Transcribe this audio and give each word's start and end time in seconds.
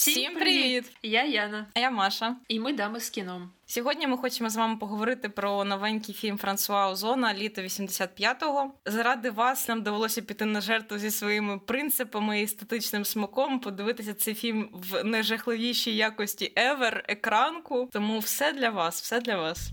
Всім 0.00 0.34
привіт! 0.34 0.84
Я 1.02 1.24
Яна. 1.24 1.66
А 1.74 1.80
я 1.80 1.90
Маша. 1.90 2.36
І 2.48 2.60
ми 2.60 2.72
дами 2.72 3.00
з 3.00 3.10
кіном. 3.10 3.50
Сьогодні 3.66 4.06
ми 4.06 4.16
хочемо 4.16 4.50
з 4.50 4.56
вами 4.56 4.76
поговорити 4.76 5.28
про 5.28 5.64
новенький 5.64 6.14
фільм 6.14 6.38
Франсуа 6.38 6.90
Озона 6.90 7.34
Літо 7.34 7.62
85-го. 7.62 8.72
Заради 8.86 9.30
вас 9.30 9.68
нам 9.68 9.82
довелося 9.82 10.22
піти 10.22 10.44
на 10.44 10.60
жертву 10.60 10.98
зі 10.98 11.10
своїми 11.10 11.58
принципами 11.58 12.40
і 12.40 12.44
естетичним 12.44 13.04
смаком, 13.04 13.60
подивитися 13.60 14.14
цей 14.14 14.34
фільм 14.34 14.68
в 14.72 15.04
найжахливішій 15.04 15.96
якості 15.96 16.52
ever, 16.56 17.00
екранку. 17.08 17.88
Тому 17.92 18.18
все 18.18 18.52
для 18.52 18.70
вас, 18.70 19.02
все 19.02 19.20
для 19.20 19.36
вас. 19.36 19.70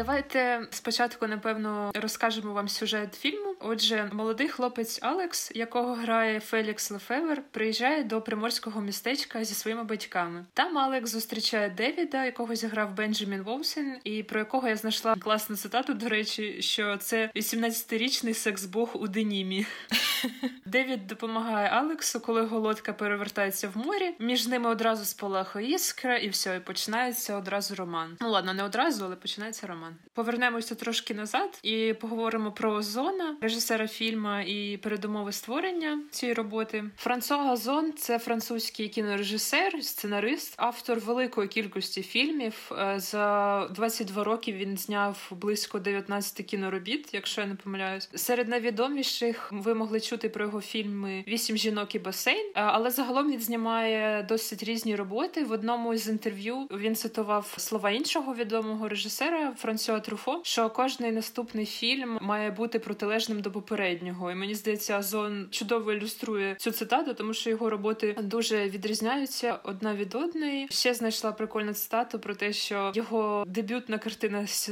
Давайте 0.00 0.66
спочатку, 0.70 1.26
напевно, 1.26 1.92
розкажемо 1.94 2.52
вам 2.52 2.68
сюжет 2.68 3.14
фільму. 3.14 3.54
Отже, 3.60 4.10
молодий 4.12 4.48
хлопець 4.48 4.98
Алекс, 5.02 5.52
якого 5.54 5.94
грає 5.94 6.40
Фелікс 6.40 6.90
Лефевр, 6.90 7.42
приїжджає 7.50 8.04
до 8.04 8.22
приморського 8.22 8.80
містечка 8.80 9.44
зі 9.44 9.54
своїми 9.54 9.84
батьками. 9.84 10.44
Там 10.54 10.78
Алекс 10.78 11.10
зустрічає 11.10 11.70
Девіда, 11.70 12.24
якого 12.24 12.54
зіграв 12.54 12.94
Бенджамін 12.94 13.42
Вуазен, 13.42 13.98
і 14.04 14.22
про 14.22 14.38
якого 14.38 14.68
я 14.68 14.76
знайшла 14.76 15.16
класну 15.16 15.56
цитату. 15.56 15.94
До 15.94 16.08
речі, 16.08 16.62
що 16.62 16.96
це 16.96 17.30
18-річний 17.36 18.34
секс-бог 18.34 18.90
у 18.94 19.08
денімі. 19.08 19.66
Девід 20.64 21.06
допомагає 21.06 21.68
Алексу, 21.68 22.20
коли 22.20 22.42
його 22.42 22.64
лодка 22.64 22.92
перевертається 22.92 23.68
в 23.68 23.76
морі. 23.76 24.14
Між 24.18 24.46
ними 24.46 24.70
одразу 24.70 25.04
спалахує 25.04 25.74
іскра, 25.74 26.16
і 26.16 26.28
все, 26.28 26.56
і 26.56 26.60
починається 26.60 27.36
одразу 27.36 27.74
роман. 27.74 28.16
Ну 28.20 28.30
ладно, 28.30 28.54
не 28.54 28.62
одразу, 28.62 29.04
але 29.04 29.16
починається 29.16 29.66
роман. 29.66 29.89
Повернемося 30.14 30.74
трошки 30.74 31.14
назад 31.14 31.58
і 31.62 31.94
поговоримо 32.00 32.52
про 32.52 32.72
Озона, 32.72 33.36
режисера 33.40 33.88
фільму 33.88 34.40
і 34.40 34.76
передумови 34.76 35.32
створення 35.32 36.02
цієї 36.10 36.34
роботи. 36.34 36.84
Франсуа 36.96 37.52
Озон– 37.52 37.92
це 37.96 38.18
французький 38.18 38.88
кінорежисер, 38.88 39.84
сценарист, 39.84 40.54
автор 40.56 41.00
великої 41.00 41.48
кількості 41.48 42.02
фільмів. 42.02 42.72
Е, 42.78 43.00
за 43.00 43.68
22 43.74 44.24
роки 44.24 44.52
він 44.52 44.76
зняв 44.76 45.32
близько 45.40 45.78
19 45.78 46.46
кіноробіт, 46.46 47.08
якщо 47.12 47.40
я 47.40 47.46
не 47.46 47.54
помиляюсь. 47.54 48.10
Серед 48.14 48.48
найвідоміших 48.48 49.48
ви 49.52 49.74
могли 49.74 50.00
чути 50.00 50.28
про 50.28 50.44
його 50.44 50.60
фільми 50.60 51.24
Вісім 51.28 51.56
жінок 51.56 51.94
і 51.94 51.98
басейн. 51.98 52.46
Е, 52.46 52.52
але 52.54 52.90
загалом 52.90 53.32
він 53.32 53.40
знімає 53.40 54.26
досить 54.28 54.62
різні 54.62 54.96
роботи. 54.96 55.44
В 55.44 55.52
одному 55.52 55.96
з 55.96 56.08
інтерв'ю 56.08 56.56
він 56.70 56.96
цитував 56.96 57.54
слова 57.56 57.90
іншого 57.90 58.34
відомого 58.34 58.88
режисера 58.88 59.52
Франсуа 59.58 59.79
Труфо, 59.88 60.40
що 60.44 60.70
кожний 60.70 61.12
наступний 61.12 61.66
фільм 61.66 62.18
має 62.20 62.50
бути 62.50 62.78
протилежним 62.78 63.40
до 63.40 63.50
попереднього. 63.50 64.30
І 64.30 64.34
мені 64.34 64.54
здається, 64.54 64.98
Азон 64.98 65.48
чудово 65.50 65.92
ілюструє 65.92 66.54
цю 66.58 66.70
цитату, 66.70 67.14
тому 67.14 67.34
що 67.34 67.50
його 67.50 67.70
роботи 67.70 68.16
дуже 68.22 68.68
відрізняються 68.68 69.58
одна 69.64 69.94
від 69.94 70.14
одної. 70.14 70.68
Ще 70.70 70.94
знайшла 70.94 71.32
прикольну 71.32 71.74
цитату 71.74 72.18
про 72.18 72.34
те, 72.34 72.52
що 72.52 72.92
його 72.94 73.44
дебютна 73.46 73.98
картина 73.98 74.46
з 74.46 74.70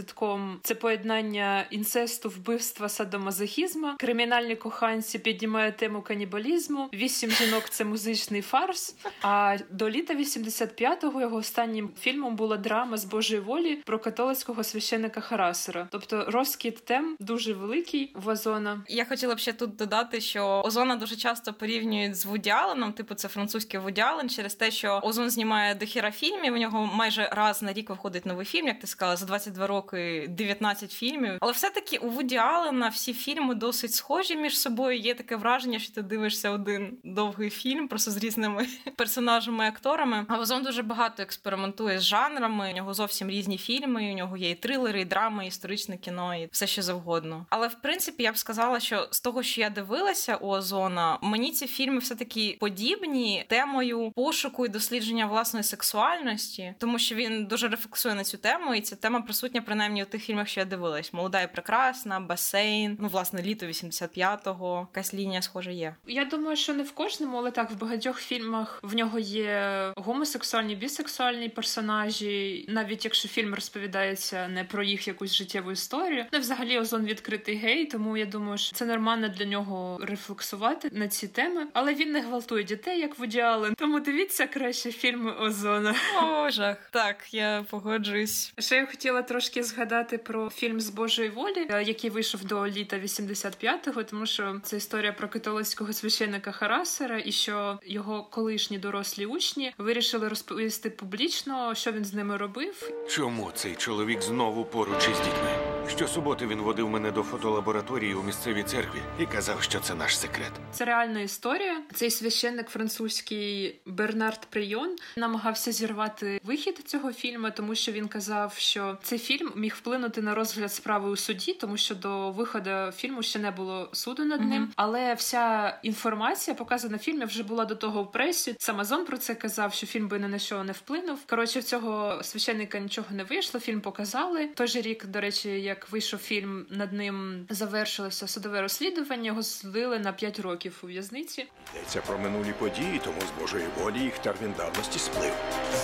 це 0.62 0.74
поєднання 0.74 1.66
інцесту, 1.70 2.28
вбивства, 2.28 2.88
садомазохізма, 2.88 3.96
кримінальні 3.98 4.56
коханці 4.56 5.18
піднімає 5.18 5.72
тему 5.72 6.02
канібалізму. 6.02 6.88
Вісім 6.94 7.30
жінок 7.30 7.64
це 7.70 7.84
музичний 7.84 8.42
фарс. 8.42 8.96
А 9.22 9.56
до 9.70 9.90
літа 9.90 10.14
85-го 10.14 11.20
його 11.20 11.36
останнім 11.36 11.90
фільмом 12.00 12.36
була 12.36 12.56
драма 12.56 12.96
з 12.96 13.04
Божої 13.04 13.40
волі 13.40 13.76
про 13.76 13.98
католицького 13.98 14.64
священника 14.64 14.87
Харасера. 15.20 15.88
Тобто 15.90 16.24
розкіт 16.28 16.84
тем 16.84 17.16
дуже 17.20 17.52
великий 17.52 18.12
в 18.14 18.28
Озона. 18.28 18.82
Я 18.88 19.04
хотіла 19.04 19.34
б 19.34 19.38
ще 19.38 19.52
тут 19.52 19.76
додати, 19.76 20.20
що 20.20 20.62
Озона 20.64 20.96
дуже 20.96 21.16
часто 21.16 21.52
порівнюють 21.52 22.16
з 22.16 22.26
Вуді 22.26 22.50
Алленом, 22.50 22.92
типу 22.92 23.14
це 23.14 23.28
французький 23.28 23.80
Вуді 23.80 24.00
Аллен, 24.00 24.30
через 24.30 24.54
те, 24.54 24.70
що 24.70 25.00
Озон 25.02 25.30
знімає 25.30 25.74
дохіра 25.74 26.10
фільмів. 26.10 26.54
У 26.54 26.56
нього 26.56 26.90
майже 26.94 27.28
раз 27.32 27.62
на 27.62 27.72
рік 27.72 27.90
виходить 27.90 28.26
новий 28.26 28.46
фільм, 28.46 28.66
як 28.66 28.80
ти 28.80 28.86
сказала, 28.86 29.16
за 29.16 29.26
22 29.26 29.66
роки 29.66 30.26
19 30.28 30.92
фільмів. 30.92 31.38
Але 31.40 31.52
все-таки 31.52 31.98
у 31.98 32.08
Вуді 32.08 32.36
Аллена 32.36 32.88
всі 32.88 33.14
фільми 33.14 33.54
досить 33.54 33.92
схожі 33.94 34.36
між 34.36 34.58
собою. 34.58 34.98
Є 34.98 35.14
таке 35.14 35.36
враження, 35.36 35.78
що 35.78 35.94
ти 35.94 36.02
дивишся 36.02 36.50
один 36.50 36.98
довгий 37.04 37.50
фільм, 37.50 37.88
просто 37.88 38.10
з 38.10 38.16
різними 38.16 38.66
персонажами 38.96 39.64
і 39.64 39.68
акторами. 39.68 40.26
А 40.28 40.38
Озон 40.38 40.62
дуже 40.62 40.82
багато 40.82 41.22
експериментує 41.22 41.98
з 41.98 42.02
жанрами. 42.02 42.70
У 42.72 42.76
нього 42.76 42.94
зовсім 42.94 43.30
різні 43.30 43.58
фільми. 43.58 44.12
У 44.12 44.16
нього 44.16 44.36
є 44.36 44.50
і 44.50 44.54
трилери, 44.54 44.77
і 44.86 45.04
драми, 45.04 45.44
і 45.44 45.48
історичне 45.48 45.96
кіно, 45.96 46.34
і 46.34 46.48
все 46.52 46.66
що 46.66 46.82
завгодно. 46.82 47.46
Але 47.50 47.68
в 47.68 47.74
принципі 47.74 48.22
я 48.22 48.32
б 48.32 48.38
сказала, 48.38 48.80
що 48.80 49.08
з 49.10 49.20
того, 49.20 49.42
що 49.42 49.60
я 49.60 49.70
дивилася 49.70 50.36
у 50.36 50.48
Озона, 50.48 51.18
мені 51.22 51.52
ці 51.52 51.66
фільми 51.66 51.98
все 51.98 52.14
таки 52.14 52.56
подібні 52.60 53.44
темою 53.48 54.12
пошуку 54.16 54.66
і 54.66 54.68
дослідження 54.68 55.26
власної 55.26 55.64
сексуальності, 55.64 56.74
тому 56.78 56.98
що 56.98 57.14
він 57.14 57.46
дуже 57.46 57.68
рефлексує 57.68 58.14
на 58.14 58.24
цю 58.24 58.36
тему, 58.38 58.74
і 58.74 58.80
ця 58.80 58.96
тема 58.96 59.20
присутня 59.20 59.62
принаймні 59.62 60.02
у 60.02 60.06
тих 60.06 60.24
фільмах, 60.24 60.48
що 60.48 60.60
я 60.60 60.66
дивилась. 60.66 61.12
Молода 61.12 61.42
і 61.42 61.52
прекрасна, 61.52 62.20
басейн, 62.20 62.96
ну 63.00 63.08
власне 63.08 63.42
літо 63.42 63.66
85-го, 63.66 64.88
якась 64.90 65.14
лінія 65.14 65.42
схожа 65.42 65.70
є. 65.70 65.94
Я 66.06 66.24
думаю, 66.24 66.56
що 66.56 66.74
не 66.74 66.82
в 66.82 66.92
кожному, 66.92 67.36
але 67.36 67.50
так 67.50 67.70
в 67.70 67.78
багатьох 67.78 68.20
фільмах 68.20 68.80
в 68.82 68.94
нього 68.94 69.18
є 69.18 69.92
гомосексуальні, 69.96 70.74
бісексуальні 70.74 71.48
персонажі, 71.48 72.66
навіть 72.68 73.04
якщо 73.04 73.28
фільм 73.28 73.54
розповідається 73.54 74.48
не 74.48 74.64
про 74.68 74.82
їх 74.82 75.08
якусь 75.08 75.34
життєву 75.34 75.70
історію. 75.70 76.24
Не 76.32 76.38
взагалі 76.38 76.78
озон 76.78 77.04
відкритий 77.04 77.56
гей, 77.56 77.86
тому 77.86 78.16
я 78.16 78.26
думаю, 78.26 78.58
що 78.58 78.76
це 78.76 78.84
нормально 78.84 79.28
для 79.28 79.44
нього 79.44 79.98
рефлексувати 80.02 80.88
на 80.92 81.08
ці 81.08 81.28
теми. 81.28 81.66
Але 81.72 81.94
він 81.94 82.12
не 82.12 82.20
гвалтує 82.20 82.64
дітей, 82.64 83.00
як 83.00 83.18
Вуді 83.18 83.40
Аллен. 83.40 83.74
Тому 83.74 84.00
дивіться 84.00 84.46
краще 84.46 84.92
фільми 84.92 85.32
Озона. 85.32 85.94
О, 86.22 86.50
жах. 86.50 86.76
Так, 86.90 87.34
я 87.34 87.64
погоджуюсь. 87.70 88.52
Ще 88.58 88.76
я 88.76 88.86
хотіла 88.86 89.22
трошки 89.22 89.62
згадати 89.62 90.18
про 90.18 90.50
фільм 90.50 90.80
з 90.80 90.90
Божої 90.90 91.28
волі, 91.28 91.66
е, 91.70 91.82
який 91.82 92.10
вийшов 92.10 92.44
до 92.44 92.66
літа 92.66 92.98
85-го, 92.98 94.02
тому 94.02 94.26
що 94.26 94.60
це 94.62 94.76
історія 94.76 95.12
про 95.12 95.28
католицького 95.28 95.92
священника 95.92 96.52
Харасера, 96.52 97.22
і 97.24 97.32
що 97.32 97.78
його 97.84 98.24
колишні 98.24 98.78
дорослі 98.78 99.26
учні 99.26 99.72
вирішили 99.78 100.28
розповісти 100.28 100.90
публічно, 100.90 101.74
що 101.74 101.92
він 101.92 102.04
з 102.04 102.14
ними 102.14 102.36
робив. 102.36 102.90
Чому 103.08 103.50
цей 103.54 103.74
чоловік 103.74 104.22
знову 104.22 104.57
ovo 104.58 104.64
poročistitme. 104.64 105.67
Щосуботи 105.88 106.46
він 106.46 106.58
водив 106.58 106.88
мене 106.88 107.10
до 107.10 107.22
фотолабораторії 107.22 108.14
у 108.14 108.22
місцевій 108.22 108.62
церкві 108.62 108.98
і 109.18 109.26
казав, 109.26 109.62
що 109.62 109.80
це 109.80 109.94
наш 109.94 110.18
секрет. 110.18 110.52
Це 110.72 110.84
реальна 110.84 111.20
історія. 111.20 111.82
Цей 111.94 112.10
священник 112.10 112.68
французький 112.68 113.80
Бернард 113.86 114.46
Прийон 114.50 114.96
намагався 115.16 115.72
зірвати 115.72 116.40
вихід 116.44 116.82
цього 116.86 117.12
фільму, 117.12 117.48
тому 117.56 117.74
що 117.74 117.92
він 117.92 118.08
казав, 118.08 118.54
що 118.56 118.98
цей 119.02 119.18
фільм 119.18 119.52
міг 119.56 119.74
вплинути 119.78 120.22
на 120.22 120.34
розгляд 120.34 120.72
справи 120.72 121.10
у 121.10 121.16
суді, 121.16 121.52
тому 121.52 121.76
що 121.76 121.94
до 121.94 122.30
виходу 122.30 122.70
фільму 122.96 123.22
ще 123.22 123.38
не 123.38 123.50
було 123.50 123.88
суду 123.92 124.24
над 124.24 124.40
ним. 124.40 124.62
Mm-hmm. 124.62 124.72
Але 124.76 125.14
вся 125.14 125.78
інформація 125.82 126.54
показана 126.54 126.96
в 126.96 127.00
фільмі 127.00 127.24
вже 127.24 127.42
була 127.42 127.64
до 127.64 127.74
того 127.74 128.02
в 128.02 128.12
пресі. 128.12 128.56
Сам 128.58 128.80
Азон 128.80 129.04
про 129.04 129.18
це 129.18 129.34
казав, 129.34 129.74
що 129.74 129.86
фільм 129.86 130.08
би 130.08 130.18
ні 130.18 130.28
на 130.28 130.38
що 130.38 130.64
не 130.64 130.72
вплинув. 130.72 131.18
Коротше, 131.26 131.60
в 131.60 131.64
цього 131.64 132.22
священника 132.22 132.78
нічого 132.78 133.06
не 133.10 133.24
вийшло. 133.24 133.60
Фільм 133.60 133.80
показали. 133.80 134.46
Той 134.46 134.66
же 134.66 134.80
рік, 134.80 135.06
до 135.06 135.20
речі, 135.20 135.48
як 135.48 135.77
вийшов 135.90 136.20
фільм, 136.20 136.66
над 136.70 136.92
ним 136.92 137.46
завершилося 137.50 138.26
судове 138.26 138.62
розслідування. 138.62 139.26
Його 139.26 139.42
злили 139.42 139.98
на 139.98 140.12
5 140.12 140.40
років 140.40 140.78
у 140.82 140.86
в'язниці. 140.86 141.46
Йдеться 141.74 142.00
про 142.00 142.18
минулі 142.18 142.54
події, 142.58 143.00
тому 143.04 143.20
з 143.20 143.40
Божої 143.40 143.64
волі 143.78 143.98
їх 143.98 144.18
термін 144.18 144.54
давності 144.56 144.98
сплив. 144.98 145.32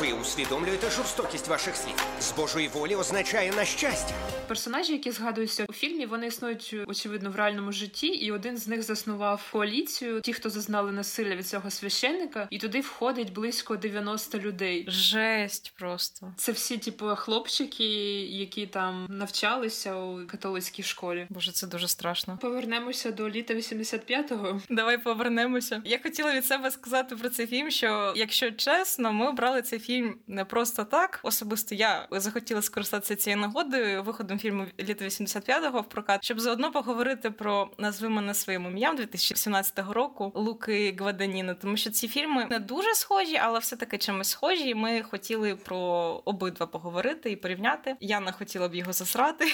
Ви 0.01 0.13
усвідомлюєте 0.13 0.91
жорстокість 0.91 1.49
ваших 1.49 1.77
слів. 1.77 1.95
З 2.21 2.33
Божої 2.33 2.69
волі 2.69 2.95
означає 2.95 3.53
на 3.53 3.65
щастя. 3.65 4.15
Персонажі, 4.49 4.93
які 4.93 5.11
згадуються 5.11 5.65
у 5.69 5.73
фільмі, 5.73 6.07
вони 6.07 6.27
існують 6.27 6.77
очевидно 6.87 7.31
в 7.31 7.37
реальному 7.37 7.73
житті, 7.73 8.07
і 8.07 8.33
один 8.33 8.57
з 8.57 8.69
них 8.69 8.83
заснував 8.83 9.49
коаліцію. 9.53 10.21
Ті, 10.21 10.33
хто 10.33 10.51
зазнали 10.51 10.93
насилля 10.93 11.37
від 11.37 11.47
цього 11.47 11.71
священника, 11.71 12.49
і 12.51 12.59
туди 12.59 12.81
входить 12.81 13.33
близько 13.33 13.77
90 13.77 14.39
людей. 14.39 14.85
Жесть 14.89 15.73
просто 15.79 16.33
це 16.37 16.53
всі, 16.53 16.79
типу, 16.79 17.07
хлопчики, 17.07 17.85
які 18.21 18.67
там 18.67 19.07
навчалися 19.09 19.84
вчився 19.85 19.97
у 19.97 20.27
католицькій 20.27 20.83
школі. 20.83 21.27
Боже, 21.31 21.53
це 21.53 21.67
дуже 21.67 21.89
страшно. 21.89 22.39
Повернемося 22.43 23.11
до 23.11 23.31
літа 23.31 23.55
85-го. 23.55 24.61
Давай 24.71 24.99
повернемося. 24.99 25.83
Я 25.85 25.99
хотіла 25.99 26.33
від 26.33 26.45
себе 26.45 26.71
сказати 26.71 27.17
про 27.17 27.29
цей 27.29 27.47
фільм, 27.47 27.71
що 27.71 28.13
якщо 28.17 28.51
чесно, 28.51 29.13
ми 29.13 29.29
обрали 29.29 29.63
цей 29.63 29.79
фільм 29.79 30.17
не 30.27 30.45
просто 30.45 30.85
так. 30.85 31.21
Особисто 31.23 31.75
я 31.75 32.09
захотіла 32.11 32.63
скористатися 32.63 33.17
цією 33.17 33.41
нагодою 33.41 34.03
виходом 34.03 34.39
фільму 34.39 34.67
літа 34.81 35.05
85-го 35.05 35.81
в 35.81 35.89
прокат, 35.89 36.25
щоб 36.25 36.41
заодно 36.41 36.73
поговорити 36.73 37.31
про 37.31 37.71
назви 37.79 38.09
мене 38.09 38.35
своїм 38.35 38.67
ім'ям 38.67 38.97
2017 38.97 39.79
року 39.79 40.33
Луки 40.35 40.97
Гваданіни, 40.99 41.55
тому 41.55 41.77
що 41.77 41.91
ці 41.91 42.09
фільми 42.09 42.47
не 42.51 42.59
дуже 42.59 42.95
схожі, 42.95 43.37
але 43.37 43.59
все 43.59 43.77
таки 43.77 43.99
чимось 43.99 44.29
схожі. 44.29 44.75
Ми 44.75 45.03
хотіли 45.03 45.57
про 45.57 45.77
обидва 46.25 46.67
поговорити 46.67 47.31
і 47.31 47.37
порівняти. 47.37 47.97
Яна 48.01 48.33
хотіла 48.33 48.69
б 48.69 48.75
його 48.75 48.93
засрати. 48.93 49.45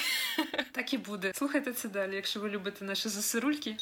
Так 0.71 0.93
і 0.93 0.97
буде. 0.97 1.31
Слухайте 1.35 1.73
це 1.73 1.89
далі, 1.89 2.15
якщо 2.15 2.39
ви 2.39 2.49
любите 2.49 2.85
наші 2.85 3.09
засирульки. 3.09 3.77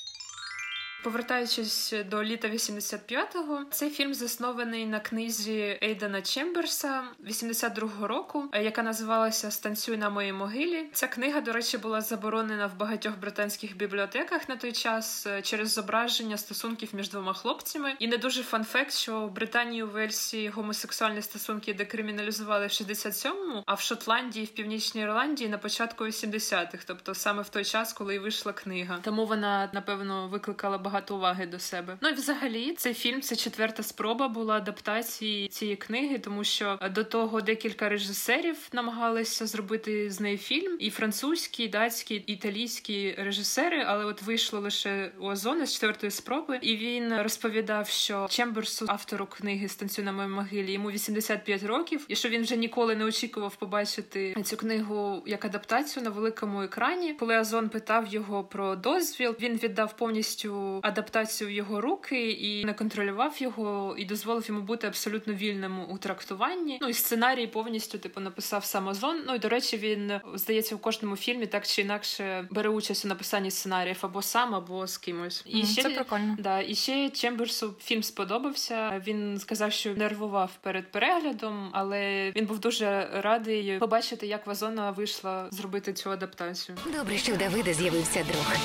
Повертаючись 1.03 1.93
до 2.09 2.23
літа 2.23 2.47
85-го, 2.47 3.61
цей 3.71 3.89
фільм 3.89 4.13
заснований 4.13 4.85
на 4.85 4.99
книзі 4.99 5.79
Ейдена 5.83 6.21
Чемберса 6.21 7.03
82-го 7.29 8.07
року, 8.07 8.43
яка 8.53 8.83
називалася 8.83 9.51
Станцюй 9.51 9.97
на 9.97 10.09
моїй 10.09 10.33
могилі. 10.33 10.85
Ця 10.93 11.07
книга, 11.07 11.41
до 11.41 11.53
речі, 11.53 11.77
була 11.77 12.01
заборонена 12.01 12.67
в 12.67 12.77
багатьох 12.77 13.17
британських 13.17 13.77
бібліотеках 13.77 14.49
на 14.49 14.55
той 14.55 14.71
час 14.71 15.27
через 15.43 15.73
зображення 15.73 16.37
стосунків 16.37 16.89
між 16.93 17.09
двома 17.09 17.33
хлопцями. 17.33 17.93
І 17.99 18.07
не 18.07 18.17
дуже 18.17 18.43
fun 18.43 18.62
fact, 18.62 18.93
що 18.93 19.19
в 19.19 19.31
Британії 19.31 19.83
у 19.83 19.87
Вельсі 19.87 20.49
гомосексуальні 20.49 21.21
стосунки 21.21 21.73
декриміналізували 21.73 22.65
в 22.65 22.69
67-му, 22.69 23.63
а 23.65 23.73
в 23.73 23.81
Шотландії, 23.81 24.45
в 24.45 24.49
Північній 24.49 25.01
Ірландії 25.01 25.49
на 25.49 25.57
початку 25.57 26.03
80-х, 26.03 26.83
тобто 26.87 27.15
саме 27.15 27.41
в 27.41 27.49
той 27.49 27.65
час, 27.65 27.93
коли 27.93 28.15
і 28.15 28.19
вийшла 28.19 28.53
книга. 28.53 28.99
Тому 29.01 29.25
вона 29.25 29.69
напевно 29.73 30.27
викликала 30.27 30.77
багато 30.89 31.15
уваги 31.15 31.45
до 31.45 31.59
себе. 31.59 31.97
Ну 32.01 32.09
і 32.09 32.13
взагалі 32.13 32.73
цей 32.77 32.93
фільм 32.93 33.21
це 33.21 33.35
четверта 33.35 33.83
спроба 33.83 34.27
була 34.27 34.55
адаптації 34.55 35.47
цієї 35.47 35.77
книги, 35.77 36.19
тому 36.19 36.43
що 36.43 36.79
до 36.91 37.03
того 37.03 37.41
декілька 37.41 37.89
режисерів 37.89 38.57
намагалися 38.73 39.45
зробити 39.45 40.11
з 40.11 40.19
неї 40.19 40.37
фільм, 40.37 40.77
і 40.79 40.89
французькі, 40.89 41.63
і 41.63 41.67
датські, 41.67 42.15
і 42.15 42.33
італійські 42.33 43.15
режисери, 43.17 43.83
але 43.87 44.05
от 44.05 44.21
вийшло 44.21 44.59
лише 44.59 45.11
у 45.19 45.25
Озона 45.25 45.65
з 45.65 45.73
четвертої 45.73 46.11
спроби, 46.11 46.59
і 46.61 46.75
він 46.77 47.21
розповідав, 47.21 47.87
що 47.87 48.27
Чемберсу, 48.29 48.85
автору 48.89 49.25
книги 49.25 49.67
«Станцю 49.67 50.03
на 50.03 50.11
моїй 50.11 50.29
могилі, 50.29 50.71
йому 50.71 50.91
85 50.91 51.63
років, 51.63 52.05
і 52.07 52.15
що 52.15 52.29
він 52.29 52.41
вже 52.41 52.55
ніколи 52.55 52.95
не 52.95 53.05
очікував 53.05 53.55
побачити 53.55 54.35
цю 54.43 54.57
книгу 54.57 55.23
як 55.25 55.45
адаптацію 55.45 56.03
на 56.03 56.09
великому 56.09 56.61
екрані. 56.61 57.13
Коли 57.13 57.39
Озон 57.39 57.69
питав 57.69 58.07
його 58.07 58.43
про 58.43 58.75
дозвіл, 58.75 59.35
він 59.39 59.55
віддав 59.57 59.97
повністю 59.97 60.78
адаптацію 60.83 61.47
в 61.47 61.51
його 61.51 61.81
руки 61.81 62.31
і 62.31 62.65
не 62.65 62.73
контролював 62.73 63.41
його, 63.41 63.95
і 63.97 64.05
дозволив 64.05 64.45
йому 64.47 64.61
бути 64.61 64.87
абсолютно 64.87 65.33
вільним 65.33 65.79
у 65.89 65.97
трактуванні. 65.97 66.77
Ну 66.81 66.89
і 66.89 66.93
сценарій 66.93 67.47
повністю 67.47 67.97
типу 67.97 68.21
написав 68.21 68.65
сам 68.65 68.87
Озон. 68.87 69.23
Ну 69.27 69.35
і 69.35 69.39
до 69.39 69.49
речі, 69.49 69.77
він 69.77 70.11
здається 70.33 70.75
в 70.75 70.79
кожному 70.79 71.15
фільмі 71.15 71.47
так 71.47 71.67
чи 71.67 71.81
інакше 71.81 72.47
бере 72.51 72.69
участь 72.69 73.05
у 73.05 73.07
написанні 73.07 73.51
сценаріїв 73.51 73.97
або 74.01 74.21
сам, 74.21 74.55
або 74.55 74.87
з 74.87 74.97
кимось. 74.97 75.43
І 75.45 75.61
mm, 75.61 75.65
ще 75.65 75.83
це 75.83 75.89
прикольно. 75.89 76.35
Да, 76.39 76.61
і 76.61 76.75
ще 76.75 77.09
Чемберсу 77.09 77.75
фільм 77.81 78.03
сподобався. 78.03 79.01
Він 79.07 79.39
сказав, 79.39 79.71
що 79.71 79.93
нервував 79.93 80.51
перед 80.61 80.91
переглядом, 80.91 81.69
але 81.73 82.31
він 82.35 82.45
був 82.45 82.59
дуже 82.59 83.09
радий 83.13 83.79
побачити, 83.79 84.27
як 84.27 84.47
Вазона 84.47 84.91
вийшла 84.91 85.47
зробити 85.51 85.93
цю 85.93 86.11
адаптацію. 86.11 86.77
Добре, 86.97 87.17
що 87.17 87.33
у 87.33 87.37
Давида 87.37 87.73
з'явився 87.73 88.23
друг. 88.23 88.55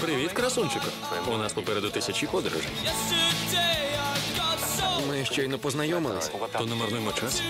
Привіт, 0.00 0.32
красунчику. 0.32 0.86
У 1.34 1.36
нас 1.36 1.52
попереду 1.52 1.90
тисячі 1.90 2.26
подорожей. 2.26 2.70
Ми 5.08 5.24
щойно 5.24 5.58
познайомились, 5.58 6.30
то 6.58 6.66
не 6.66 6.74
марнуємо 6.74 7.12
час. 7.12 7.42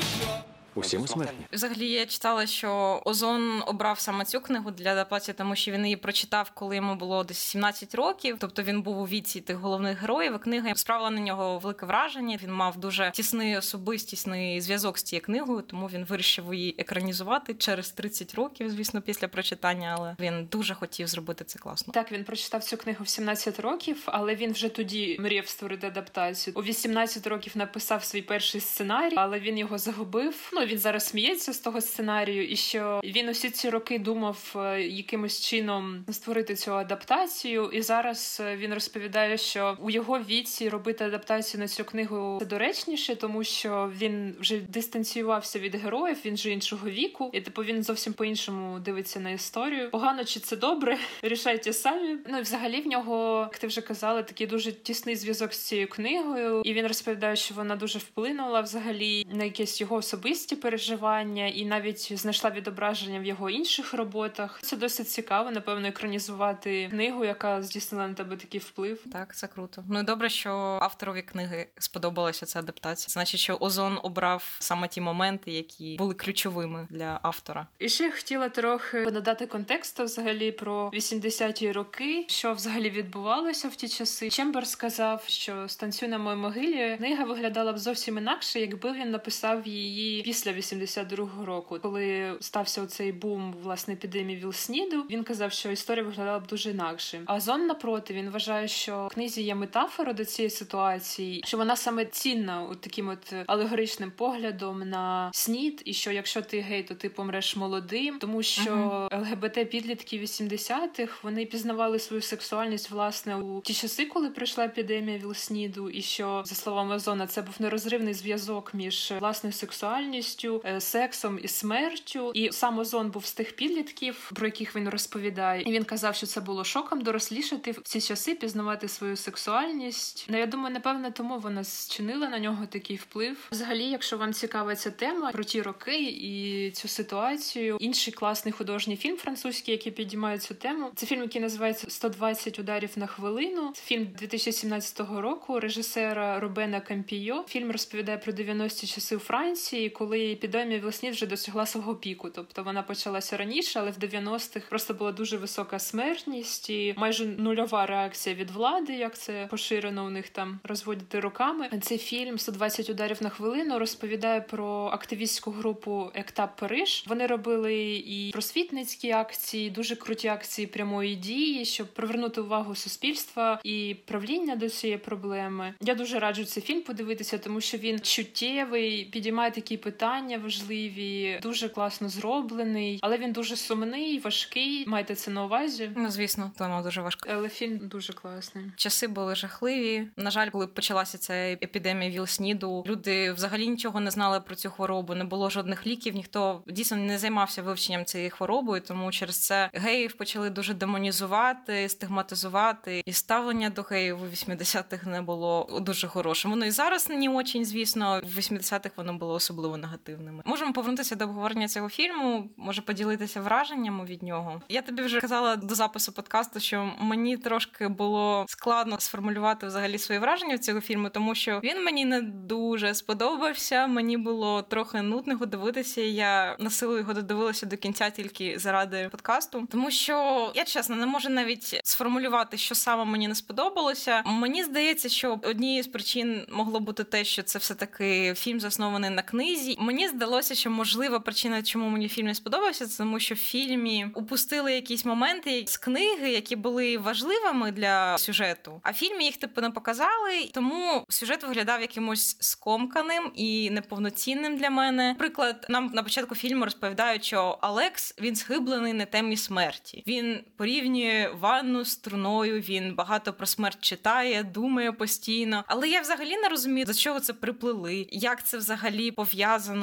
Усі 0.75 0.99
ми 0.99 1.07
смертні. 1.07 1.47
Взагалі 1.53 1.89
я 1.89 2.07
читала, 2.07 2.47
що 2.47 3.03
Озон 3.05 3.63
обрав 3.67 4.01
саме 4.01 4.25
цю 4.25 4.41
книгу 4.41 4.71
для 4.71 4.93
адаптації, 4.93 5.35
тому 5.39 5.57
що 5.57 5.73
він 5.73 5.85
її 5.85 5.97
прочитав, 5.97 6.51
коли 6.55 6.77
йому 6.77 6.95
було 6.95 7.25
десь 7.25 7.39
17 7.39 7.95
років. 7.95 8.37
Тобто 8.41 8.63
він 8.63 8.83
був 8.83 8.99
у 8.99 9.05
віці 9.05 9.41
тих 9.41 9.57
головних 9.57 10.01
героїв. 10.01 10.39
Книга 10.39 10.75
справила 10.75 11.11
на 11.11 11.21
нього 11.21 11.59
велике 11.59 11.87
враження. 11.87 12.39
Він 12.43 12.53
мав 12.53 12.77
дуже 12.77 13.11
тісний 13.15 13.57
особистісний 13.57 14.61
зв'язок 14.61 14.99
з 14.99 15.03
цією 15.03 15.25
книгою, 15.25 15.63
тому 15.63 15.87
він 15.87 16.05
вирішив 16.05 16.55
її 16.55 16.75
екранізувати 16.79 17.55
через 17.55 17.91
30 17.91 18.35
років, 18.35 18.71
звісно, 18.71 19.01
після 19.01 19.29
прочитання. 19.29 19.95
Але 19.99 20.17
він 20.21 20.47
дуже 20.47 20.75
хотів 20.75 21.07
зробити 21.07 21.45
це 21.45 21.59
класно. 21.59 21.93
Так 21.93 22.13
він 22.13 22.25
прочитав 22.25 22.65
цю 22.65 22.77
книгу 22.77 23.05
в 23.05 23.09
17 23.09 23.61
років, 23.61 24.03
але 24.07 24.35
він 24.35 24.53
вже 24.53 24.69
тоді 24.69 25.17
мріяв 25.21 25.49
створити 25.49 25.87
адаптацію. 25.87 26.55
У 26.57 26.63
18 26.63 27.27
років 27.27 27.53
написав 27.57 28.05
свій 28.05 28.23
перший 28.23 28.61
сценарій, 28.61 29.15
але 29.17 29.41
він 29.41 29.59
його 29.59 29.79
загубив. 29.79 30.51
Ну 30.53 30.64
він 30.67 30.79
зараз 30.79 31.07
сміється 31.07 31.53
з 31.53 31.59
того 31.59 31.81
сценарію, 31.81 32.49
і 32.49 32.57
що 32.57 33.01
він 33.05 33.29
усі 33.29 33.51
ці 33.51 33.71
роки 33.71 33.99
думав 33.99 34.57
якимось 34.79 35.41
чином 35.41 36.05
створити 36.13 36.55
цю 36.55 36.75
адаптацію. 36.75 37.71
І 37.73 37.83
зараз 37.83 38.43
він 38.57 38.75
розповідає, 38.75 39.39
що 39.39 39.77
у 39.81 39.91
його 39.91 40.19
віці 40.19 40.69
робити 40.69 41.05
адаптацію 41.05 41.61
на 41.61 41.69
цю 41.69 41.85
книгу 41.85 42.39
це 42.41 42.47
доречніше, 42.47 43.17
тому 43.17 43.45
що 43.45 43.93
він 43.99 44.35
вже 44.41 44.59
дистанціювався 44.59 45.59
від 45.59 45.75
героїв, 45.75 46.17
він 46.25 46.37
же 46.37 46.51
іншого 46.51 46.89
віку, 46.89 47.31
і 47.33 47.41
типу 47.41 47.63
він 47.63 47.83
зовсім 47.83 48.13
по-іншому 48.13 48.79
дивиться 48.79 49.21
на 49.21 49.31
історію. 49.31 49.91
Погано 49.91 50.25
чи 50.25 50.41
це 50.41 50.57
добре? 50.57 50.99
Рішайте 51.23 51.73
самі. 51.73 52.17
Ну 52.29 52.39
і 52.39 52.43
взагалі 52.43 52.81
в 52.81 52.87
нього, 52.87 53.41
як 53.53 53.59
ти 53.59 53.67
вже 53.67 53.81
казала, 53.81 54.23
такий 54.23 54.47
дуже 54.47 54.73
тісний 54.73 55.17
зв'язок 55.17 55.55
з 55.55 55.59
цією 55.59 55.89
книгою, 55.89 56.63
і 56.65 56.73
він 56.73 56.87
розповідає, 56.87 57.37
що 57.37 57.55
вона 57.55 57.77
дуже 57.77 57.99
вплинула 57.99 58.61
взагалі 58.61 59.27
на 59.33 59.45
якісь 59.45 59.81
його 59.81 59.97
особисті 59.97 60.54
переживання, 60.57 61.47
і 61.47 61.65
навіть 61.65 62.19
знайшла 62.19 62.51
відображення 62.51 63.21
в 63.21 63.25
його 63.25 63.51
інших 63.51 63.95
роботах. 63.95 64.59
Це 64.63 64.77
досить 64.77 65.09
цікаво, 65.09 65.51
напевно, 65.51 65.89
екранізувати 65.89 66.89
книгу, 66.91 67.25
яка 67.25 67.63
здійснила 67.63 68.09
на 68.09 68.15
тебе 68.15 68.37
такий 68.37 68.61
вплив. 68.61 69.05
Так, 69.13 69.37
це 69.37 69.47
круто. 69.47 69.85
Ну 69.89 70.01
і 70.01 70.03
добре, 70.03 70.29
що 70.29 70.51
авторові 70.83 71.23
книги 71.23 71.67
сподобалася 71.79 72.47
ця 72.47 72.59
адаптація. 72.59 73.13
Значить, 73.13 73.41
що 73.41 73.57
Озон 73.57 73.99
обрав 74.03 74.57
саме 74.59 74.89
ті 74.89 75.01
моменти, 75.01 75.53
які 75.53 75.97
були 75.99 76.15
ключовими 76.15 76.87
для 76.91 77.21
автора. 77.23 77.67
І 77.79 77.89
ще 77.89 78.11
хотіла 78.11 78.49
трохи 78.49 78.99
надати 78.99 79.47
контексту 79.47 80.05
взагалі 80.05 80.53
про 80.53 80.91
80-ті 80.91 81.73
роки, 81.73 82.27
що 82.29 82.53
взагалі 82.53 82.91
відбувалося 82.91 83.69
в 83.69 83.77
ті 83.77 83.89
часи. 83.89 84.31
Чембер 84.31 84.67
сказав, 84.67 85.25
що 85.27 85.69
станцю 85.69 86.09
на 86.09 86.19
моїй 86.19 86.37
могилі 86.37 86.97
книга 86.97 87.25
виглядала 87.25 87.73
б 87.73 87.79
зовсім 87.79 88.19
інакше, 88.19 88.61
якби 88.61 88.93
він 88.93 89.11
написав 89.11 89.67
її 89.67 90.23
після 90.23 90.44
82-го 90.53 91.47
року, 91.47 91.79
коли 91.83 92.37
стався 92.41 92.83
оцей 92.83 93.13
бум 93.13 93.55
власне 93.63 93.95
епідемії 93.95 94.39
Вілсніду. 94.39 95.03
Він 95.11 95.25
казав, 95.25 95.53
що 95.53 95.71
історія 95.71 96.05
виглядала 96.05 96.39
б 96.39 96.47
дуже 96.47 96.71
інакше. 96.71 97.23
А 97.27 97.41
зон 97.41 97.67
напроти 97.67 98.15
він 98.15 98.31
вважає, 98.31 98.69
що 98.69 99.09
в 99.11 99.15
книзі 99.15 99.43
є 99.43 99.55
метафора 99.55 100.13
до 100.13 100.25
цієї 100.25 100.51
ситуації, 100.51 101.43
що 101.47 101.57
вона 101.57 101.77
саме 101.77 102.05
цінна 102.05 102.63
от 102.63 102.81
таким 102.81 103.09
от 103.09 103.35
алегоричним 103.47 104.11
поглядом 104.11 104.89
на 104.89 105.31
снід, 105.33 105.83
і 105.85 105.93
що 105.93 106.11
якщо 106.11 106.43
ти 106.43 106.61
гей, 106.61 106.83
то 106.83 106.95
ти 106.95 107.09
помреш 107.09 107.57
молодим, 107.57 108.19
тому 108.19 108.43
що 108.43 108.71
uh-huh. 108.71 109.21
ЛГБТ 109.21 109.71
підлітки 109.71 110.19
80-х 110.19 111.13
вони 111.23 111.47
пізнавали 111.47 111.99
свою 111.99 112.23
сексуальність 112.23 112.91
власне 112.91 113.37
у 113.37 113.61
ті 113.61 113.75
часи, 113.75 114.07
коли 114.07 114.31
прийшла 114.31 114.65
епідемія 114.65 115.19
Вілсніду, 115.19 115.91
і 115.91 116.03
що 116.03 116.43
за 116.47 116.55
словами 116.55 116.99
Зона, 116.99 117.27
це 117.27 117.43
був 117.43 117.55
нерозривний 117.59 118.15
зв'язок 118.15 118.75
між 118.75 119.13
власною 119.21 119.53
сексуальністю, 119.53 120.34
сексом 120.79 121.39
і 121.43 121.49
смертю. 121.49 122.31
І 122.35 122.53
сам 122.53 122.79
Озон 122.79 123.11
був 123.11 123.27
з 123.27 123.33
тих 123.33 123.57
підлітків, 123.57 124.31
про 124.35 124.47
яких 124.47 124.77
він 124.77 124.89
розповідає. 124.89 125.63
І 125.63 125.73
він 125.73 125.85
казав, 125.85 126.15
що 126.15 126.27
це 126.27 126.41
було 126.41 126.65
шоком 126.65 127.01
дорослішати 127.01 127.71
в 127.71 127.81
ці 127.83 128.01
часи, 128.01 128.35
пізнавати 128.35 128.89
свою 128.89 129.17
сексуальність. 129.17 130.27
Ну 130.29 130.39
я 130.39 130.47
думаю, 130.47 130.75
напевне, 130.75 131.11
тому 131.11 131.39
вона 131.39 131.65
зчинила 131.65 132.29
на 132.29 132.39
нього 132.39 132.67
такий 132.67 132.97
вплив. 132.97 133.49
Взагалі, 133.53 133.85
якщо 133.85 134.19
вам 134.19 134.33
цікава 134.33 134.77
ця 134.77 134.91
тема 134.91 135.33
про 135.33 135.45
ті 135.45 135.63
роки 135.63 136.03
і 136.03 136.71
цю 136.71 136.89
ситуацію, 136.89 137.77
інший 137.81 138.13
класний 138.13 138.53
художній 138.53 138.97
фільм 138.97 139.17
французький, 139.17 139.73
який 139.73 139.93
підіймає 139.93 140.39
цю 140.39 140.55
тему, 140.55 140.91
це 140.95 141.07
фільм, 141.07 141.23
який 141.23 141.43
називається 141.43 141.87
«120 141.87 142.61
ударів 142.61 142.91
на 142.97 143.07
хвилину. 143.07 143.73
Це 143.75 143.83
фільм 143.83 144.09
2017 144.19 145.01
року 145.01 145.61
режисера 145.61 146.41
Робена 146.41 146.81
Кампійо. 146.81 147.45
Фільм 147.49 147.71
розповідає 147.71 148.19
про 148.19 148.33
90-ті 148.33 148.87
часи 148.87 149.17
у 149.17 149.19
Франції, 149.19 149.91
коли 149.91 150.14
коли 150.15 150.33
епідемія 150.33 150.81
весні 150.81 151.11
вже 151.11 151.27
досягла 151.27 151.67
свого 151.67 151.95
піку. 151.95 152.31
Тобто 152.31 152.63
вона 152.63 152.83
почалася 152.83 153.37
раніше, 153.37 153.81
але 153.81 153.91
в 153.91 153.99
90-х 153.99 154.69
просто 154.69 154.95
була 154.95 155.13
дуже 155.13 155.37
висока 155.37 155.79
смертність 155.79 156.71
і 156.71 156.95
майже 156.97 157.27
нульова 157.27 157.87
реакція 157.87 158.37
від 158.37 158.51
влади, 158.51 158.93
як 158.93 159.19
це 159.19 159.47
поширено 159.51 160.07
у 160.07 160.11
них 160.11 160.29
там 160.29 160.61
розводити 160.65 161.21
руками. 161.21 161.71
Цей 161.83 161.99
фільм 161.99 162.37
«120 162.37 162.91
ударів 162.91 163.23
на 163.23 163.29
хвилину 163.29 163.79
розповідає 163.79 164.41
про 164.41 164.91
активістську 164.93 165.51
групу 165.51 166.11
Ектап 166.15 166.57
Париж. 166.57 167.05
Вони 167.07 167.27
робили 167.27 167.95
і 167.97 168.31
просвітницькі 168.33 169.11
акції, 169.11 169.71
дуже 169.71 169.97
круті 169.97 170.29
акції 170.29 170.67
прямої 170.67 171.15
дії, 171.15 171.65
щоб 171.65 171.87
привернути 171.87 172.41
увагу 172.41 172.75
суспільства 172.75 173.61
і 173.65 173.97
правління 174.05 174.57
до 174.57 174.69
цієї 174.69 174.99
проблеми. 174.99 175.75
Я 175.81 175.95
дуже 175.95 176.19
раджу 176.19 176.45
цей 176.45 176.63
фільм 176.63 176.83
подивитися, 176.83 177.39
тому 177.39 177.61
що 177.61 177.79
він 177.79 178.01
чуттєвий, 178.01 179.05
підіймає 179.05 179.51
такі 179.51 179.77
питання 179.77 180.04
важливі, 180.43 181.39
дуже 181.43 181.69
класно 181.69 182.09
зроблений, 182.09 182.99
але 183.03 183.19
він 183.19 183.33
дуже 183.33 183.57
сумний, 183.57 184.19
важкий. 184.19 184.85
Майте 184.87 185.15
це 185.15 185.31
на 185.31 185.45
увазі. 185.45 185.91
Ну, 185.97 186.11
звісно, 186.11 186.53
тема 186.59 186.83
дуже 186.83 187.03
важка. 187.03 187.31
Але 187.33 187.49
фільм 187.49 187.89
дуже 187.89 188.13
класний. 188.13 188.65
Часи 188.77 189.07
були 189.07 189.35
жахливі. 189.35 190.09
На 190.17 190.31
жаль, 190.31 190.49
коли 190.49 190.67
почалася 190.67 191.19
ця 191.19 191.35
епідемія 191.35 192.11
ВІЛ-СНІДу, 192.11 192.85
люди 192.87 193.33
взагалі 193.33 193.69
нічого 193.69 194.01
не 194.01 194.11
знали 194.11 194.41
про 194.41 194.55
цю 194.55 194.71
хворобу, 194.71 195.15
не 195.15 195.25
було 195.25 195.51
жодних 195.51 195.87
ліків, 195.87 196.15
ніхто 196.15 196.63
дійсно 196.67 196.97
не 196.97 197.19
займався 197.19 197.63
вивченням 197.63 198.05
цієї 198.05 198.31
хвороби, 198.31 198.81
тому 198.81 199.13
через 199.13 199.41
це 199.41 199.71
геїв 199.73 200.13
почали 200.13 200.51
дуже 200.51 200.75
демонізувати, 200.75 201.89
стигматизувати, 201.89 203.03
і 203.07 203.13
ставлення 203.13 203.71
до 203.71 203.83
геїв 203.83 204.23
у 204.23 204.27
80-х 204.27 205.07
не 205.07 205.23
було 205.23 205.81
дуже 205.83 206.09
хорошим. 206.09 206.51
Воно 206.51 206.67
і 206.67 206.71
зараз 206.71 207.09
не 207.09 207.29
очень, 207.29 207.65
звісно. 207.65 208.21
В 208.35 208.39
80-х 208.39 208.91
воно 208.97 209.15
було 209.15 209.35
особливо 209.35 209.77
негативним. 209.95 210.43
Можемо 210.45 210.73
повернутися 210.73 211.17
до 211.17 211.25
обговорення 211.25 211.69
цього 211.69 211.89
фільму, 211.89 212.51
може 212.57 212.83
поділитися 212.83 213.41
враженнями 213.41 214.05
від 214.05 214.23
нього. 214.23 214.63
Я 214.69 214.83
тобі 214.83 215.03
вже 215.03 215.21
казала 215.21 215.57
до 215.57 215.75
запису 215.75 216.13
подкасту, 216.13 216.61
що 216.61 216.93
мені 217.01 217.37
трошки 217.37 217.89
було 217.89 218.45
складно 218.49 219.01
сформулювати 219.01 219.67
взагалі 219.67 219.99
свої 219.99 220.21
враження 220.21 220.57
в 220.57 220.59
цього 220.59 220.81
фільму, 220.81 221.09
тому 221.09 221.35
що 221.35 221.61
він 221.65 221.85
мені 221.85 222.05
не 222.05 222.23
дуже 222.23 222.95
сподобався. 222.95 223.87
Мені 223.87 224.17
було 224.17 224.63
трохи 224.63 225.03
нудно 225.03 225.33
його 225.33 225.47
дивитися. 225.47 226.01
Я 226.01 226.57
на 226.59 226.71
силу 226.71 226.99
його 226.99 227.15
додивилася 227.15 227.67
до 227.67 227.77
кінця 227.77 228.11
тільки 228.11 228.59
заради 228.59 229.09
подкасту, 229.11 229.69
тому 229.71 229.91
що 229.91 230.53
я 230.55 230.65
чесно 230.65 230.97
не 230.97 231.07
можу 231.07 231.29
навіть 231.29 231.81
сформулювати, 231.85 232.57
що 232.57 232.75
саме 232.75 233.05
мені 233.05 233.29
не 233.29 233.35
сподобалося. 233.35 234.23
Мені 234.27 234.65
здається, 234.65 235.09
що 235.09 235.41
однією 235.43 235.83
з 235.83 235.87
причин 235.87 236.47
могло 236.53 236.81
бути 236.81 237.05
те, 237.05 237.25
що 237.25 237.43
це 237.43 237.59
все 237.59 237.75
таки 237.75 238.35
фільм 238.35 238.61
заснований 238.61 239.11
на 239.11 239.23
книзі. 239.23 239.77
Мені 239.85 240.09
здалося, 240.09 240.55
що 240.55 240.71
можлива 240.71 241.21
причина, 241.21 241.63
чому 241.63 241.89
мені 241.89 242.09
фільм 242.09 242.27
не 242.27 242.35
сподобався, 242.35 242.87
це 242.87 242.99
тому 242.99 243.21
що 243.21 243.35
в 243.35 243.39
фільмі 243.39 244.07
упустили 244.15 244.73
якісь 244.73 245.05
моменти 245.05 245.65
з 245.67 245.77
книги, 245.77 246.31
які 246.31 246.57
були 246.57 246.99
важливими 246.99 247.73
для 247.73 248.19
сюжету. 248.19 248.81
А 248.83 248.91
в 248.91 248.95
фільмі 248.95 249.25
їх 249.25 249.37
типу 249.37 249.61
не 249.61 249.71
показали, 249.71 250.51
тому 250.53 251.05
сюжет 251.09 251.43
виглядав 251.43 251.81
якимось 251.81 252.37
скомканим 252.41 253.33
і 253.35 253.71
неповноцінним 253.71 254.57
для 254.57 254.71
мене. 254.71 255.09
Наприклад, 255.09 255.67
нам 255.69 255.91
на 255.95 256.03
початку 256.03 256.35
фільму 256.35 256.65
розповідають, 256.65 257.25
що 257.25 257.59
Алекс 257.61 258.15
він 258.21 258.37
схиблений 258.37 258.93
на 258.93 259.05
темі 259.05 259.37
смерті. 259.37 260.05
Він 260.07 260.41
порівнює 260.57 261.31
ванну 261.41 261.85
з 261.85 261.97
труною. 261.97 262.61
Він 262.61 262.95
багато 262.95 263.33
про 263.33 263.47
смерть 263.47 263.81
читає, 263.81 264.43
думає 264.43 264.93
постійно. 264.93 265.65
Але 265.67 265.89
я 265.89 266.01
взагалі 266.01 266.37
не 266.37 266.49
розумію, 266.49 266.87
до 266.87 266.95
чого 266.95 267.21
це 267.21 267.33
приплили, 267.33 268.07
як 268.11 268.47
це 268.47 268.59
взагалі 268.59 269.11
пов'язано 269.11 269.74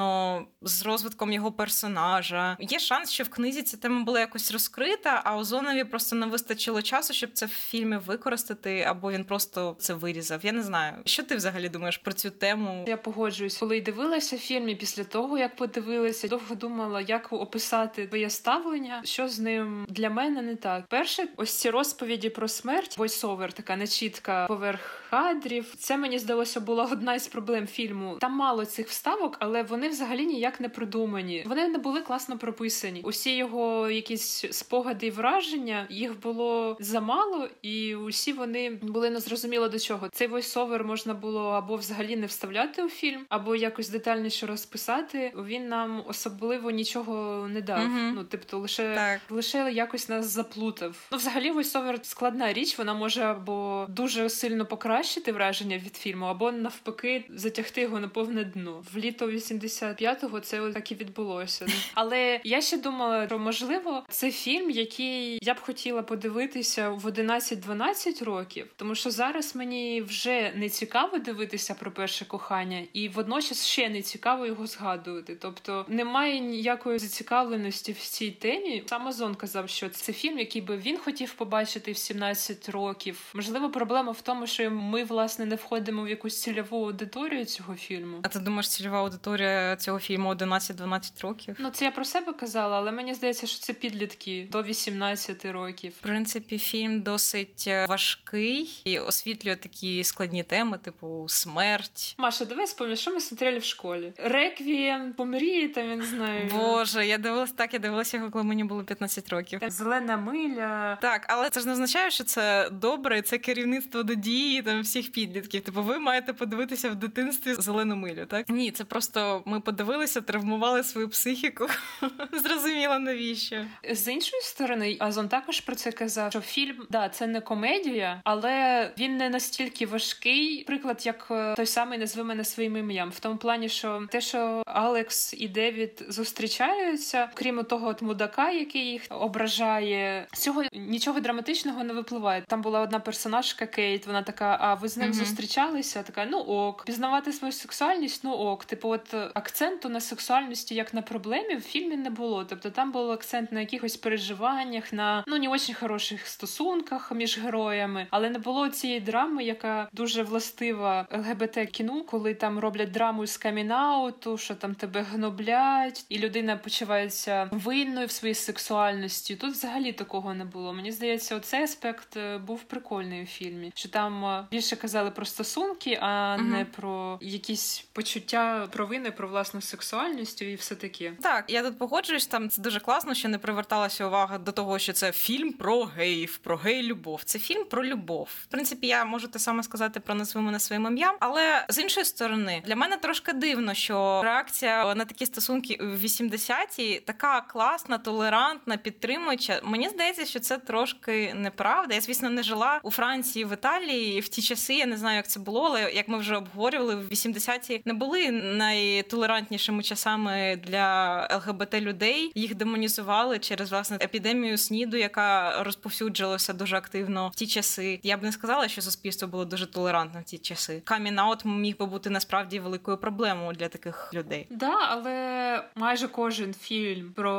з 0.61 0.85
розвитком 0.85 1.31
його 1.31 1.51
персонажа. 1.51 2.57
Є 2.59 2.79
шанс, 2.79 3.11
що 3.11 3.23
в 3.23 3.29
книзі 3.29 3.63
ця 3.63 3.77
тема 3.77 4.03
була 4.03 4.19
якось 4.19 4.51
розкрита, 4.51 5.21
а 5.25 5.37
Озонові 5.37 5.83
просто 5.83 6.15
не 6.15 6.25
вистачило 6.25 6.81
часу, 6.81 7.13
щоб 7.13 7.31
це 7.33 7.45
в 7.45 7.49
фільмі 7.49 7.97
використати, 7.97 8.81
або 8.81 9.11
він 9.11 9.25
просто 9.25 9.75
це 9.79 9.93
вирізав. 9.93 10.45
Я 10.45 10.51
не 10.51 10.63
знаю, 10.63 10.93
що 11.05 11.23
ти 11.23 11.35
взагалі 11.35 11.69
думаєш 11.69 11.97
про 11.97 12.13
цю 12.13 12.29
тему. 12.29 12.85
Я 12.87 12.97
погоджуюсь, 12.97 13.57
коли 13.57 13.81
дивилася 13.81 14.37
фільм, 14.37 14.69
і 14.69 14.75
після 14.75 15.03
того 15.03 15.37
як 15.37 15.55
подивилася, 15.55 16.27
довго 16.27 16.55
думала, 16.55 17.01
як 17.01 17.33
описати 17.33 18.07
своє 18.07 18.29
ставлення, 18.29 19.01
що 19.03 19.29
з 19.29 19.39
ним 19.39 19.85
для 19.89 20.09
мене 20.09 20.41
не 20.41 20.55
так. 20.55 20.87
Перше, 20.87 21.27
ось 21.37 21.59
ці 21.59 21.69
розповіді 21.69 22.29
про 22.29 22.47
смерть, 22.47 22.97
войсовер, 22.97 23.53
така 23.53 23.75
нечітка 23.75 24.45
поверх 24.47 25.00
кадрів. 25.11 25.73
Це 25.77 25.97
мені 25.97 26.19
здалося 26.19 26.59
була 26.59 26.89
одна 26.91 27.13
із 27.13 27.27
проблем 27.27 27.67
фільму. 27.67 28.17
Там 28.21 28.33
мало 28.33 28.65
цих 28.65 28.87
вставок, 28.87 29.37
але 29.39 29.63
вони 29.63 29.89
взагалі 29.89 30.25
ніяк 30.25 30.59
не 30.59 30.69
придумані. 30.69 31.43
Вони 31.47 31.67
не 31.67 31.77
були 31.77 32.01
класно 32.01 32.37
прописані. 32.37 33.01
Усі 33.03 33.35
його 33.35 33.89
якісь 33.89 34.45
спогади 34.51 35.07
і 35.07 35.11
враження 35.11 35.87
їх 35.89 36.19
було 36.19 36.77
замало, 36.79 37.47
і 37.61 37.95
усі 37.95 38.33
вони 38.33 38.69
були 38.69 39.09
незрозуміло 39.09 39.69
до 39.69 39.79
чого. 39.79 40.09
Цей 40.11 40.27
войсовер 40.27 40.83
можна 40.83 41.13
було 41.13 41.49
або 41.49 41.75
взагалі 41.75 42.15
не 42.15 42.25
вставляти 42.25 42.83
у 42.83 42.89
фільм, 42.89 43.25
або 43.29 43.55
якось 43.55 43.89
детальніше 43.89 44.45
розписати. 44.47 45.33
Він 45.45 45.67
нам 45.67 46.03
особливо 46.07 46.71
нічого 46.71 47.47
не 47.47 47.61
дав. 47.61 47.79
Мгм. 47.79 48.13
Ну, 48.15 48.25
тобто, 48.29 48.57
лише 48.59 48.95
Так. 48.95 49.19
лише 49.29 49.71
якось 49.71 50.09
нас 50.09 50.25
заплутав. 50.25 50.95
Ну, 51.11 51.17
взагалі, 51.17 51.51
войсовер 51.51 51.99
складна 52.03 52.53
річ. 52.53 52.77
Вона 52.77 52.93
може 52.93 53.21
або 53.23 53.85
дуже 53.89 54.29
сильно 54.29 54.65
покращити 55.01 55.31
враження 55.31 55.77
від 55.77 55.95
фільму, 55.95 56.25
або 56.25 56.51
навпаки 56.51 57.23
затягти 57.29 57.81
його 57.81 57.99
на 57.99 58.07
повне 58.07 58.43
дно. 58.43 58.83
В 58.93 58.97
літо 58.97 59.27
85-го 59.31 60.39
це 60.39 60.71
так 60.71 60.91
і 60.91 60.95
відбулося. 60.95 61.65
Але 61.93 62.39
я 62.43 62.61
ще 62.61 62.77
думала, 62.77 63.27
що 63.27 63.39
можливо 63.39 64.03
це 64.09 64.31
фільм, 64.31 64.69
який 64.69 65.39
я 65.41 65.53
б 65.53 65.59
хотіла 65.59 66.01
подивитися 66.01 66.89
в 66.89 67.05
11-12 67.05 68.23
років, 68.23 68.67
тому 68.75 68.95
що 68.95 69.11
зараз 69.11 69.55
мені 69.55 70.01
вже 70.01 70.51
не 70.55 70.69
цікаво 70.69 71.17
дивитися 71.17 71.73
про 71.73 71.91
перше 71.91 72.25
кохання, 72.25 72.83
і 72.93 73.09
водночас 73.09 73.65
ще 73.65 73.89
не 73.89 74.01
цікаво 74.01 74.45
його 74.45 74.67
згадувати. 74.67 75.35
Тобто 75.35 75.85
немає 75.87 76.39
ніякої 76.39 76.99
зацікавленості 76.99 77.91
в 77.91 77.99
цій 77.99 78.31
темі. 78.31 78.83
Сам 78.85 79.07
Озон 79.07 79.35
казав, 79.35 79.69
що 79.69 79.89
це 79.89 80.13
фільм, 80.13 80.39
який 80.39 80.61
би 80.61 80.77
він 80.77 80.97
хотів 80.97 81.33
побачити 81.33 81.91
в 81.91 81.97
17 81.97 82.69
років. 82.69 83.31
Можливо, 83.33 83.69
проблема 83.69 84.11
в 84.11 84.21
тому, 84.21 84.47
що 84.47 84.71
ми 84.91 85.03
власне 85.03 85.45
не 85.45 85.55
входимо 85.55 86.03
в 86.03 86.09
якусь 86.09 86.41
цільову 86.41 86.85
аудиторію 86.85 87.45
цього 87.45 87.75
фільму. 87.75 88.19
А 88.23 88.27
ти 88.27 88.39
думаєш, 88.39 88.69
цільова 88.69 88.99
аудиторія 88.99 89.75
цього 89.75 89.99
фільму 89.99 90.33
11-12 90.33 91.21
років? 91.21 91.55
Ну, 91.59 91.69
це 91.69 91.85
я 91.85 91.91
про 91.91 92.05
себе 92.05 92.33
казала, 92.33 92.77
але 92.77 92.91
мені 92.91 93.13
здається, 93.13 93.47
що 93.47 93.59
це 93.59 93.73
підлітки 93.73 94.47
до 94.51 94.63
18 94.63 95.45
років. 95.45 95.91
В 95.99 96.01
принципі, 96.01 96.57
фільм 96.57 97.01
досить 97.01 97.63
е, 97.67 97.85
важкий 97.89 98.81
і 98.85 98.99
освітлює 98.99 99.55
такі 99.55 100.03
складні 100.03 100.43
теми, 100.43 100.77
типу 100.77 101.25
смерть. 101.29 102.15
Маша, 102.17 102.45
давай 102.45 102.67
спомни, 102.67 102.95
що 102.95 103.11
ми 103.11 103.19
смотрели 103.21 103.57
в 103.57 103.63
школі. 103.63 104.13
Реквієм, 104.17 105.13
помрії, 105.13 105.67
там 105.67 105.89
я 105.89 105.95
не 105.95 106.05
знаю. 106.05 106.49
Боже, 106.53 107.07
я 107.07 107.17
дивилась 107.17 107.51
так, 107.51 107.73
я 107.73 107.79
дивилася 107.79 108.17
його, 108.17 108.31
коли 108.31 108.43
мені 108.43 108.63
було 108.63 108.83
15 108.83 109.29
років. 109.29 109.59
Там 109.59 109.69
Зелена 109.69 110.17
миля. 110.17 110.97
Так, 111.01 111.25
але 111.29 111.49
це 111.49 111.59
ж 111.59 111.65
не 111.65 111.71
означає, 111.73 112.11
що 112.11 112.23
це 112.23 112.69
добре, 112.71 113.21
це 113.21 113.37
керівництво 113.37 114.03
до 114.03 114.13
дії 114.13 114.61
там 114.61 114.80
всіх 114.81 115.11
підлітків. 115.11 115.61
Типу, 115.61 115.83
ви 115.83 115.99
маєте 115.99 116.33
подивитися 116.33 116.89
в 116.89 116.95
дитинстві 116.95 117.53
зелену 117.53 117.95
милю, 117.95 118.25
так? 118.25 118.49
Ні, 118.49 118.71
це 118.71 118.83
просто 118.83 119.43
ми 119.45 119.59
подивилися, 119.59 120.21
травмували 120.21 120.83
свою 120.83 121.09
психіку. 121.09 121.67
Зрозуміло, 122.43 122.99
навіщо. 122.99 123.65
З 123.91 124.11
іншої 124.11 124.41
сторони, 124.41 124.97
Азон 124.99 125.27
також 125.27 125.59
про 125.59 125.75
це 125.75 125.91
казав, 125.91 126.31
що 126.31 126.41
фільм 126.41 126.75
да, 126.89 127.09
це 127.09 127.27
не 127.27 127.41
комедія, 127.41 128.21
але 128.23 128.91
він 128.99 129.17
не 129.17 129.29
настільки 129.29 129.85
важкий. 129.85 130.63
Приклад, 130.63 131.05
як 131.05 131.27
е, 131.31 131.53
той 131.55 131.65
самий 131.65 131.99
назви 131.99 132.23
мене 132.23 132.45
своїм 132.45 132.77
ім'ям, 132.77 133.09
в 133.09 133.19
тому 133.19 133.37
плані, 133.37 133.69
що 133.69 134.07
те, 134.09 134.21
що 134.21 134.63
Алекс 134.65 135.33
і 135.33 135.47
Девід 135.47 136.05
зустрічаються, 136.09 137.29
крім 137.33 137.63
того 137.63 137.87
от 137.87 138.01
мудака, 138.01 138.51
який 138.51 138.85
їх 138.85 139.01
ображає, 139.09 140.27
з 140.33 140.39
цього 140.39 140.63
нічого 140.73 141.19
драматичного 141.19 141.83
не 141.83 141.93
випливає. 141.93 142.43
Там 142.47 142.61
була 142.61 142.81
одна 142.81 142.99
персонажка 142.99 143.65
Кейт. 143.65 144.07
Вона 144.07 144.21
така: 144.21 144.57
а 144.71 144.73
ви 144.73 144.87
з 144.87 144.97
ним 144.97 145.09
Мгм. 145.09 145.19
зустрічалися? 145.19 146.03
Така, 146.03 146.25
ну 146.25 146.37
ок, 146.39 146.83
пізнавати 146.85 147.33
свою 147.33 147.51
сексуальність, 147.51 148.23
ну 148.23 148.31
ок. 148.31 148.65
Типу, 148.65 148.89
от 148.89 149.13
е, 149.13 149.29
акценту 149.33 149.89
на 149.89 150.01
сексуальності 150.01 150.75
як 150.75 150.93
на 150.93 151.01
проблемі 151.01 151.55
в 151.55 151.61
фільмі 151.61 151.97
не 151.97 152.09
було. 152.09 152.45
Тобто 152.45 152.69
там 152.69 152.91
був 152.91 153.11
акцент 153.11 153.51
на 153.51 153.59
якихось 153.59 153.97
переживаннях, 153.97 154.93
на 154.93 155.23
ну 155.27 155.37
не 155.37 155.47
очень 155.49 155.75
хороших 155.75 156.27
стосунках 156.27 157.11
між 157.11 157.39
героями, 157.39 158.07
але 158.09 158.29
не 158.29 158.39
було 158.39 158.69
цієї 158.69 158.99
драми, 158.99 159.43
яка 159.43 159.89
дуже 159.93 160.23
властива 160.23 161.07
ЛГБТ 161.13 161.69
кіну, 161.71 162.03
коли 162.03 162.33
там 162.33 162.59
роблять 162.59 162.91
драму 162.91 163.25
з 163.27 163.37
камінауту, 163.37 164.37
що 164.37 164.55
там 164.55 164.75
тебе 164.75 165.01
гноблять, 165.01 166.05
і 166.09 166.19
людина 166.19 166.57
почувається 166.57 167.49
винною 167.51 168.07
в 168.07 168.11
своїй 168.11 168.35
сексуальності. 168.35 169.35
Тут 169.35 169.51
взагалі 169.51 169.91
такого 169.91 170.33
не 170.33 170.45
було. 170.45 170.73
Мені 170.73 170.91
здається, 170.91 171.35
оцей 171.35 171.63
аспект 171.63 172.17
е, 172.17 172.37
був 172.37 172.63
прикольний 172.63 173.23
у 173.23 173.25
фільмі, 173.25 173.71
що 173.75 173.89
там 173.89 174.25
е, 174.25 174.45
більш 174.51 174.60
більше 174.61 174.75
казали 174.75 175.11
про 175.11 175.25
стосунки, 175.25 175.97
а 176.01 176.37
Мгм. 176.37 176.51
не 176.51 176.65
про 176.65 177.17
якісь 177.21 177.85
почуття 177.93 178.67
провини 178.71 179.11
про 179.11 179.27
власну 179.27 179.61
сексуальність 179.61 180.41
і 180.41 180.55
все 180.55 180.75
таке. 180.75 181.13
Так, 181.21 181.45
я 181.47 181.63
тут 181.63 181.77
погоджуюсь, 181.79 182.27
там 182.27 182.49
це 182.49 182.61
дуже 182.61 182.79
класно, 182.79 183.13
що 183.13 183.29
не 183.29 183.37
приверталася 183.37 184.05
увага 184.07 184.37
до 184.37 184.51
того, 184.51 184.79
що 184.79 184.93
це 184.93 185.11
фільм 185.11 185.53
про 185.53 185.83
геїв, 185.83 186.37
про 186.37 186.57
гей-любов. 186.57 187.21
Це 187.25 187.39
фільм 187.39 187.65
про 187.65 187.85
любов. 187.85 188.29
В 188.43 188.45
принципі, 188.45 188.87
я 188.87 189.05
можу 189.05 189.27
те 189.27 189.39
саме 189.39 189.63
сказати 189.63 189.99
про 189.99 190.15
назви 190.15 190.41
мене 190.41 190.59
своїм 190.59 190.85
ім'ям. 190.87 191.15
Але 191.19 191.65
з 191.69 191.77
іншої 191.77 192.05
сторони, 192.05 192.63
для 192.65 192.75
мене 192.75 192.97
трошки 192.97 193.33
дивно, 193.33 193.73
що 193.73 194.21
реакція 194.23 194.95
на 194.95 195.05
такі 195.05 195.25
стосунки 195.25 195.77
в 195.81 196.03
80-ті 196.03 196.99
така 197.05 197.41
класна, 197.41 197.97
толерантна, 197.97 198.77
підтримуюча. 198.77 199.61
Мені 199.63 199.89
здається, 199.89 200.25
що 200.25 200.39
це 200.39 200.57
трошки 200.57 201.33
неправда. 201.33 201.95
Я, 201.95 202.01
звісно, 202.01 202.29
не 202.29 202.43
жила 202.43 202.79
у 202.83 202.91
Франції, 202.91 203.45
в 203.45 203.53
Італії 203.53 204.19
в 204.19 204.27
ті 204.29 204.40
часи. 204.41 204.73
Я 204.73 204.85
не 204.85 204.97
знаю, 204.97 205.15
як 205.15 205.27
це 205.27 205.39
було, 205.39 205.61
але 205.61 205.91
як 205.91 206.07
ми 206.07 206.17
вже 206.17 206.35
обговорювали, 206.35 206.95
в 206.95 207.09
80-ті 207.09 207.81
не 207.85 207.93
були 207.93 208.31
найтолерантнішими 208.31 209.83
часами 209.83 210.59
для 210.67 211.21
ЛГБТ 211.31 211.73
людей. 211.73 212.31
Їх 212.35 212.55
демонізували 212.55 213.39
через 213.39 213.71
власне 213.71 213.97
епідемію 214.01 214.57
сніду, 214.57 214.97
яка 214.97 215.63
розповсюджувалася 215.63 216.53
дуже 216.53 216.75
активно 216.75 217.29
в 217.29 217.35
ті 217.35 217.47
часи. 217.47 217.99
Я 218.03 218.17
б 218.17 218.23
не 218.23 218.31
сказала, 218.31 218.67
що 218.67 218.81
суспільство 218.81 219.27
було 219.27 219.45
дуже 219.45 219.67
толерантне 219.67 220.21
в 220.21 220.23
ті 220.23 220.37
часи. 220.37 220.81
Камінаут 220.85 221.45
міг 221.45 221.77
би 221.77 221.85
бути 221.85 222.09
насправді 222.09 222.59
великою 222.59 222.97
проблемою 222.97 223.53
для 223.53 223.67
таких 223.67 224.09
людей. 224.13 224.47
Да, 224.49 224.77
але 224.89 225.63
майже 225.75 226.07
кожен 226.07 226.53
фільм 226.53 227.13
про 227.15 227.31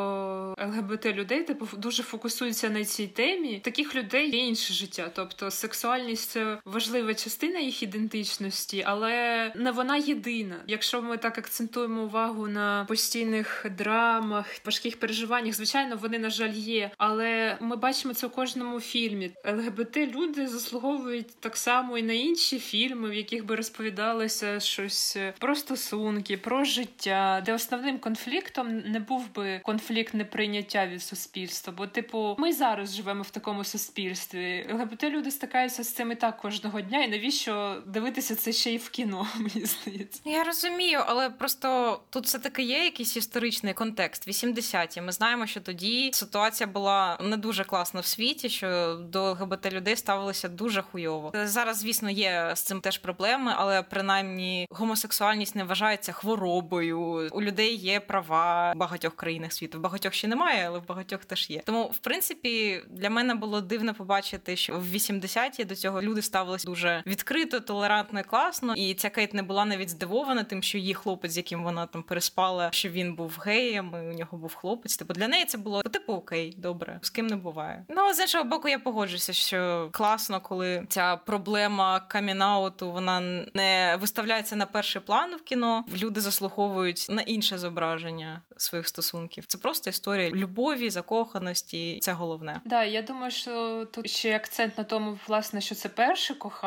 ЛГБТ 0.59 1.07
людей 1.07 1.43
типу 1.43 1.69
дуже 1.77 2.03
фокусується 2.03 2.71
на 2.71 2.85
цій 2.85 3.07
темі. 3.07 3.61
Таких 3.65 3.95
людей 3.95 4.31
є 4.31 4.47
інше 4.47 4.75
життя. 4.75 5.11
Тобто 5.15 5.51
сексуальність 5.51 6.31
це 6.31 6.59
важлива 6.93 7.15
частина 7.15 7.59
їх 7.59 7.83
ідентичності, 7.83 8.85
але 8.87 9.53
не 9.55 9.71
вона 9.71 9.97
єдина. 9.97 10.57
Якщо 10.67 11.03
ми 11.03 11.17
так 11.17 11.39
акцентуємо 11.39 12.03
увагу 12.03 12.49
на 12.49 12.85
постійних 12.89 13.67
драмах, 13.79 14.47
важких 14.65 15.01
переживаннях, 15.01 15.55
звичайно, 15.55 15.97
вони 15.97 16.19
на 16.19 16.31
жаль 16.31 16.53
є. 16.53 16.91
Але 16.99 17.57
ми 17.61 17.77
бачимо 17.77 18.15
це 18.15 18.27
у 18.27 18.31
кожному 18.31 18.81
фільмі. 18.81 19.31
ЛГБТ 19.47 19.97
люди 19.97 20.47
заслуговують 20.47 21.41
так 21.41 21.57
само 21.57 21.99
і 21.99 22.03
на 22.03 22.13
інші 22.13 22.59
фільми, 22.59 23.11
в 23.11 23.15
яких 23.15 23.47
би 23.47 23.57
розповідалося 23.57 24.61
щось 24.61 25.17
про 25.39 25.55
стосунки, 25.55 26.37
про 26.37 26.65
життя, 26.65 27.43
де 27.47 27.55
основним 27.55 27.99
конфліктом 27.99 28.79
не 28.79 29.01
був 29.01 29.35
би 29.35 29.61
конфлікт 29.65 30.15
неприйняття 30.15 30.87
від 30.87 31.03
суспільства. 31.03 31.73
Бо, 31.77 31.87
типу, 31.87 32.37
ми 32.39 32.53
зараз 32.53 32.95
живемо 32.95 33.23
в 33.23 33.31
такому 33.31 33.65
суспільстві. 33.65 34.67
ЛГБТ 34.73 35.05
люди 35.05 35.31
стикаються 35.31 35.85
з 35.85 35.95
цим 35.95 36.13
і 36.13 36.15
так 36.15 36.37
кожного 36.37 36.82
дня. 36.83 37.05
І 37.05 37.09
навіщо 37.09 37.83
дивитися 37.87 38.37
це 38.37 38.53
ще 38.53 38.71
й 38.71 38.77
в 38.77 38.89
кіно? 38.89 39.27
Мені 39.37 39.67
здається. 39.67 40.21
Я 40.25 40.45
розумію, 40.45 41.01
але 41.07 41.31
просто 41.31 42.01
тут 42.11 42.25
все 42.25 42.39
таки 42.39 42.63
є 42.63 42.85
якийсь 42.85 43.17
історичний 43.17 43.75
контекст. 43.75 44.29
80-ті. 44.29 45.01
Ми 45.01 45.13
знаємо, 45.13 45.47
що 45.47 45.61
тоді 45.61 46.11
ситуація 46.13 46.67
була 46.67 47.19
не 47.21 47.37
дуже 47.37 47.65
класна 47.65 48.01
в 48.01 48.07
світі, 48.07 48.49
що 48.49 48.95
до 48.95 49.31
ЛГБТ 49.31 49.73
людей 49.73 49.97
ставилися 49.97 50.49
дуже 50.49 50.83
хуйово. 50.83 51.33
Зараз, 51.45 51.79
звісно, 51.79 52.11
є 52.11 52.53
з 52.55 52.63
цим 52.63 52.81
теж 52.81 52.99
проблеми, 52.99 53.53
але 53.57 53.83
принаймні 53.83 54.67
гомосексуальність 54.71 55.57
не 55.57 55.65
вважається 55.65 56.13
хворобою. 56.13 57.31
У 57.33 57.43
людей 57.43 57.77
є 57.77 58.01
права 58.01 58.73
в 58.73 58.79
багатьох 58.79 59.17
країнах 59.17 59.53
світу. 59.53 59.79
В 59.79 59.81
багатьох 59.81 60.15
ще 60.15 60.29
немає, 60.29 60.67
але 60.67 60.79
в 60.79 60.87
багатьох 60.87 61.25
теж 61.25 61.51
є. 61.51 61.63
Тому, 61.65 61.85
в 61.85 61.99
принципі, 61.99 62.83
для 62.91 63.11
мене 63.11 63.35
було 63.35 63.61
дивно 63.61 63.95
побачити, 63.95 64.57
що 64.57 64.79
в 64.79 64.95
80-ті 64.95 65.65
до 65.65 65.77
цього 65.77 66.03
люди 66.03 66.23
ставилися 66.23 66.71
дуже 66.73 67.03
відкрито, 67.07 67.61
толерантно 67.61 68.25
класно. 68.25 68.75
І 68.75 68.95
ця 68.95 69.11
Кейт 69.11 69.35
не 69.35 69.43
була 69.43 69.65
навіть 69.65 69.91
здивована 69.91 70.45
тим, 70.45 70.63
що 70.63 70.79
її 70.79 70.95
хлопець, 70.95 71.33
з 71.33 71.37
яким 71.37 71.65
вона 71.65 71.87
там 71.87 72.03
переспала, 72.03 72.69
що 72.73 72.89
він 72.89 73.15
був 73.15 73.39
геєм, 73.45 73.95
і 73.95 74.15
у 74.15 74.19
нього 74.19 74.39
був 74.39 74.55
хлопець. 74.55 74.97
Типу 74.97 75.15
для 75.15 75.29
неї 75.29 75.45
це 75.45 75.59
було 75.59 75.83
типу 75.83 76.13
окей, 76.13 76.55
добре, 76.59 76.99
з 77.03 77.11
ким 77.11 77.27
не 77.27 77.37
буває. 77.37 77.85
Ну 77.89 78.15
з 78.15 78.21
іншого 78.21 78.45
боку, 78.45 78.69
я 78.69 78.79
погоджуюся, 78.79 79.33
що 79.33 79.89
класно, 79.93 80.41
коли 80.41 80.87
ця 80.89 81.17
проблема 81.17 82.01
камінауту 82.01 82.93
вона 82.93 83.21
не 83.55 83.99
виставляється 84.01 84.57
на 84.57 84.67
перший 84.67 85.03
план 85.03 85.37
в 85.37 85.43
кіно. 85.43 85.85
Люди 86.03 86.21
заслуговують 86.21 87.07
на 87.11 87.23
інше 87.23 87.59
зображення 87.59 88.43
своїх 88.57 88.89
стосунків. 88.89 89.47
Це 89.47 89.59
просто 89.59 89.91
історія 89.91 90.31
любові, 90.31 90.91
закоханості. 90.91 91.99
Це 92.03 92.13
головне. 92.13 92.61
Да, 92.65 92.85
я 92.85 93.03
думаю, 93.03 93.31
що 93.31 93.85
тут 93.93 94.11
ще 94.11 94.37
акцент 94.37 94.79
на 94.79 94.85
тому, 94.85 95.19
власне, 95.27 95.61
що 95.61 95.75
це 95.75 95.89
перше 95.89 96.35
кохання, 96.35 96.62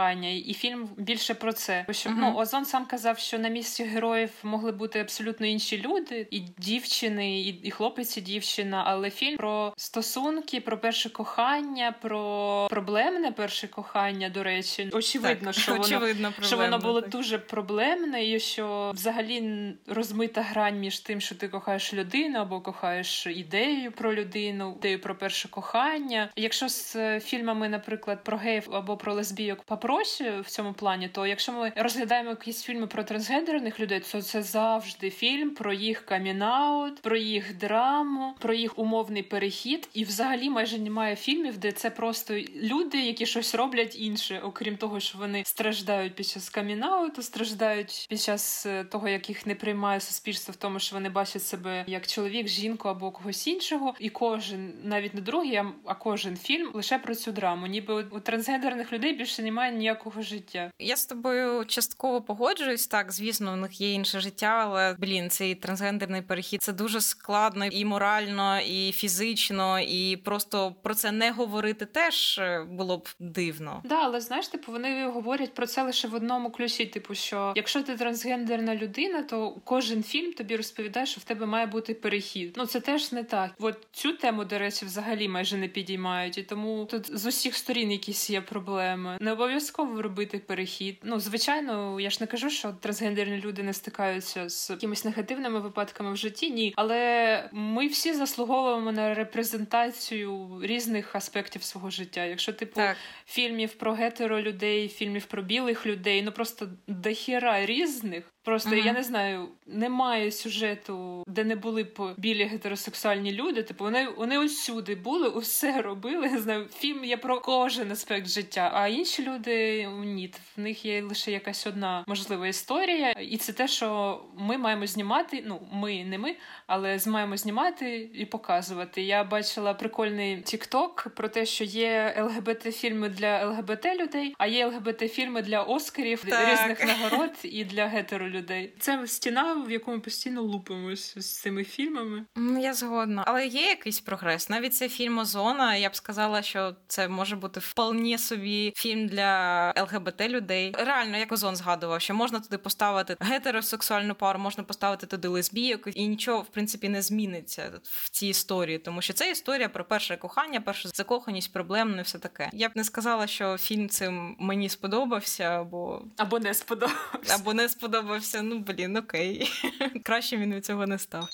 і 0.46 0.54
фільм 0.54 0.90
більше 0.98 1.34
про 1.34 1.54
це. 1.54 1.84
Бо 1.88 1.94
що 1.94 2.10
Мгм. 2.10 2.20
ну 2.22 2.36
Озон 2.36 2.66
сам 2.66 2.86
казав, 2.86 3.20
що 3.20 3.40
на 3.40 3.50
місці 3.50 3.84
героїв 3.84 4.30
могли 4.44 4.72
бути 4.72 5.00
абсолютно 5.00 5.46
інші 5.46 5.82
люди, 5.82 6.28
і 6.32 6.40
дівчини, 6.40 7.40
і, 7.40 7.48
і 7.48 7.72
хлопець, 7.72 8.18
і 8.18 8.22
дівчина. 8.22 8.84
Але 8.86 9.10
фільм 9.10 9.38
про 9.38 9.74
стосунки, 9.78 10.62
про 10.62 10.78
перше 10.78 11.10
кохання, 11.10 11.96
про 12.02 12.68
проблемне 12.70 13.32
перше 13.32 13.68
кохання. 13.68 14.30
До 14.30 14.44
речі, 14.44 14.90
очевидно, 14.94 15.52
Так, 15.52 15.62
що 15.62 15.72
воно 15.72 15.84
очевидно, 15.84 16.34
що 16.42 16.58
воно 16.58 16.80
було 16.80 17.02
так. 17.02 17.10
дуже 17.10 17.38
проблемне, 17.38 18.25
і 18.25 18.40
що 18.40 18.92
взагалі 18.96 19.74
розмита 19.88 20.42
грань 20.42 20.80
між 20.80 21.00
тим, 21.00 21.22
що 21.22 21.36
ти 21.36 21.48
кохаєш 21.48 21.94
людину 21.94 22.40
або 22.40 22.62
кохаєш 22.62 23.27
ідею 23.27 23.92
про 23.92 24.14
людину, 24.14 24.75
ідею 24.79 25.01
про 25.01 25.16
перше 25.16 25.48
кохання. 25.48 26.29
Якщо 26.36 26.70
з 26.70 26.96
е, 26.96 27.20
фільмами, 27.20 27.70
наприклад, 27.70 28.24
про 28.24 28.38
геїв 28.38 28.70
або 28.72 28.98
про 28.98 29.14
лесбійок 29.14 29.64
попроще 29.86 30.42
в 30.42 30.50
цьому 30.50 30.74
плані, 30.74 31.08
то 31.08 31.28
якщо 31.28 31.52
ми 31.52 31.72
розглядаємо 31.76 32.30
якісь 32.30 32.64
фільми 32.64 32.88
про 32.88 33.04
трансгендерних 33.04 33.80
людей, 33.80 34.00
то 34.12 34.22
це 34.22 34.44
завжди 34.44 35.10
фільм 35.10 35.50
про 35.50 35.74
їх 35.74 36.06
камінаут, 36.06 37.02
про 37.02 37.18
їх 37.18 37.58
драму, 37.58 38.36
про 38.40 38.54
їх 38.54 38.80
умовний 38.80 39.24
перехід. 39.24 39.90
І 39.94 40.04
взагалі 40.04 40.50
майже 40.50 40.80
немає 40.80 41.16
фільмів, 41.16 41.58
де 41.58 41.72
це 41.72 41.90
просто 41.90 42.34
люди, 42.64 43.02
які 43.02 43.26
щось 43.26 43.56
роблять 43.56 44.00
інше, 44.00 44.42
окрім 44.44 44.78
того, 44.78 45.00
що 45.00 45.18
вони 45.18 45.44
страждають 45.46 46.16
під 46.16 46.28
час 46.28 46.50
камінауту, 46.50 47.22
страждають 47.22 48.06
під 48.10 48.22
час 48.22 48.66
е, 48.66 48.84
того, 48.84 49.08
як 49.08 49.30
їх 49.30 49.46
не 49.46 49.56
приймає 49.56 50.00
суспільство 50.00 50.52
в 50.52 50.56
тому, 50.56 50.80
що 50.80 50.96
вони 50.96 51.10
бачать 51.10 51.44
себе 51.44 51.84
як 51.88 52.08
чоловік, 52.08 52.48
жінку 52.48 52.90
або 52.90 53.12
когось 53.12 53.48
іншого. 53.48 53.94
І 54.00 54.10
кожен, 54.10 54.74
навіть 54.84 55.14
не 55.14 55.22
другий, 55.22 55.56
а- 55.86 55.96
кожен 55.96 56.38
фільм 56.38 56.72
лише 56.74 57.00
про 57.00 57.16
цю 57.16 57.32
драму. 57.32 57.68
Ніби 57.68 58.06
у 58.12 58.20
трансгендерних 58.20 58.94
людей 58.94 59.14
більше 59.14 59.44
немає 59.44 59.75
ніякого 59.75 60.22
життя. 60.22 60.72
Я 60.79 60.98
з 60.98 61.05
тобою 61.05 61.66
частково 61.66 62.22
погоджуюсь. 62.22 62.88
Так, 62.88 63.11
звісно, 63.11 63.53
у 63.53 63.55
них 63.55 63.81
є 63.81 63.92
інше 63.92 64.20
життя, 64.20 64.59
але 64.61 64.96
блін, 65.00 65.29
цей 65.29 65.55
трансгендерний 65.55 66.22
перехід 66.22 66.64
це 66.64 66.74
дуже 66.74 67.01
складно 67.01 67.66
і 67.66 67.85
морально, 67.85 68.59
і 68.59 68.92
фізично, 68.92 69.79
і 69.79 70.18
просто 70.18 70.75
про 70.83 70.96
це 70.96 71.11
не 71.11 71.31
говорити 71.31 71.85
теж 71.85 72.38
е, 72.38 72.66
було 72.70 72.98
б 72.98 73.09
дивно. 73.20 73.81
Да, 73.83 74.01
але 74.03 74.22
знаєш, 74.22 74.48
типу, 74.48 74.72
вони 74.72 75.07
говорять 75.07 75.53
про 75.53 75.68
це 75.68 75.83
лише 75.83 76.07
в 76.07 76.14
одному 76.14 76.51
ключі. 76.51 76.85
Типу, 76.85 77.16
що 77.16 77.53
якщо 77.55 77.83
ти 77.83 77.96
трансгендерна 77.96 78.75
людина, 78.75 79.24
то 79.24 79.51
кожен 79.64 80.03
фільм 80.03 80.33
тобі 80.33 80.55
розповідає, 80.55 81.05
що 81.05 81.22
в 81.22 81.24
тебе 81.24 81.46
має 81.46 81.66
бути 81.66 81.94
перехід. 81.94 82.53
Ну 82.57 82.66
це 82.66 82.79
теж 82.79 83.11
не 83.11 83.24
так. 83.24 83.51
От 83.59 83.88
цю 83.92 84.14
тему, 84.14 84.46
до 84.46 84.59
речі, 84.59 84.85
взагалі 84.85 85.27
майже 85.27 85.57
не 85.57 85.68
підіймають, 85.68 86.38
і 86.38 86.44
тому 86.44 86.85
тут 86.92 87.18
з 87.18 87.25
усіх 87.25 87.55
сторін 87.55 87.92
якісь 87.92 88.29
є 88.29 88.42
проблеми. 88.42 89.18
Не 89.20 89.31
обов'язково 89.31 89.65
робити 89.74 90.40
перехід. 90.40 90.98
Ну, 91.04 91.20
звичайно, 91.20 92.00
я 92.00 92.10
ж 92.10 92.18
не 92.22 92.28
кажу, 92.28 92.50
що 92.50 92.74
трансгендерні 92.74 93.38
люди 93.38 93.64
не 93.64 93.74
стикаються 93.74 94.50
з 94.50 94.70
якимись 94.70 95.06
негативними 95.06 95.60
випадками 95.60 96.14
в 96.14 96.18
житті. 96.18 96.51
Ні, 96.51 96.74
але 96.78 97.50
ми 97.51 97.88
всі 97.88 98.14
заслуговуємо 98.14 98.92
на 98.92 99.14
репрезентацію 99.14 100.60
різних 100.64 101.16
аспектів 101.16 101.64
свого 101.64 101.90
життя. 101.90 102.25
Якщо 102.25 102.54
типу 102.54 102.75
Так. 102.75 102.98
фільмів 103.25 103.74
про 103.74 103.94
гетеро 103.94 104.42
людей, 104.42 104.88
фільмів 104.90 105.25
про 105.25 105.42
білих 105.42 105.86
людей, 105.86 106.22
ну 106.24 106.32
просто 106.32 106.70
дохіра 106.88 107.66
різних. 107.66 108.35
Просто 108.46 108.70
Мгм. 108.70 108.86
я 108.86 108.94
не 108.94 109.03
знаю, 109.03 109.48
немає 109.68 110.31
сюжету, 110.31 111.24
де 111.27 111.44
не 111.44 111.55
були 111.55 111.84
б 111.84 112.14
білі 112.18 112.44
гетеросексуальні 112.44 113.31
люди. 113.31 113.64
Типу, 113.64 113.84
вони 113.84 114.08
вони 114.18 114.40
усюди 114.40 114.96
були, 114.96 115.29
усе 115.29 115.81
робили. 115.81 116.29
Не 116.29 116.40
знаю, 116.40 116.66
фільм 116.77 117.05
є 117.05 117.18
про 117.18 117.40
кожен 117.40 117.92
аспект 117.92 118.27
життя. 118.27 118.72
А 118.74 118.88
інші 118.88 119.24
люди 119.24 119.86
ні, 119.88 120.34
в 120.58 120.62
них 120.62 120.86
є 120.86 121.01
лише 121.03 121.31
якась 121.31 121.68
одна 121.68 122.03
можлива 122.08 122.48
історія, 122.48 123.12
і 123.12 123.38
це 123.38 123.53
те, 123.53 123.68
що 123.68 124.22
ми 124.38 124.58
маємо 124.58 124.88
знімати. 124.88 125.44
Ну, 125.48 125.62
ми 125.72 126.05
не 126.05 126.18
ми, 126.18 126.36
але 126.68 127.00
маємо 127.08 127.38
знімати 127.38 128.10
і 128.14 128.25
показувати. 128.25 129.01
Я 129.01 129.24
бачила 129.24 129.74
прикольний 129.74 130.42
тікток 130.42 131.08
про 131.16 131.29
те, 131.29 131.46
що 131.46 131.64
є 131.64 132.16
ЛГБТ-фільми 132.20 133.10
для 133.10 133.46
ЛГБТ 133.46 133.86
людей, 133.86 134.36
а 134.38 134.48
є 134.48 134.68
ЛГБТ-фільми 134.68 135.42
для 135.42 135.64
Оскарів, 135.64 136.24
Так. 136.29 136.51
різних 136.51 136.86
нагород 136.88 137.31
і 137.44 137.64
для 137.66 137.86
гетеро 137.86 138.29
людей. 138.36 138.74
Це 138.80 139.08
стіна, 139.08 139.54
в 139.54 139.72
яку 139.72 139.92
ми 139.92 140.00
постійно 140.00 140.42
лупимось 140.42 141.14
з 141.18 141.42
цими 141.42 141.64
фільмами. 141.64 142.26
Ну, 142.36 142.62
я 142.62 142.74
згодна, 142.74 143.24
але 143.28 143.48
є 143.48 143.62
якийсь 143.62 144.00
прогрес. 144.00 144.50
Навіть 144.50 144.76
цей 144.76 144.90
фільм 144.90 145.18
Озона. 145.18 145.76
Я 145.76 145.90
б 145.90 145.96
сказала, 145.96 146.42
що 146.42 146.76
це 146.88 147.08
може 147.08 147.36
бути 147.36 147.60
вполне 147.60 148.18
собі 148.18 148.74
фільм 148.76 149.08
для 149.08 149.74
ЛГБТ 149.78 150.22
людей. 150.22 150.74
Реально, 150.78 151.18
як 151.18 151.32
Озон 151.32 151.56
згадував, 151.56 152.02
що 152.02 152.14
можна 152.14 152.40
туди 152.40 152.58
поставити 152.58 153.18
гетеросексуальну 153.20 154.16
пару, 154.16 154.40
можна 154.40 154.64
поставити 154.64 155.08
туди 155.08 155.28
лесбійок, 155.28 155.88
і 155.96 156.08
нічого 156.08 156.42
в 156.42 156.48
принципі 156.48 156.90
не 156.90 157.02
зміниться 157.02 157.72
в 157.84 158.10
цій 158.10 158.28
історії, 158.28 158.78
тому 158.78 159.02
що 159.02 159.14
це 159.14 159.32
історія 159.32 159.70
про 159.70 159.86
перше 159.86 160.18
кохання, 160.18 160.62
першу 160.62 160.90
закоханість, 160.94 161.54
проблемне, 161.54 162.02
все 162.02 162.20
таке. 162.20 162.50
Я 162.54 162.70
б 162.70 162.72
не 162.76 162.84
сказала, 162.84 163.28
що 163.28 163.58
фільм 163.58 163.90
цим 163.90 164.36
мені 164.40 164.70
сподобався, 164.70 165.44
або 165.44 166.02
Або 166.18 166.40
не 166.40 166.54
сподобався. 166.54 167.36
або 167.36 167.54
не 167.54 167.70
сподобався. 167.70 168.25
Ну 168.33 168.59
блін, 168.59 168.98
окей. 168.98 169.51
Краще 170.03 170.38
він 170.38 170.53
від 170.53 170.66
цього 170.66 170.88
не 170.88 171.00
став. 171.00 171.29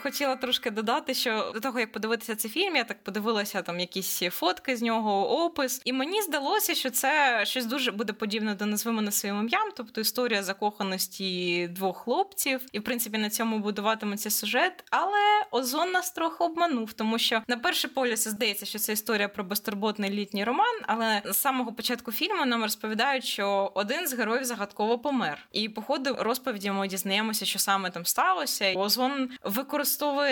Хотіла 0.00 0.36
трошки 0.36 0.70
додати, 0.70 1.14
що 1.14 1.50
до 1.54 1.60
того 1.60 1.80
як 1.80 1.92
подивитися 1.92 2.36
цей 2.36 2.50
фільм, 2.50 2.76
я 2.76 2.84
так 2.84 3.04
подивилася 3.04 3.62
там 3.62 3.80
якісь 3.80 4.22
фотки 4.30 4.76
з 4.76 4.82
нього, 4.82 5.44
опис, 5.44 5.82
і 5.84 5.92
мені 5.92 6.22
здалося, 6.22 6.74
що 6.74 6.90
це 6.90 7.40
щось 7.46 7.66
дуже 7.66 7.92
буде 7.92 8.12
подібне 8.12 8.54
до 8.54 8.66
назви 8.66 8.92
мене 8.92 9.12
своїм 9.12 9.40
ім'ям, 9.40 9.68
тобто 9.76 10.00
історія 10.00 10.42
закоханості 10.42 11.68
двох 11.68 11.96
хлопців, 11.96 12.60
і 12.72 12.78
в 12.78 12.84
принципі 12.84 13.18
на 13.18 13.30
цьому 13.30 13.58
будуватиметься 13.58 14.30
сюжет. 14.30 14.84
Але 14.90 15.44
Озон 15.50 15.90
нас 15.90 16.10
трохи 16.10 16.44
обманув, 16.44 16.92
тому 16.92 17.18
що 17.18 17.42
на 17.48 17.56
перший 17.56 17.90
погляд 17.90 18.18
здається, 18.18 18.66
що 18.66 18.78
це 18.78 18.92
історія 18.92 19.28
про 19.28 19.44
безтурботний 19.44 20.10
літній 20.10 20.44
роман. 20.44 20.80
Але 20.86 21.22
з 21.24 21.36
самого 21.36 21.72
початку 21.72 22.12
фільму 22.12 22.44
нам 22.46 22.62
розповідають, 22.62 23.24
що 23.24 23.72
один 23.74 24.08
з 24.08 24.14
героїв 24.14 24.44
загадково 24.44 24.98
помер. 24.98 25.38
І 25.52 25.68
по 25.68 25.82
ходу 25.82 26.16
розповіді 26.18 26.70
ми 26.70 26.88
дізнаємося, 26.88 27.44
що 27.44 27.58
саме 27.58 27.90
там 27.90 28.06
сталося. 28.06 28.72
Озон 28.76 29.30
використовує 29.42 29.81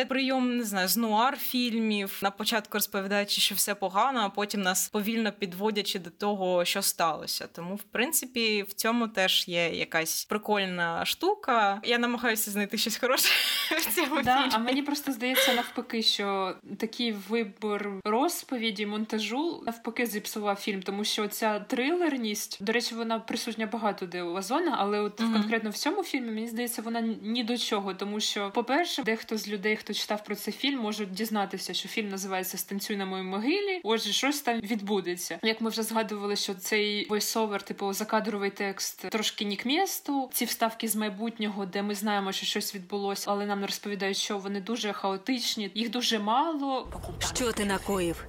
прийом 0.09 0.57
не 0.57 0.65
знаю 0.65 0.89
з 0.89 0.97
нуар 0.97 1.39
фільмів 1.39 2.19
на 2.23 2.31
початку 2.31 2.71
розповідаючи, 2.75 3.41
що 3.41 3.55
все 3.55 3.75
погано, 3.75 4.21
а 4.21 4.29
потім 4.29 4.63
нас 4.63 4.89
повільно 4.89 5.33
підводячи 5.33 5.99
до 5.99 6.11
того, 6.11 6.65
що 6.65 6.83
сталося. 6.83 7.47
Тому, 7.53 7.75
в 7.75 7.83
принципі, 7.83 8.63
в 8.69 8.73
цьому 8.73 9.09
теж 9.09 9.49
є 9.49 9.69
якась 9.69 10.25
прикольна 10.25 11.05
штука. 11.05 11.81
Я 11.85 11.99
намагаюся 11.99 12.51
знайти 12.51 12.79
щось 12.79 12.97
хороше 12.97 13.29
в 13.79 13.95
цьому 13.95 14.23
Да, 14.23 14.37
фільмі. 14.37 14.51
а 14.55 14.59
мені 14.59 14.83
просто 14.83 15.13
здається 15.13 15.55
навпаки, 15.55 16.03
що 16.03 16.55
такий 16.79 17.13
вибор 17.13 17.91
розповіді, 18.05 18.87
монтажу 18.87 19.63
навпаки 19.67 20.07
зіпсував 20.07 20.57
фільм, 20.57 20.83
тому 20.83 21.05
що 21.05 21.29
ця 21.29 21.61
трилерність, 21.61 22.59
до 22.65 22.73
речі, 22.73 22.95
вона 22.95 23.19
присутня 23.19 23.67
багато 23.67 24.07
де 24.07 24.23
у 24.23 24.35
Озона, 24.35 24.77
але 24.79 25.01
от 25.01 25.21
Мгм. 25.21 25.33
конкретно 25.33 25.71
в 25.71 25.77
цьому 25.77 26.03
фільмі 26.03 26.31
мені 26.33 26.49
здається, 26.49 26.83
вона 26.83 27.01
ні 27.23 27.45
до 27.45 27.59
чого, 27.59 27.95
тому 27.95 28.21
що, 28.21 28.51
по-перше, 28.51 29.03
дехто 29.03 29.37
з 29.41 29.49
людей, 29.49 29.77
хто 29.77 29.95
читав 29.95 30.25
про 30.25 30.35
цей 30.37 30.55
фільм, 30.55 30.81
можуть 30.81 31.13
дізнатися, 31.13 31.75
що 31.75 31.89
фільм 31.89 32.09
називається 32.09 32.59
Станцюй 32.59 32.97
на 32.97 33.07
моїй 33.07 33.23
могилі. 33.23 33.81
Отже, 33.85 34.13
щось 34.13 34.41
там 34.41 34.61
відбудеться. 34.61 35.39
Як 35.43 35.61
ми 35.61 35.71
вже 35.71 35.83
згадували, 35.83 36.37
що 36.37 36.55
цей 36.55 37.07
войсовер, 37.09 37.63
типу 37.63 37.93
закадровий 37.93 38.51
текст, 38.51 39.09
трошки 39.09 39.45
ні 39.45 39.57
к 39.57 39.69
місту. 39.69 40.31
Ці 40.33 40.45
вставки 40.45 40.89
з 40.89 40.97
майбутнього, 40.97 41.67
де 41.67 41.83
ми 41.83 41.95
знаємо, 41.95 42.33
що 42.33 42.47
щось 42.47 42.75
відбулося, 42.75 43.31
але 43.31 43.47
нам 43.47 43.61
не 43.61 43.67
розповідають, 43.67 44.17
що 44.17 44.39
вони 44.39 44.61
дуже 44.61 44.93
хаотичні, 44.93 45.71
їх 45.75 45.91
дуже 45.91 46.19
мало. 46.19 46.89
Що 47.35 47.53
ти 47.53 47.65
накоїв? 47.65 48.27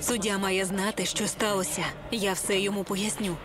Суддя 0.00 0.38
має 0.38 0.64
знати, 0.64 1.06
що 1.06 1.26
сталося. 1.26 1.84
Я 2.10 2.32
все 2.32 2.60
йому 2.60 2.84
поясню. 2.84 3.36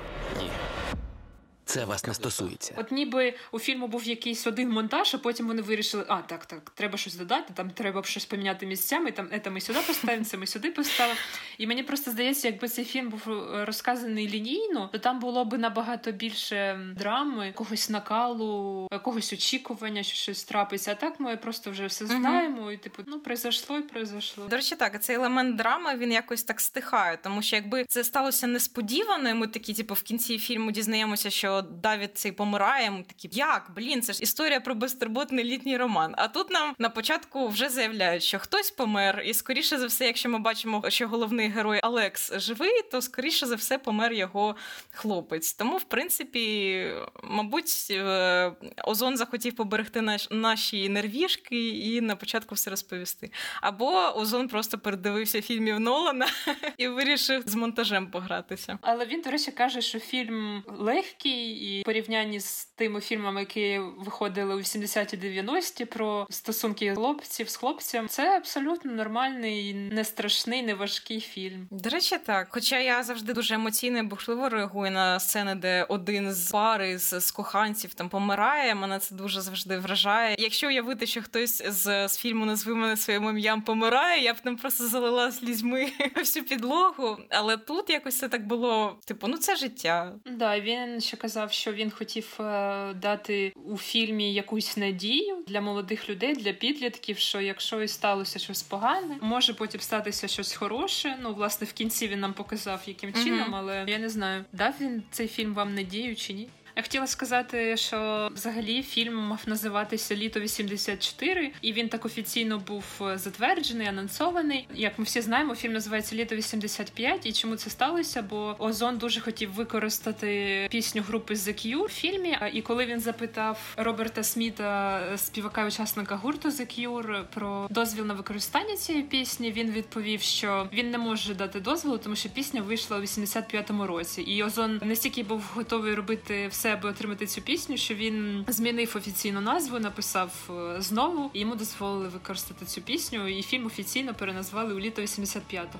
Це 1.68 1.86
вас 1.86 2.06
не 2.06 2.14
стосується. 2.14 2.74
От 2.78 2.92
ніби 2.92 3.34
у 3.52 3.60
фільму 3.60 3.88
був 3.88 4.04
якийсь 4.04 4.48
один 4.48 4.70
монтаж, 4.70 5.16
а 5.16 5.18
потім 5.18 5.48
вони 5.48 5.62
вирішили, 5.62 6.06
а 6.08 6.22
так, 6.22 6.46
так, 6.46 6.70
треба 6.70 6.98
щось 6.98 7.16
додати, 7.16 7.54
там 7.54 7.70
треба 7.70 8.04
щось 8.04 8.26
поміняти 8.26 8.66
місцями, 8.66 9.12
там 9.12 9.30
це 9.44 9.50
ми 9.50 9.62
сюди 9.62 9.80
поставимо, 9.88 10.26
це 10.26 10.38
ми 10.38 10.48
сюди 10.48 10.72
поставимо. 10.72 11.20
І 11.58 11.68
мені 11.68 11.84
просто 11.84 12.12
здається, 12.12 12.48
якби 12.48 12.68
цей 12.68 12.86
фільм 12.86 13.10
був 13.10 13.22
е, 13.28 13.66
розказаний 13.66 14.30
лінійно, 14.30 14.90
то 14.92 15.00
там 15.00 15.20
було 15.20 15.46
б 15.46 15.58
набагато 15.58 16.12
більше 16.12 16.80
драми, 16.98 17.46
якогось 17.46 17.90
накалу, 17.90 18.88
якогось 18.92 19.34
очікування, 19.34 20.04
що 20.04 20.16
щось 20.16 20.44
трапиться. 20.44 20.92
А 20.92 20.96
так 20.96 21.20
ми 21.20 21.38
просто 21.38 21.72
вже 21.72 21.86
все 21.86 22.06
знаємо, 22.06 22.72
і 22.72 22.78
типу, 22.78 23.04
ну 23.06 23.20
произошло 23.20 23.78
і 23.78 23.82
произошло. 23.82 24.48
До 24.48 24.56
речі, 24.56 24.76
так, 24.76 25.04
цей 25.04 25.16
елемент 25.16 25.56
драми 25.56 25.98
він 25.98 26.12
якось 26.12 26.44
так 26.44 26.62
стихає, 26.62 27.18
тому 27.24 27.42
що 27.42 27.56
якби 27.56 27.86
це 27.86 28.04
сталося 28.04 28.48
несподівано, 28.48 29.30
і 29.30 29.34
ми 29.34 29.48
такі, 29.48 29.74
типу, 29.74 29.94
в 29.94 30.02
кінці 30.02 30.38
фільму 30.38 30.72
дізнаємося, 30.72 31.30
що 31.30 31.57
Давід 31.62 32.18
цей 32.18 32.32
помирає. 32.32 32.92
Ми 32.92 33.04
такі, 33.04 33.30
як 33.32 33.72
блін, 33.76 34.02
це 34.02 34.14
ж 34.14 34.24
історія 34.24 34.60
про 34.60 34.76
безтурботний 34.76 35.46
літній 35.46 35.78
роман. 35.78 36.14
А 36.18 36.28
тут 36.28 36.50
нам 36.50 36.76
на 36.80 36.90
початку 36.90 37.48
вже 37.48 37.70
заявляють, 37.70 38.24
що 38.24 38.40
хтось 38.40 38.72
помер, 38.72 39.24
і 39.26 39.34
скоріше 39.34 39.78
за 39.78 39.88
все, 39.88 40.06
якщо 40.06 40.30
ми 40.30 40.40
бачимо, 40.40 40.84
що 40.88 41.08
головний 41.08 41.50
герой 41.50 41.80
Алекс 41.84 42.34
живий, 42.36 42.82
то 42.92 43.02
скоріше 43.02 43.46
за 43.46 43.56
все 43.56 43.78
помер 43.78 44.14
його 44.14 44.56
хлопець. 44.92 45.54
Тому, 45.54 45.78
в 45.78 45.84
принципі, 45.84 46.86
мабуть, 47.24 47.88
е, 47.92 48.52
Озон 48.84 49.18
захотів 49.18 49.56
поберегти 49.56 50.02
наш, 50.02 50.28
наші 50.32 50.90
нервішки 50.90 51.70
і 51.70 52.02
на 52.02 52.16
початку 52.16 52.56
все 52.56 52.70
розповісти. 52.70 53.32
Або 53.62 54.14
Озон 54.16 54.48
просто 54.48 54.78
передивився 54.78 55.42
фільмів 55.42 55.80
Нолана 55.80 56.28
і 56.78 56.88
вирішив 56.88 57.44
з 57.46 57.56
монтажем 57.56 58.08
погратися. 58.12 58.80
Але 58.82 59.06
він, 59.06 59.22
до 59.22 59.32
речі, 59.32 59.52
каже, 59.52 59.82
що 59.82 60.00
фільм 60.00 60.64
легкий 60.68 61.47
і 61.52 61.82
в 61.82 61.84
порівнянні 61.84 62.40
з 62.40 62.66
тими 62.66 63.02
фільмами, 63.02 63.40
які 63.40 63.80
виходили 63.98 64.56
у 64.56 64.60
80-ті 64.60 65.18
90-ті 65.18 65.86
про 65.86 66.28
стосунки 66.30 66.96
хлопців 66.96 67.50
з 67.50 67.56
хлопцем, 67.56 68.08
це 68.08 68.38
абсолютно 68.38 68.92
нормальний, 68.92 69.74
не 69.74 70.04
страшний, 70.04 70.64
не 70.64 70.74
важкий 70.74 71.20
фільм. 71.20 71.68
До 71.72 71.90
речі, 71.90 72.18
так. 72.26 72.48
Хоча 72.52 72.80
я 72.80 73.04
завжди 73.04 73.34
дуже 73.34 73.56
емоційно 73.56 74.00
і 74.00 74.04
бурхливо 74.04 74.50
реагую 74.50 74.92
на 74.92 75.20
сцени, 75.20 75.56
де 75.56 75.84
один 75.84 76.34
з 76.34 76.52
пари 76.52 76.98
з, 76.98 77.20
з 77.20 77.32
коханців 77.32 77.94
там 77.94 78.10
помирає. 78.10 78.76
Мене 78.76 79.00
це 79.00 79.16
дуже 79.16 79.42
завжди 79.42 79.78
вражає. 79.78 80.36
Якщо 80.40 80.68
уявити, 80.68 81.06
що 81.06 81.22
хтось 81.22 81.64
з, 81.68 82.08
з 82.08 82.18
фільму 82.18 82.46
назви 82.46 82.76
мене 82.76 82.98
своїм 82.98 83.30
ім'ям 83.30 83.62
помирає, 83.62 84.24
я 84.24 84.34
б 84.34 84.40
там 84.40 84.56
просто 84.56 84.88
залила 84.88 85.32
слізьми 85.32 85.92
всю 86.16 86.46
підлогу. 86.46 87.18
Але 87.30 87.58
тут 87.58 87.90
якось 87.90 88.20
це 88.20 88.30
так 88.30 88.48
було. 88.48 89.00
Типу, 89.06 89.28
ну 89.28 89.38
це 89.38 89.56
життя. 89.56 90.14
Да, 90.26 90.60
він 90.60 91.02
ще 91.02 91.18
казав, 91.18 91.37
що 91.50 91.74
він 91.74 91.92
хотів 91.92 92.38
е, 92.40 92.94
дати 92.94 93.54
у 93.66 93.78
фільмі 93.78 94.34
якусь 94.34 94.78
надію 94.78 95.44
для 95.48 95.62
молодих 95.62 96.10
людей, 96.10 96.36
для 96.36 96.54
підлітків, 96.54 97.18
що 97.18 97.42
якщо 97.42 97.82
і 97.82 97.88
сталося 97.88 98.40
щось 98.40 98.64
погане, 98.64 99.18
може 99.22 99.54
потім 99.54 99.82
статися 99.82 100.28
щось 100.28 100.54
хороше. 100.54 101.18
Ну, 101.22 101.34
власне, 101.34 101.68
в 101.68 101.74
кінці 101.74 102.08
він 102.08 102.20
нам 102.20 102.34
показав, 102.34 102.82
яким 102.86 103.14
чином, 103.14 103.56
але 103.56 103.86
я 103.88 103.98
не 103.98 104.10
знаю, 104.10 104.46
дав 104.52 104.74
він 104.82 105.04
цей 105.12 105.28
фільм 105.28 105.54
вам 105.54 105.76
надію 105.76 106.16
чи 106.16 106.34
ні. 106.34 106.48
Я 106.78 106.84
хотіла 106.84 107.08
сказати, 107.08 107.78
що 107.78 108.30
взагалі 108.36 108.84
фільм 108.84 109.16
мав 109.16 109.42
називатися 109.46 110.16
Літо 110.16 110.40
84, 110.40 111.52
і 111.62 111.74
він 111.74 111.90
так 111.90 112.06
офіційно 112.06 112.60
був 112.60 112.84
е, 113.02 113.18
затверджений, 113.18 113.88
анонсований. 113.88 114.68
Як 114.76 115.00
ми 115.00 115.06
всі 115.06 115.22
знаємо, 115.22 115.56
фільм 115.56 115.74
називається 115.74 116.16
Літо 116.16 116.36
85. 116.36 117.26
І 117.26 117.34
чому 117.34 117.56
це 117.56 117.70
сталося? 117.70 118.22
Бо 118.22 118.56
Озон 118.60 118.98
дуже 118.98 119.22
хотів 119.22 119.54
використати 119.54 120.68
пісню 120.72 121.02
групи 121.02 121.34
The 121.34 121.68
Cure 121.68 121.86
в 121.86 121.90
фільмі. 121.90 122.38
І 122.54 122.62
коли 122.62 122.86
він 122.86 123.00
запитав 123.00 123.60
Роберта 123.78 124.24
Сміта, 124.24 125.00
е, 125.14 125.18
співака 125.18 125.64
і 125.64 125.68
учасника 125.68 126.16
гурту 126.16 126.50
The 126.50 126.80
Cure, 126.80 127.24
про 127.34 127.68
дозвіл 127.70 128.06
на 128.06 128.14
використання 128.14 128.76
цієї 128.76 129.04
пісні, 129.04 129.52
він 129.52 129.72
відповів, 129.72 130.22
що 130.22 130.70
він 130.74 130.92
не 130.92 130.98
може 130.98 131.36
дати 131.36 131.60
дозволу, 131.60 131.98
тому 131.98 132.16
що 132.16 132.30
пісня 132.30 132.62
вийшла 132.62 132.98
у 132.98 133.02
85-му 133.02 133.88
році. 133.88 134.22
І 134.22 134.44
Озон 134.44 134.82
настільки 134.84 135.24
був 135.24 135.44
готовий 135.54 135.96
робити 135.96 136.48
все, 136.48 136.67
аби 136.70 136.90
отримати 136.90 137.28
цю 137.28 137.42
пісню, 137.42 137.78
що 137.78 137.96
він 137.96 138.46
змінив 138.48 138.94
офіційну 138.96 139.42
назву, 139.42 139.80
написав 139.80 140.32
е, 140.50 140.82
знову, 140.82 141.32
і 141.34 141.40
йому 141.40 141.56
дозволили 141.56 142.08
використати 142.08 142.66
цю 142.66 142.82
пісню. 142.82 143.28
І 143.28 143.44
фільм 143.44 143.66
офіційно 143.66 144.14
переназвали 144.14 144.74
у 144.74 144.80
літо 144.80 145.02
85-го. 145.02 145.80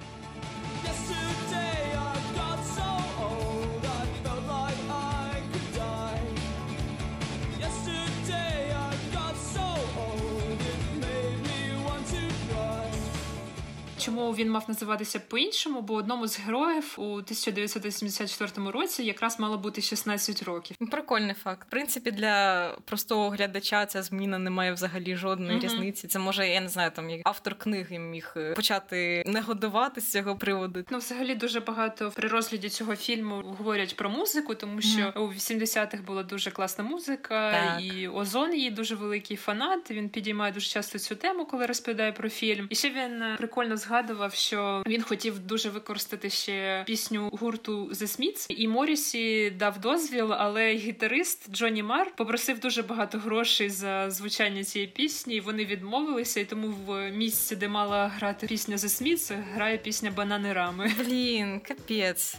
Чому 14.08 14.32
він 14.32 14.52
мав 14.52 14.66
називатися 14.68 15.20
по-іншому, 15.20 15.82
бо 15.82 15.94
одному 15.94 16.28
з 16.28 16.40
героїв 16.40 16.96
у 16.98 17.02
1984 17.02 18.72
році 18.72 19.04
якраз 19.04 19.40
мало 19.40 19.58
бути 19.58 19.82
16 19.82 20.44
років. 20.44 20.78
Ну, 20.80 20.88
Прикольний 20.88 21.34
факт. 21.44 21.68
В 21.68 21.72
принципі, 21.72 22.12
для 22.12 22.68
простого 22.86 23.30
глядача 23.30 23.86
ця 23.86 24.04
зміна 24.04 24.40
не 24.40 24.50
має 24.50 24.74
взагалі 24.74 25.16
жодної 25.16 25.52
Мгм. 25.58 25.66
різниці. 25.66 26.08
Це 26.08 26.20
може, 26.20 26.48
я 26.50 26.62
не 26.62 26.70
знаю, 26.70 26.92
там 26.96 27.10
як 27.10 27.22
автор 27.26 27.56
книги 27.56 28.00
міг 28.00 28.34
е, 28.38 28.54
почати 28.54 29.24
негодувати 29.26 30.02
з 30.02 30.12
цього 30.12 30.36
приводу. 30.36 30.84
Ну, 30.90 30.98
взагалі, 30.98 31.36
дуже 31.36 31.60
багато 31.60 32.12
при 32.16 32.28
розгляді 32.30 32.70
цього 32.70 32.96
фільму 32.96 33.42
говорять 33.58 33.96
про 33.96 34.10
музику, 34.10 34.56
тому 34.56 34.82
що 34.82 35.14
у 35.16 35.20
80-х 35.20 36.04
була 36.04 36.24
дуже 36.24 36.52
класна 36.52 36.84
музика, 36.84 37.52
Так. 37.52 37.84
і 37.84 38.08
Озон 38.08 38.54
її 38.54 38.72
дуже 38.72 38.96
великий 38.96 39.38
фанат. 39.38 39.92
Він 39.92 40.10
підіймає 40.10 40.54
дуже 40.54 40.70
часто 40.70 41.00
цю 41.00 41.16
тему, 41.16 41.46
коли 41.46 41.66
розповідає 41.66 42.12
про 42.12 42.30
фільм. 42.30 42.68
І 42.70 42.76
ще 42.76 42.90
він 42.90 43.22
е, 43.22 43.36
прикольно 43.38 43.78
згадував, 43.98 44.34
що 44.34 44.84
він 44.88 45.02
хотів 45.02 45.40
дуже 45.40 45.70
використати 45.70 46.30
ще 46.30 46.84
пісню 46.86 47.30
гурту 47.32 47.90
The 47.90 48.04
Smiths, 48.04 48.46
і 48.50 48.68
Морісі 48.68 49.50
дав 49.50 49.80
дозвіл, 49.80 50.34
але 50.34 50.74
гітарист 50.74 51.52
Джонні 51.52 51.84
Мар 51.84 52.12
попросив 52.16 52.60
дуже 52.60 52.84
багато 52.84 53.18
грошей 53.18 53.70
за 53.70 54.10
звучання 54.10 54.64
цієї 54.64 54.92
пісні. 54.92 55.36
і 55.36 55.40
Вони 55.40 55.66
відмовилися, 55.66 56.40
і 56.40 56.46
тому 56.46 56.68
в 56.86 57.12
місці, 57.12 57.56
де 57.56 57.68
мала 57.68 58.08
грати 58.08 58.48
пісня 58.48 58.76
The 58.76 58.88
Smiths, 58.88 59.44
грає 59.54 59.78
пісня 59.78 60.12
Банани 60.12 60.54
Рами. 60.54 60.92
Блін, 61.00 61.60
капець. 61.60 62.38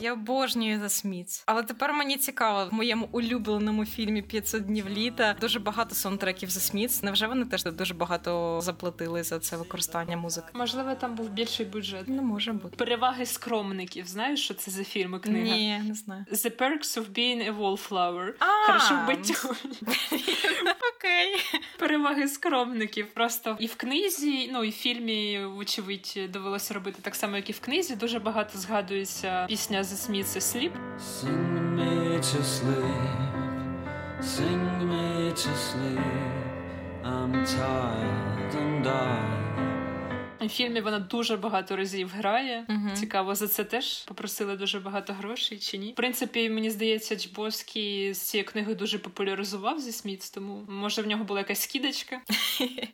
Я 0.00 0.12
обожнюю 0.12 0.78
The 0.78 0.84
Smiths. 0.88 1.42
Але 1.46 1.62
тепер 1.62 1.92
мені 1.92 2.16
цікаво, 2.16 2.68
в 2.70 2.74
моєму 2.74 3.08
улюбленому 3.12 3.84
фільмі 3.84 4.22
«500 4.22 4.60
днів 4.60 4.88
літа 4.88 5.36
дуже 5.40 5.58
багато 5.58 5.94
саундтреків 5.94 6.48
The 6.48 6.74
Smiths. 6.74 7.04
Невже 7.04 7.26
вони 7.26 7.44
теж 7.44 7.64
дуже 7.64 7.94
багато 7.94 8.60
заплатили 8.62 9.22
за 9.22 9.38
це 9.38 9.56
використання 9.56 10.16
музики? 10.16 10.46
Можливо, 10.54 10.94
там 10.94 11.14
був 11.14 11.28
більший 11.30 11.66
бюджет. 11.66 12.08
Не 12.08 12.22
може 12.22 12.52
бути. 12.52 12.76
Переваги 12.76 13.26
скромників. 13.26 14.06
Знаєш, 14.06 14.44
що 14.44 14.54
це 14.54 14.70
за 14.70 14.84
фільми 14.84 15.18
книга? 15.18 15.56
Ні, 15.56 15.78
не 15.84 15.94
знаю. 15.94 16.24
The 16.32 16.56
Perks 16.58 16.98
of 16.98 17.04
Being 17.12 17.52
a 17.52 17.58
Wallflower. 17.58 18.30
А, 18.38 18.66
Хорошо 18.66 18.94
вбиття. 19.04 19.34
Окей. 20.96 21.36
Переваги 21.78 22.28
скромників. 22.28 23.06
Просто 23.14 23.56
і 23.60 23.66
в 23.66 23.74
книзі, 23.74 24.50
ну 24.52 24.64
і 24.64 24.68
в 24.70 24.72
фільмі, 24.72 25.44
вочевидь, 25.46 26.18
довелося 26.32 26.74
робити 26.74 26.98
так 27.02 27.14
само, 27.14 27.36
як 27.36 27.50
і 27.50 27.52
в 27.52 27.60
книзі. 27.60 27.96
Дуже 27.96 28.18
багато 28.18 28.58
згадується 28.58 29.46
пісня 29.48 29.84
The 29.88 29.96
Smiths 29.96 30.44
«Sleep». 30.44 30.76
Sing 30.98 31.74
me 31.74 32.18
to 32.18 32.44
sleep, 32.44 32.84
sing 34.20 34.86
me 34.86 35.30
to 35.30 35.56
sleep. 35.56 35.98
I'm 37.02 37.32
tired 37.46 38.54
and 38.54 38.86
I. 38.86 39.37
У 40.40 40.48
фільмі 40.48 40.80
вона 40.80 40.98
дуже 40.98 41.36
багато 41.36 41.76
разів 41.76 42.10
грає. 42.16 42.64
Мгм. 42.68 42.90
Цікаво, 42.94 43.34
за 43.34 43.48
це 43.48 43.64
теж 43.64 44.04
попросили 44.04 44.56
дуже 44.56 44.80
багато 44.80 45.12
грошей 45.12 45.58
чи 45.58 45.78
ні. 45.78 45.92
В 45.92 45.94
принципі, 45.94 46.50
мені 46.50 46.70
здається, 46.70 47.16
Чбовський 47.16 48.14
з 48.14 48.18
цією 48.18 48.46
книгою 48.48 48.76
дуже 48.76 48.98
популяризував 48.98 49.80
зі 49.80 49.92
Смітс, 49.92 50.30
тому 50.30 50.64
може 50.68 51.02
в 51.02 51.06
нього 51.06 51.24
була 51.24 51.40
якась 51.40 51.60
скидочка. 51.60 52.20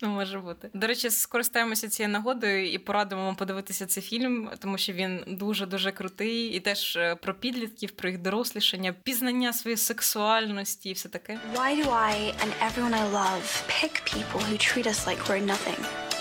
Ну, 0.00 0.08
може 0.08 0.38
бути. 0.38 0.70
До 0.74 0.86
речі, 0.86 1.10
скористаємося 1.10 1.88
цією 1.88 2.12
нагодою 2.12 2.72
і 2.72 2.78
порадимо 2.78 3.24
вам 3.24 3.36
подивитися 3.36 3.86
цей 3.86 4.02
фільм, 4.02 4.50
тому 4.58 4.78
що 4.78 4.92
він 4.92 5.24
дуже 5.26 5.66
дуже 5.66 5.92
крутий, 5.92 6.46
і 6.46 6.60
теж 6.60 6.96
е, 6.96 7.14
про 7.14 7.34
підлітків, 7.34 7.90
про 7.90 8.08
їх 8.08 8.18
дорослішання, 8.18 8.92
пізнання 9.02 9.52
своєї 9.52 9.76
сексуальності 9.76 10.90
і 10.90 10.92
все 10.92 11.08
таке. 11.08 11.38
Why 11.54 11.84
do 11.84 11.88
I 11.90 12.34
and 12.42 12.52
everyone 12.68 12.94
I 12.94 13.12
love 13.12 13.64
pick 13.68 13.92
people 14.14 14.40
who 14.40 14.56
treat 14.56 14.86
us 14.86 15.06
like 15.06 15.28
we're 15.28 15.46
nothing? 15.46 16.13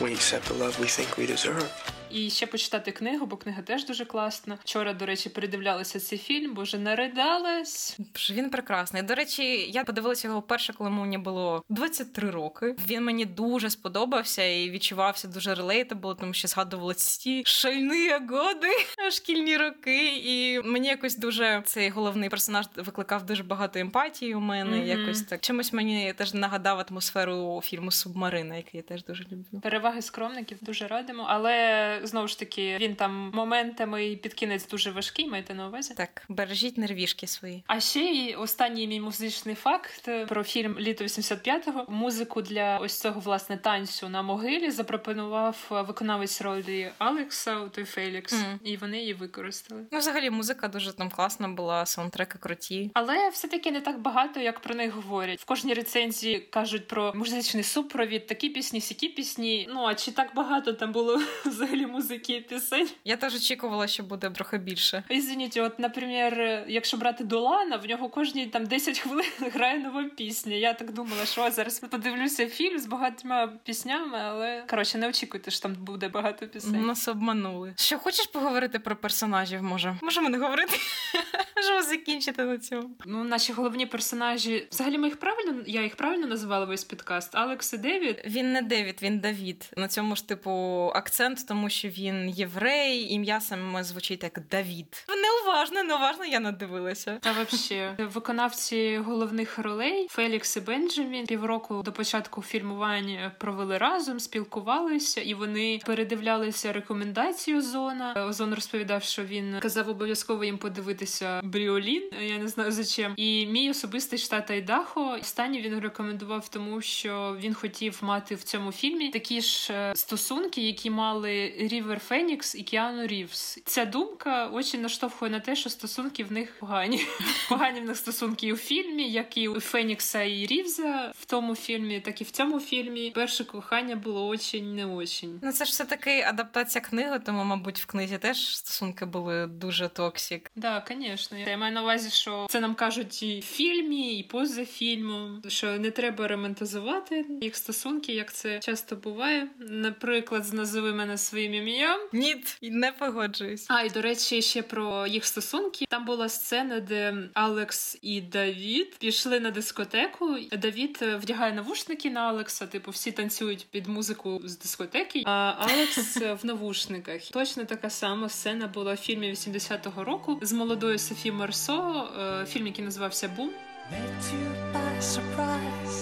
We 0.00 0.14
accept 0.14 0.46
the 0.46 0.54
love 0.54 0.80
we 0.80 0.86
think 0.86 1.18
we 1.18 1.26
deserve. 1.26 1.89
І 2.10 2.30
ще 2.30 2.46
почитати 2.46 2.92
книгу, 2.92 3.26
бо 3.26 3.36
книга 3.36 3.62
теж 3.62 3.86
дуже 3.86 4.04
класна. 4.04 4.58
Вчора, 4.64 4.94
до 4.94 5.06
речі, 5.06 5.28
передивлялася 5.28 6.00
цей 6.00 6.18
фільм, 6.18 6.54
боже 6.54 6.78
наридалась. 6.78 7.98
Він 8.30 8.50
прекрасний. 8.50 9.02
До 9.02 9.14
речі, 9.14 9.70
я 9.70 9.84
подивилася 9.84 10.28
його 10.28 10.40
вперше, 10.40 10.72
коли 10.72 10.90
мені 10.90 11.18
було 11.18 11.64
23 11.68 12.30
роки. 12.30 12.76
Він 12.88 13.04
мені 13.04 13.24
дуже 13.24 13.70
сподобався 13.70 14.44
і 14.44 14.70
відчувався 14.70 15.28
дуже 15.28 15.54
relatable, 15.54 16.16
тому 16.16 16.34
що 16.34 16.48
згадували 16.48 16.94
ці 16.94 17.42
шальні 17.46 18.10
годи, 18.10 18.68
шкільні 19.10 19.56
роки. 19.56 20.16
І 20.16 20.60
мені 20.64 20.88
якось 20.88 21.18
дуже 21.18 21.62
цей 21.64 21.90
головний 21.90 22.28
персонаж 22.28 22.66
викликав 22.76 23.26
дуже 23.26 23.42
багато 23.42 23.78
емпатії 23.78 24.34
у 24.34 24.40
мене. 24.40 24.76
Мгм. 24.76 24.86
Якось 24.86 25.22
так 25.22 25.40
чимось 25.40 25.72
мені 25.72 26.12
теж 26.12 26.34
нагадав 26.34 26.86
атмосферу 26.90 27.60
фільму 27.64 27.90
Субмарина, 27.90 28.56
який 28.56 28.78
я 28.78 28.82
теж 28.82 29.04
дуже 29.04 29.24
люблю. 29.24 29.60
Переваги 29.62 30.02
скромників 30.02 30.58
дуже 30.60 30.86
радимо, 30.86 31.26
але 31.28 31.99
знову 32.02 32.28
ж 32.28 32.38
таки 32.38 32.76
він 32.80 32.94
там 32.94 33.30
моментами 33.34 34.06
і 34.06 34.16
під 34.16 34.34
кінець 34.34 34.68
дуже 34.68 34.90
важкий, 34.90 35.28
маєте 35.28 35.54
на 35.54 35.68
увазі. 35.68 35.94
Так, 35.94 36.22
бережіть 36.28 36.78
нервішки 36.78 37.26
свої. 37.26 37.64
А 37.66 37.80
ще 37.80 38.00
й 38.00 38.34
останній 38.34 38.86
мій 38.86 39.00
музичний 39.00 39.54
факт 39.54 40.08
про 40.28 40.44
фільм 40.44 40.76
Літо 40.78 41.04
85-го. 41.04 41.84
Музику 41.88 42.42
для 42.42 42.78
ось 42.78 43.00
цього 43.00 43.20
власне 43.20 43.56
танцю 43.56 44.08
на 44.08 44.22
могилі 44.22 44.70
запропонував 44.70 45.66
виконавець 45.88 46.40
ролі 46.42 46.90
Алекса, 46.98 47.68
той 47.68 47.84
Фелікс, 47.84 48.32
Мгм. 48.32 48.60
і 48.64 48.76
вони 48.76 48.98
її 48.98 49.14
використали. 49.14 49.84
Ну, 49.92 49.98
взагалі, 49.98 50.30
музика 50.30 50.68
дуже 50.68 50.92
там 50.92 51.10
класна 51.10 51.48
була, 51.48 51.86
саундтреки 51.86 52.38
круті. 52.38 52.90
Але 52.94 53.28
все-таки 53.28 53.70
не 53.70 53.80
так 53.80 54.00
багато, 54.00 54.40
як 54.40 54.60
про 54.60 54.74
них 54.74 54.94
говорять. 54.94 55.40
В 55.40 55.44
кожній 55.44 55.74
рецензії 55.74 56.40
кажуть 56.40 56.86
про 56.88 57.12
музичний 57.14 57.62
супровід, 57.64 58.26
такі 58.26 58.48
пісні, 58.48 58.80
сякі 58.80 59.08
пісні. 59.08 59.68
Ну 59.72 59.84
а 59.86 59.94
чи 59.94 60.10
так 60.12 60.34
багато 60.34 60.72
там 60.72 60.92
було 60.92 61.20
взагалі 61.46 61.86
музики 61.90 62.36
і 62.36 62.40
пісень? 62.40 62.88
Я 63.04 63.16
теж 63.16 63.34
очікувала, 63.34 63.86
що 63.86 64.02
буде 64.02 64.30
трохи 64.30 64.58
більше. 64.58 65.04
Извините, 65.10 65.62
от, 65.62 65.78
наприклад, 65.78 66.64
якщо 66.68 66.96
брати 66.96 67.24
Долана, 67.24 67.76
в 67.76 67.86
нього 67.86 68.08
кожні 68.08 68.46
там 68.46 68.66
10 68.66 68.98
хвилин 68.98 69.26
грає 69.40 69.78
нова 69.78 70.04
пісня. 70.04 70.54
Я 70.54 70.74
так 70.74 70.92
думала, 70.92 71.26
що 71.26 71.50
зараз 71.50 71.80
подивлюся 71.80 72.46
фільм 72.46 72.78
з 72.78 72.86
багатьма 72.86 73.46
піснями, 73.64 74.18
але 74.22 74.64
коротше, 74.70 74.98
не 74.98 75.08
очікуйте, 75.08 75.50
що 75.50 75.60
там 75.60 75.74
буде 75.74 76.08
багато 76.08 76.46
пісень. 76.46 76.86
Нас 76.86 77.08
обманули. 77.08 77.74
Що 77.76 77.98
хочеш 77.98 78.26
поговорити 78.26 78.78
про 78.78 78.96
персонажів? 78.96 79.62
Може, 79.62 79.96
можемо 80.02 80.28
не 80.28 80.38
говорити? 80.38 80.76
Можемо 81.56 81.82
закінчити 81.82 82.44
на 82.44 82.58
цьому. 82.58 82.90
Ну, 83.06 83.24
наші 83.24 83.52
головні 83.52 83.86
персонажі, 83.86 84.66
взагалі, 84.70 84.98
ми 84.98 85.08
їх 85.08 85.16
правильно, 85.16 85.62
я 85.66 85.82
їх 85.82 85.96
правильно 85.96 86.26
називала 86.26 86.64
весь 86.64 86.84
підкаст. 86.84 87.34
Алекс 87.34 87.72
і 87.72 87.78
Девід. 87.78 88.22
Він 88.26 88.52
не 88.52 88.62
Девід, 88.62 88.98
він 89.02 89.18
Давід. 89.18 89.70
На 89.76 89.88
цьому 89.88 90.16
ж 90.16 90.28
типу 90.28 90.50
акцент, 90.94 91.46
тому 91.48 91.70
що 91.70 91.79
він 91.88 92.28
єврей, 92.28 93.12
ім'я 93.12 93.40
саме 93.40 93.84
звучить 93.84 94.22
як 94.22 94.40
Давід. 94.50 95.06
Неуважно, 95.08 95.82
неуважно 95.82 96.24
я 96.24 96.40
надивилася. 96.40 97.18
Та 97.22 97.32
вообще 97.32 97.96
виконавці 97.98 98.96
головних 98.96 99.58
ролей 99.58 100.06
Фелікс 100.10 100.56
і 100.56 100.60
Бенджамін 100.60 101.26
півроку 101.26 101.82
до 101.82 101.92
початку 101.92 102.42
фільмування 102.42 103.32
провели 103.38 103.78
разом, 103.78 104.20
спілкувалися, 104.20 105.20
і 105.20 105.34
вони 105.34 105.80
передивлялися 105.86 106.72
рекомендації 106.72 107.56
Озона. 107.56 108.26
Озон 108.28 108.54
розповідав, 108.54 109.02
що 109.02 109.24
він 109.24 109.56
казав 109.60 109.88
обов'язково 109.88 110.44
їм 110.44 110.58
подивитися 110.58 111.40
Бріолін. 111.44 112.10
Я 112.22 112.38
не 112.38 112.48
знаю 112.48 112.72
за 112.72 112.84
чим. 112.84 113.14
І 113.16 113.46
мій 113.46 113.70
особистий 113.70 114.18
штат 114.18 114.50
Айдахо. 114.50 115.18
Останній 115.20 115.60
він 115.60 115.80
рекомендував, 115.80 116.48
тому 116.48 116.80
що 116.80 117.36
він 117.40 117.54
хотів 117.54 117.98
мати 118.02 118.34
в 118.34 118.42
цьому 118.42 118.72
фільмі 118.72 119.08
такі 119.10 119.40
ж 119.40 119.72
е, 119.72 119.96
стосунки, 119.96 120.60
які 120.60 120.90
мали 120.90 121.54
Рівер 121.70 121.98
Фенікс 121.98 122.54
і 122.54 122.62
Кіану 122.62 123.06
Рівс. 123.06 123.58
Ця 123.64 123.84
думка 123.84 124.50
дуже 124.52 124.78
наштовхує 124.78 125.30
на 125.30 125.40
те, 125.40 125.56
що 125.56 125.70
стосунки 125.70 126.24
в 126.24 126.32
них 126.32 126.58
погані. 126.60 127.06
Погані 127.48 127.80
в 127.80 127.84
них 127.84 127.96
стосунки 127.96 128.46
і 128.46 128.52
у 128.52 128.56
фільмі, 128.56 129.10
як 129.10 129.36
і 129.36 129.48
у 129.48 129.60
Фенікса 129.60 130.22
і 130.22 130.46
Рівза 130.46 131.12
в 131.18 131.24
тому 131.24 131.54
фільмі, 131.54 132.00
так 132.00 132.20
і 132.20 132.24
в 132.24 132.30
цьому 132.30 132.60
фільмі. 132.60 133.10
Перше 133.14 133.44
кохання 133.44 133.96
було 133.96 134.26
очень 134.26 134.74
не 134.74 134.86
очень. 134.86 135.40
Ну 135.42 135.52
це 135.52 135.64
ж 135.64 135.70
все 135.70 135.84
таки 135.84 136.20
адаптація 136.20 136.82
книги, 136.82 137.20
тому, 137.26 137.44
мабуть, 137.44 137.78
в 137.78 137.86
книзі 137.86 138.18
теж 138.18 138.56
стосунки 138.56 139.04
були 139.04 139.46
дуже 139.46 139.88
токсік. 139.88 140.50
Да, 140.56 140.84
звісно. 140.88 141.38
Я 141.38 141.56
маю 141.56 141.74
на 141.74 141.82
увазі, 141.82 142.10
що 142.10 142.46
це 142.50 142.60
нам 142.60 142.74
кажуть 142.74 143.22
і 143.22 143.40
в 143.40 143.44
фільмі, 143.44 144.18
і 144.18 144.22
поза 144.22 144.64
фільмом, 144.64 145.42
що 145.48 145.78
не 145.78 145.90
треба 145.90 146.28
романтизувати 146.28 147.26
їх 147.42 147.56
стосунки, 147.56 148.12
як 148.12 148.32
це 148.32 148.58
часто 148.58 148.96
буває. 148.96 149.48
Наприклад, 149.58 150.44
з 150.44 150.52
назови 150.52 150.94
мене 150.94 151.18
своїм 151.18 151.59
ім'ям. 151.68 152.00
Ні, 152.12 152.44
не 152.62 152.92
погоджуюсь. 152.92 153.66
А, 153.68 153.82
і 153.82 153.88
до 153.88 154.02
речі, 154.02 154.42
ще 154.42 154.62
про 154.62 155.06
їх 155.06 155.24
стосунки. 155.24 155.86
Там 155.88 156.04
була 156.04 156.28
сцена, 156.28 156.80
де 156.80 157.14
Алекс 157.34 157.98
і 158.02 158.20
Давід 158.20 158.96
пішли 158.98 159.40
на 159.40 159.50
дискотеку. 159.50 160.36
Давід 160.52 160.98
е, 161.02 161.16
вдягає 161.16 161.52
навушники 161.52 162.10
на 162.10 162.20
Алекса, 162.20 162.66
типу, 162.66 162.90
всі 162.90 163.12
танцюють 163.12 163.66
під 163.70 163.86
музику 163.86 164.40
з 164.44 164.58
дискотеки, 164.58 165.22
а 165.26 165.54
Алекс 165.58 166.16
е, 166.16 166.34
в 166.42 166.46
навушниках. 166.46 167.22
Точно 167.22 167.64
така 167.64 167.90
сама 167.90 168.28
сцена 168.28 168.66
була 168.66 168.94
в 168.94 168.96
фільмі 168.96 169.30
80-го 169.30 170.04
року 170.04 170.38
з 170.42 170.52
молодою 170.52 170.98
Софі 170.98 171.32
Марсо, 171.32 172.08
е, 172.42 172.46
фільм, 172.46 172.66
який 172.66 172.84
називався 172.84 173.28
Бум. 173.28 173.50
Met 173.92 174.22
you 174.32 174.46
by 174.72 175.00
surprise. 175.00 175.96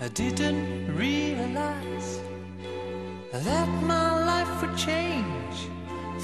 I 0.00 0.08
didn't 0.08 0.94
realize 0.98 2.31
that 3.32 3.68
my 3.84 4.24
life 4.26 4.60
would 4.60 4.76
change 4.76 5.68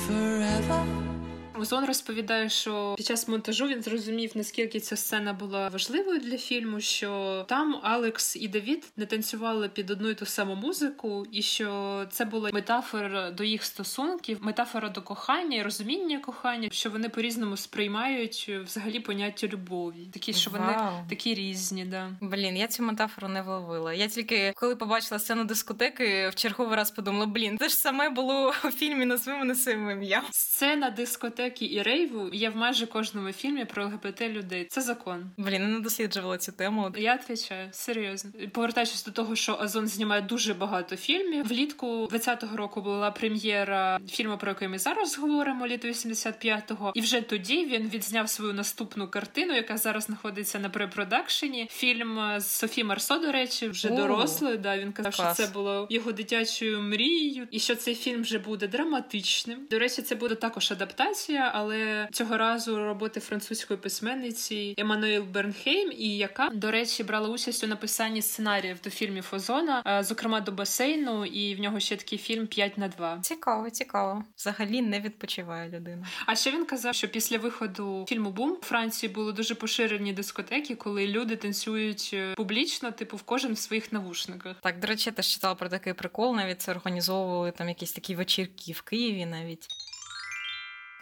forever. 0.06 1.17
Озон 1.60 1.84
розповідає, 1.84 2.48
що 2.48 2.94
під 2.96 3.06
час 3.06 3.28
монтажу 3.28 3.66
він 3.66 3.82
зрозумів, 3.82 4.30
наскільки 4.34 4.80
ця 4.80 4.96
сцена 4.96 5.32
була 5.32 5.68
важливою 5.68 6.18
для 6.18 6.38
фільму, 6.38 6.80
що 6.80 7.44
там 7.48 7.80
Алекс 7.82 8.36
і 8.36 8.48
Давід 8.48 8.86
не 8.96 9.06
танцювали 9.06 9.68
під 9.68 9.90
одну 9.90 10.08
і 10.08 10.14
ту 10.14 10.26
саму 10.26 10.54
музику, 10.54 11.26
і 11.32 11.42
що 11.42 12.06
це 12.10 12.24
була 12.24 12.50
метафора 12.52 13.30
до 13.30 13.44
їх 13.44 13.64
стосунків, 13.64 14.38
метафора 14.40 14.88
до 14.88 15.02
кохання 15.02 15.56
і 15.56 15.62
розуміння 15.62 16.18
кохання, 16.18 16.68
що 16.72 16.90
вони 16.90 17.08
по-різному 17.08 17.56
сприймають 17.56 18.46
е, 18.48 18.58
взагалі 18.58 19.00
поняття 19.00 19.46
любові. 19.46 20.08
Такі, 20.12 20.32
що 20.32 20.50
вони 20.50 20.78
такі 21.08 21.34
різні, 21.34 21.84
да. 21.84 22.10
Блін, 22.20 22.56
я 22.56 22.66
цю 22.66 22.82
метафору 22.82 23.28
не 23.28 23.42
вловила. 23.42 23.94
Я 23.94 24.08
тільки 24.08 24.52
коли 24.56 24.76
побачила 24.76 25.18
сцену 25.18 25.44
дискотеки, 25.44 26.28
в 26.28 26.34
черговий 26.34 26.76
раз 26.76 26.90
подумала: 26.90 27.26
блін, 27.26 27.58
це 27.58 27.68
ж 27.68 27.74
саме 27.74 28.10
було 28.10 28.52
у 28.64 28.70
фільмі 28.70 29.04
«Назви 29.04 29.32
мене 29.32 29.54
своїм 29.54 29.90
ім'ям. 29.90 30.24
Сцена 30.30 30.90
дискотеки 30.90 31.47
і 31.56 31.82
рейву 31.82 32.30
є 32.32 32.50
в 32.50 32.56
майже 32.56 32.86
кожному 32.86 33.32
фільмі 33.32 33.64
про 33.64 33.84
ЛГБТ 33.84 34.20
людей. 34.20 34.66
Це 34.70 34.80
закон. 34.80 35.30
Блін, 35.36 35.72
не 35.72 35.80
досліджувала 35.80 36.38
цю 36.38 36.52
тему. 36.52 36.92
Я 36.96 37.14
відповідаю, 37.14 37.68
серйозно. 37.72 38.30
Повертаючись 38.52 39.04
до 39.04 39.10
того, 39.10 39.36
що 39.36 39.54
Озон 39.54 39.86
знімає 39.86 40.22
дуже 40.22 40.54
багато 40.54 40.96
фільмів. 40.96 41.44
Влітку 41.48 41.86
20-го 41.86 42.56
року 42.56 42.80
була 42.80 43.10
прем'єра 43.10 44.00
фільму, 44.08 44.38
про 44.38 44.50
який 44.50 44.68
ми 44.68 44.78
зараз 44.78 45.18
говоримо, 45.18 45.66
літо 45.66 45.88
85-го. 45.88 46.92
І 46.94 47.00
вже 47.00 47.20
тоді 47.20 47.66
він 47.66 47.88
відзняв 47.88 48.28
свою 48.28 48.52
наступну 48.52 49.08
картину, 49.08 49.54
яка 49.54 49.76
зараз 49.76 50.04
знаходиться 50.04 50.58
на 50.58 50.68
препродакшені. 50.68 51.68
Фільм 51.70 52.20
з 52.38 52.46
Софі 52.46 52.84
Марсо, 52.84 53.18
до 53.18 53.32
речі, 53.32 53.68
вже 53.68 53.88
дорослою. 53.88 54.58
Да, 54.58 54.78
він 54.78 54.92
казав, 54.92 55.16
клас. 55.16 55.36
що 55.36 55.46
це 55.46 55.52
було 55.52 55.86
його 55.90 56.12
дитячою 56.12 56.82
мрією, 56.82 57.48
і 57.50 57.58
що 57.58 57.76
цей 57.76 57.94
фільм 57.94 58.22
вже 58.22 58.38
буде 58.38 58.68
драматичним. 58.68 59.58
До 59.70 59.78
речі, 59.78 60.02
це 60.02 60.14
буде 60.14 60.34
також 60.34 60.72
адаптація, 60.72 61.37
але 61.54 62.08
цього 62.12 62.36
разу 62.36 62.76
роботи 62.76 63.20
французької 63.20 63.80
письменниці 63.80 64.74
Еммануел 64.78 65.22
Бернхейм, 65.22 65.92
і 65.92 66.16
яка, 66.16 66.50
до 66.54 66.70
речі, 66.70 67.04
брала 67.04 67.28
участь 67.28 67.64
у 67.64 67.66
написанні 67.66 68.22
сценаріїв 68.22 68.76
до 68.84 68.90
фільмів 68.90 69.28
Озона, 69.32 69.82
е, 69.86 70.02
зокрема 70.02 70.40
до 70.40 70.52
басейну, 70.52 71.24
і 71.24 71.54
в 71.54 71.60
нього 71.60 71.80
ще 71.80 71.96
такий 71.96 72.18
фільм 72.18 72.46
5 72.46 72.78
на 72.78 72.88
2 72.88 73.18
Цікаво, 73.22 73.70
цікаво. 73.70 74.24
Взагалі 74.36 74.82
не 74.82 75.00
відпочиває 75.00 75.70
людина. 75.70 76.06
А 76.26 76.34
ще 76.34 76.50
він 76.50 76.64
казав, 76.64 76.94
що 76.94 77.08
після 77.08 77.38
виходу 77.38 78.06
фільму 78.08 78.30
Бум 78.30 78.56
у 78.62 78.64
Франції 78.64 79.12
були 79.12 79.32
дуже 79.32 79.54
поширені 79.54 80.12
дискотеки, 80.12 80.74
коли 80.74 81.06
люди 81.06 81.36
танцюють 81.36 82.10
е, 82.14 82.34
публічно, 82.34 82.90
типу 82.90 83.16
в 83.16 83.22
кожен 83.22 83.52
в 83.52 83.58
своїх 83.58 83.92
навушниках. 83.92 84.56
Так, 84.62 84.80
до 84.80 84.86
речі, 84.86 85.10
я 85.10 85.12
теж 85.12 85.26
читала 85.26 85.54
про 85.54 85.68
такий 85.68 85.92
прикол, 85.92 86.36
навіть 86.36 86.60
це 86.60 86.70
організовували 86.70 87.50
там 87.50 87.68
якісь 87.68 87.92
такі 87.92 88.14
вечірки 88.14 88.72
в 88.72 88.82
Києві 88.82 89.26
навіть. 89.26 89.68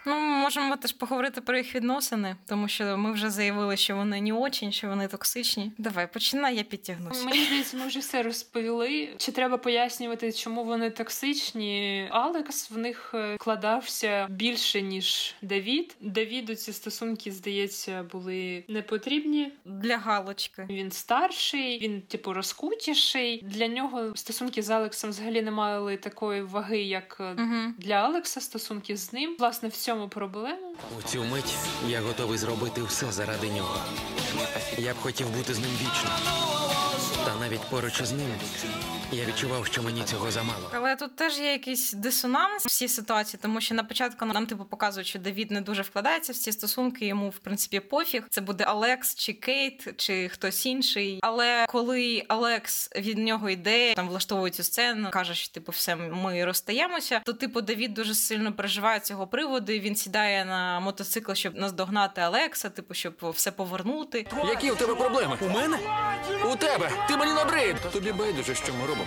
Ну, 0.07 0.14
ми 0.14 0.37
можемо 0.37 0.77
теж 0.77 0.92
поговорити 0.92 1.40
про 1.40 1.57
їх 1.57 1.75
відносини, 1.75 2.37
тому 2.47 2.69
що 2.69 2.97
ми 2.97 3.12
вже 3.12 3.31
заявили, 3.31 3.77
що 3.77 3.97
вони 3.97 4.21
не 4.21 4.33
очень, 4.33 4.73
що 4.73 4.88
вони 4.88 5.09
токсичні. 5.09 5.73
Давай, 5.79 6.12
починай, 6.12 6.57
я 6.57 6.62
підтягнусь. 6.62 7.25
Мені 7.25 7.45
здається, 7.45 7.77
ми 7.77 7.87
вже 7.87 7.99
все 7.99 8.23
розповіли. 8.23 9.09
Чи 9.16 9.33
треба 9.33 9.59
пояснювати, 9.59 10.33
чому 10.33 10.64
вони 10.64 10.90
токсичні? 10.90 12.07
Алекс 12.11 12.71
в 12.71 12.79
них 12.79 13.11
е, 13.14 13.35
вкладався 13.35 14.27
більше 14.31 14.83
ніж 14.83 15.35
Давід. 15.42 15.97
Давіду 16.01 16.55
ці 16.55 16.73
стосунки, 16.73 17.33
здається, 17.33 18.03
були 18.12 18.64
не 18.69 18.83
потрібні. 18.83 19.53
Для 19.64 19.97
галочки. 19.99 20.66
Він 20.71 20.90
старший, 20.90 21.79
він 21.79 22.03
типу 22.03 22.33
розкутіший. 22.33 23.42
Для 23.45 23.69
нього 23.69 24.16
стосунки 24.16 24.62
з 24.62 24.71
Алексом 24.71 25.11
взагалі 25.11 25.42
не 25.42 25.51
мали 25.51 25.97
такої 25.97 26.42
ваги, 26.42 26.83
як 26.83 27.16
Угу. 27.21 27.73
для 27.79 27.95
Алекса 27.95 28.40
стосунки 28.40 28.97
з 28.97 29.12
ним. 29.12 29.37
Власне, 29.38 29.69
в 29.69 29.73
цьому 29.73 29.95
проблема. 30.04 30.56
У 30.98 31.02
цю 31.09 31.24
мить 31.24 31.54
я 31.88 32.00
готовий 32.00 32.38
зробити 32.38 32.82
все 32.82 33.12
заради 33.12 33.48
нього. 33.50 33.76
Я 34.78 34.92
б 34.94 34.96
хотів 35.02 35.30
бути 35.30 35.54
з 35.54 35.59
ним 35.59 35.70
вічно. 35.80 36.11
Та 37.26 37.34
навіть 37.36 37.60
поруч 37.60 38.00
із 38.00 38.12
ним 38.12 38.28
я 39.12 39.24
відчував, 39.24 39.66
що 39.66 39.82
мені 39.82 40.02
цього 40.04 40.30
замало. 40.30 40.70
Але 40.74 40.96
тут 40.96 41.16
теж 41.16 41.38
є 41.38 41.52
якийсь 41.52 41.92
дисонанс 41.92 42.66
в 42.66 42.70
цій 42.70 42.88
ситуації, 42.88 43.40
тому 43.42 43.60
що 43.60 43.74
на 43.74 43.84
початку 43.84 44.24
нам 44.24 44.46
типу 44.46 44.64
показують, 44.64 45.06
що 45.06 45.18
Давід 45.18 45.50
не 45.50 45.60
дуже 45.60 45.82
вкладається 45.82 46.32
в 46.32 46.36
ці 46.36 46.52
стосунки. 46.52 47.06
Йому 47.06 47.28
в 47.28 47.38
принципі 47.38 47.80
пофіг. 47.80 48.22
Це 48.30 48.40
буде 48.40 48.64
Алекс 48.64 49.14
чи 49.14 49.32
Кейт, 49.32 49.88
чи 49.96 50.28
хтось 50.28 50.66
інший. 50.66 51.18
Але 51.22 51.66
коли 51.68 52.24
Алекс 52.28 52.90
від 52.96 53.18
нього 53.18 53.50
йде, 53.50 53.94
там 53.94 54.08
влаштовує 54.08 54.52
цю 54.52 54.62
сцену, 54.62 55.10
каже, 55.10 55.34
що 55.34 55.52
типу 55.52 55.72
все 55.72 55.96
ми 55.96 56.44
розстаємося. 56.44 57.20
То 57.24 57.32
типу 57.32 57.60
Давід 57.60 57.94
дуже 57.94 58.14
сильно 58.14 58.52
переживає 58.52 59.00
цього 59.00 59.26
приводу. 59.26 59.72
і 59.72 59.80
Він 59.80 59.96
сідає 59.96 60.44
на 60.44 60.80
мотоцикл, 60.80 61.32
щоб 61.32 61.56
наздогнати 61.56 62.20
Алекса, 62.20 62.70
типу, 62.70 62.94
щоб 62.94 63.14
все 63.34 63.50
повернути. 63.50 64.26
Які 64.48 64.70
у 64.70 64.76
тебе 64.76 64.94
проблеми? 64.94 65.38
У 65.40 65.48
мене? 65.48 65.78
У 66.52 66.56
тебе! 66.56 66.90
Ти 67.08 67.15
мені 67.16 67.33
набрид! 67.33 67.76
Тобі 67.92 68.12
байдуже, 68.12 68.55
що 68.55 68.72
ми 68.72 68.81
робимо. 68.87 69.07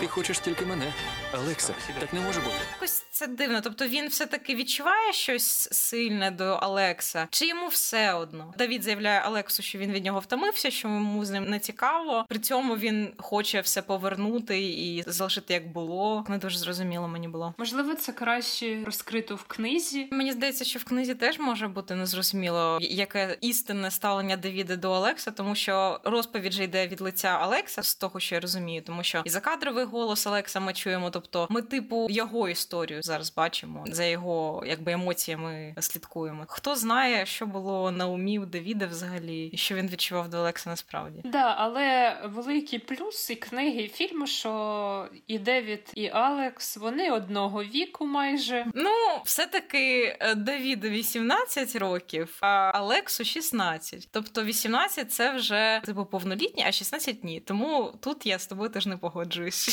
Ти 0.00 0.06
хочеш 0.08 0.38
тільки 0.38 0.64
мене. 0.66 0.92
Алекса, 1.32 1.74
так 2.00 2.12
не 2.12 2.20
може 2.20 2.40
бути. 2.40 2.54
Якось 2.74 3.04
це 3.10 3.26
дивно. 3.26 3.60
Тобто 3.60 3.86
він 3.86 4.08
все-таки 4.08 4.54
відчуває 4.54 5.12
щось 5.12 5.68
сильне 5.72 6.30
до 6.30 6.44
Алекса, 6.44 7.26
чи 7.30 7.46
йому 7.46 7.68
все 7.68 8.14
одно? 8.14 8.54
Давід 8.58 8.82
заявляє 8.82 9.20
Алексу, 9.20 9.62
що 9.62 9.78
він 9.78 9.92
від 9.92 10.04
нього 10.04 10.20
втомився, 10.20 10.70
що 10.70 10.88
йому 10.88 11.24
з 11.24 11.30
ним 11.30 11.44
не 11.50 11.58
цікаво. 11.58 12.24
При 12.28 12.38
цьому 12.38 12.76
він 12.76 13.12
хоче 13.18 13.60
все 13.60 13.82
повернути 13.82 14.60
і 14.60 15.04
залишити 15.06 15.54
як 15.54 15.68
було. 15.68 16.24
Не 16.28 16.38
дуже 16.38 16.58
зрозуміло 16.58 17.08
мені 17.08 17.28
було. 17.28 17.54
Можливо, 17.58 17.94
це 17.94 18.12
краще 18.12 18.84
розкрито 18.84 19.36
в 19.36 19.42
книзі. 19.42 20.08
Мені 20.12 20.32
здається, 20.32 20.64
що 20.64 20.78
в 20.78 20.84
книзі 20.84 21.14
теж 21.14 21.38
може 21.38 21.68
бути 21.68 21.94
незрозуміло, 21.94 22.78
яке 22.80 23.36
істинне 23.40 23.90
ставлення 23.90 24.36
Давіда 24.36 24.76
до 24.76 24.90
Олекса, 24.90 25.30
тому 25.30 25.54
що 25.54 26.00
розповідь 26.04 26.52
же 26.52 26.64
йде 26.64 26.86
від 26.86 27.00
лиця 27.00 27.28
Алекса, 27.28 27.82
з 27.82 27.94
того, 27.94 28.20
що 28.20 28.34
я 28.34 28.40
розумію, 28.40 28.82
тому 28.82 29.02
що 29.02 29.22
і 29.24 29.30
закадровий 29.30 29.81
голос 29.84 30.26
Алекса 30.26 30.60
ми 30.60 30.72
чуємо. 30.72 31.10
Тобто, 31.10 31.46
ми, 31.50 31.62
типу, 31.62 32.06
його 32.10 32.48
історію 32.48 33.00
зараз 33.02 33.34
бачимо 33.34 33.84
за 33.86 34.04
його 34.04 34.64
якби 34.66 34.92
емоціями 34.92 35.74
слідкуємо. 35.80 36.44
Хто 36.48 36.76
знає, 36.76 37.26
що 37.26 37.46
було 37.46 37.90
на 37.90 38.06
умі 38.06 38.38
у 38.38 38.46
Давіда 38.46 38.86
взагалі, 38.86 39.46
і 39.46 39.56
що 39.56 39.74
він 39.74 39.88
відчував 39.88 40.28
до 40.28 40.38
Олекса 40.38 40.70
насправді. 40.70 41.20
Да, 41.24 41.54
але 41.58 42.16
великий 42.24 42.78
плюс 42.78 43.30
і 43.30 43.36
книги, 43.36 43.82
і 43.82 43.88
фільму, 43.88 44.26
що 44.26 45.08
і 45.26 45.38
Девід, 45.38 45.90
і 45.94 46.08
Алекс 46.08 46.76
вони 46.76 47.10
одного 47.10 47.64
віку 47.64 48.06
майже. 48.06 48.66
Ну, 48.74 48.90
все-таки 49.24 50.16
е, 50.20 50.34
Давіду 50.34 50.88
18 50.88 51.76
років, 51.76 52.36
а 52.40 52.46
Алексу 52.74 53.24
16. 53.24 54.08
Тобто 54.12 54.44
18 54.44 55.12
це 55.12 55.32
вже 55.32 55.80
типу 55.84 56.04
повнолітні, 56.04 56.64
а 56.66 56.72
16 56.72 57.24
ні. 57.24 57.40
Тому 57.40 57.92
тут 58.00 58.26
я 58.26 58.38
з 58.38 58.46
тобою 58.46 58.70
теж 58.70 58.86
не 58.86 58.96
погоджуюсь. 58.96 59.71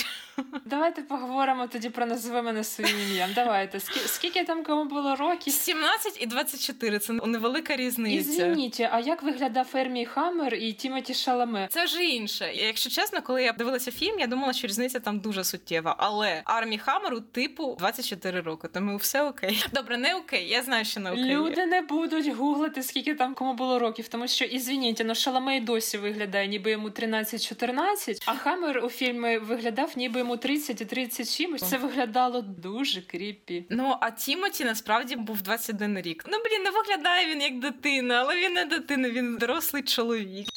Давайте 0.66 1.02
поговоримо 1.02 1.68
тоді 1.68 1.90
про 1.90 2.06
назви 2.06 2.42
мене 2.42 2.64
своїм 2.64 2.96
ім'ям. 3.10 3.30
Давайте. 3.36 3.78
Скі- 3.78 4.08
скільки 4.08 4.44
там 4.44 4.64
кому 4.64 4.86
було 4.86 5.16
років? 5.16 5.54
17 5.54 6.22
і 6.22 6.26
24 6.26 7.00
це 7.00 7.14
невелика 7.14 7.76
різниця. 7.76 8.16
Ізвініть, 8.32 8.80
а 8.92 9.00
як 9.00 9.24
виглядав 9.24 9.68
Ермій 9.74 10.06
Хаммер 10.06 10.56
і 10.56 10.74
Тімоті 10.74 11.14
Шаламе? 11.14 11.68
Це 11.72 11.86
вже 11.86 12.04
інше. 12.04 12.52
Якщо 12.54 12.90
чесно, 12.90 13.22
коли 13.22 13.44
я 13.44 13.52
дивилася 13.54 13.92
фільм, 13.92 14.20
я 14.20 14.28
думала, 14.28 14.54
що 14.54 14.68
різниця 14.68 15.00
там 15.00 15.20
дуже 15.20 15.44
суттєва. 15.44 15.96
Але 16.00 16.42
армі 16.46 16.78
Хамеру 16.78 17.20
типу 17.20 17.76
24 17.80 18.42
роки, 18.42 18.68
тому 18.68 18.98
все 18.98 19.24
окей. 19.24 19.66
Добре, 19.74 19.98
не 19.98 20.16
окей. 20.16 20.48
Я 20.50 20.64
знаю, 20.64 20.86
що 20.86 21.00
не 21.00 21.12
окей. 21.12 21.24
Люди 21.36 21.66
не 21.66 21.82
будуть 21.82 22.28
гуглити, 22.36 22.84
скільки 22.84 23.14
там 23.16 23.34
кому 23.34 23.54
було 23.54 23.80
років, 23.80 24.08
тому 24.08 24.28
що 24.28 24.46
ізвініть, 24.46 25.02
ну 25.06 25.16
Шаламе 25.16 25.58
й 25.58 25.60
досі 25.60 25.98
виглядає, 25.98 26.48
ніби 26.48 26.72
йому 26.72 26.90
13-14, 26.90 28.24
а 28.26 28.36
Хаммер 28.36 28.86
у 28.86 28.90
фільмі 28.90 29.38
виглядав, 29.38 29.89
ніби 29.98 30.20
йому 30.20 30.38
30 30.38 30.82
і 30.82 30.86
30 30.86 31.38
чимось. 31.38 31.70
Це 31.70 31.78
виглядало 31.78 32.42
дуже 32.42 33.02
кріпі. 33.02 33.66
Ну, 33.70 33.96
а 34.02 34.12
Тімоті 34.12 34.66
насправді 34.66 35.16
був 35.16 35.42
21 35.42 36.02
рік. 36.02 36.26
Ну, 36.28 36.38
блін, 36.46 36.64
не 36.64 36.70
виглядає 36.72 37.28
він 37.28 37.42
як 37.42 37.60
дитина, 37.60 38.16
але 38.16 38.36
він 38.36 38.54
не 38.54 38.66
дитина, 38.66 39.10
він 39.10 39.38
дорослий 39.38 39.84
чоловік. 39.84 40.48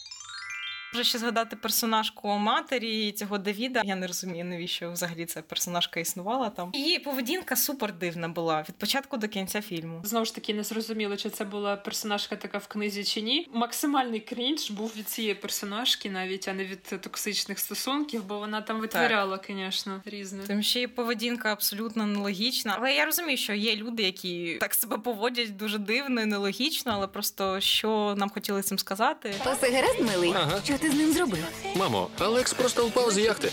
Може 0.95 1.05
ще 1.05 1.19
згадати 1.19 1.57
персонажку 1.57 2.29
матері 2.29 3.13
цього 3.13 3.39
Давіда. 3.39 3.83
Я 3.85 3.97
не 3.97 4.07
розумію, 4.07 4.45
навіщо 4.45 4.91
взагалі 4.93 5.27
ця 5.27 5.43
персонажка 5.43 6.01
існувала 6.01 6.51
там. 6.51 6.71
Її 6.75 6.99
поведінка 6.99 7.57
супер 7.57 7.93
дивна 7.93 8.29
була 8.29 8.65
від 8.69 8.77
початку 8.77 9.17
до 9.17 9.29
кінця 9.29 9.63
фільму. 9.63 10.01
Знову 10.05 10.25
ж 10.25 10.35
таки, 10.35 10.55
не 10.55 10.65
зрозуміло, 10.65 11.17
чи 11.17 11.31
це 11.31 11.45
була 11.45 11.77
персонажка 11.77 12.37
така 12.37 12.59
в 12.59 12.67
книзі 12.67 13.05
чи 13.05 13.21
ні. 13.21 13.49
Максимальний 13.53 14.21
крінж 14.21 14.71
був 14.71 14.93
від 14.97 15.09
цієї 15.09 15.35
персонажки, 15.35 16.11
навіть 16.11 16.49
а 16.49 16.53
не 16.53 16.65
від 16.65 16.83
токсичних 16.83 17.59
стосунків, 17.59 18.25
бо 18.25 18.39
вона 18.39 18.61
там 18.61 18.81
витворяла, 18.81 19.41
звісно, 19.49 20.01
різне. 20.05 20.43
Тим 20.47 20.63
ще 20.63 20.83
й 20.83 20.87
поведінка 20.87 21.53
абсолютно 21.53 22.07
нелогічна. 22.07 22.75
Але 22.79 22.95
я 22.95 23.05
розумію, 23.05 23.37
що 23.39 23.53
є 23.53 23.77
люди, 23.77 24.03
які 24.03 24.57
так 24.61 24.75
себе 24.75 24.99
поводять 24.99 25.57
дуже 25.57 25.79
дивно 25.79 26.21
і 26.23 26.27
нелогічно, 26.27 26.93
але 26.95 27.07
просто 27.07 27.61
що 27.61 28.15
нам 28.17 28.31
хотіли 28.31 28.63
цим 28.63 28.79
сказати. 28.79 29.35
Усе 29.53 29.71
гаразд, 29.71 30.01
милий? 30.01 30.33
Ага. 30.37 30.61
Що 30.65 30.79
ти 30.83 30.91
з 30.91 30.95
ним 30.95 31.13
зробив? 31.13 31.45
Мамо, 31.77 32.09
Алекс 32.19 32.53
просто 32.53 32.87
впав 32.87 33.11
з 33.11 33.19
яхти. 33.19 33.51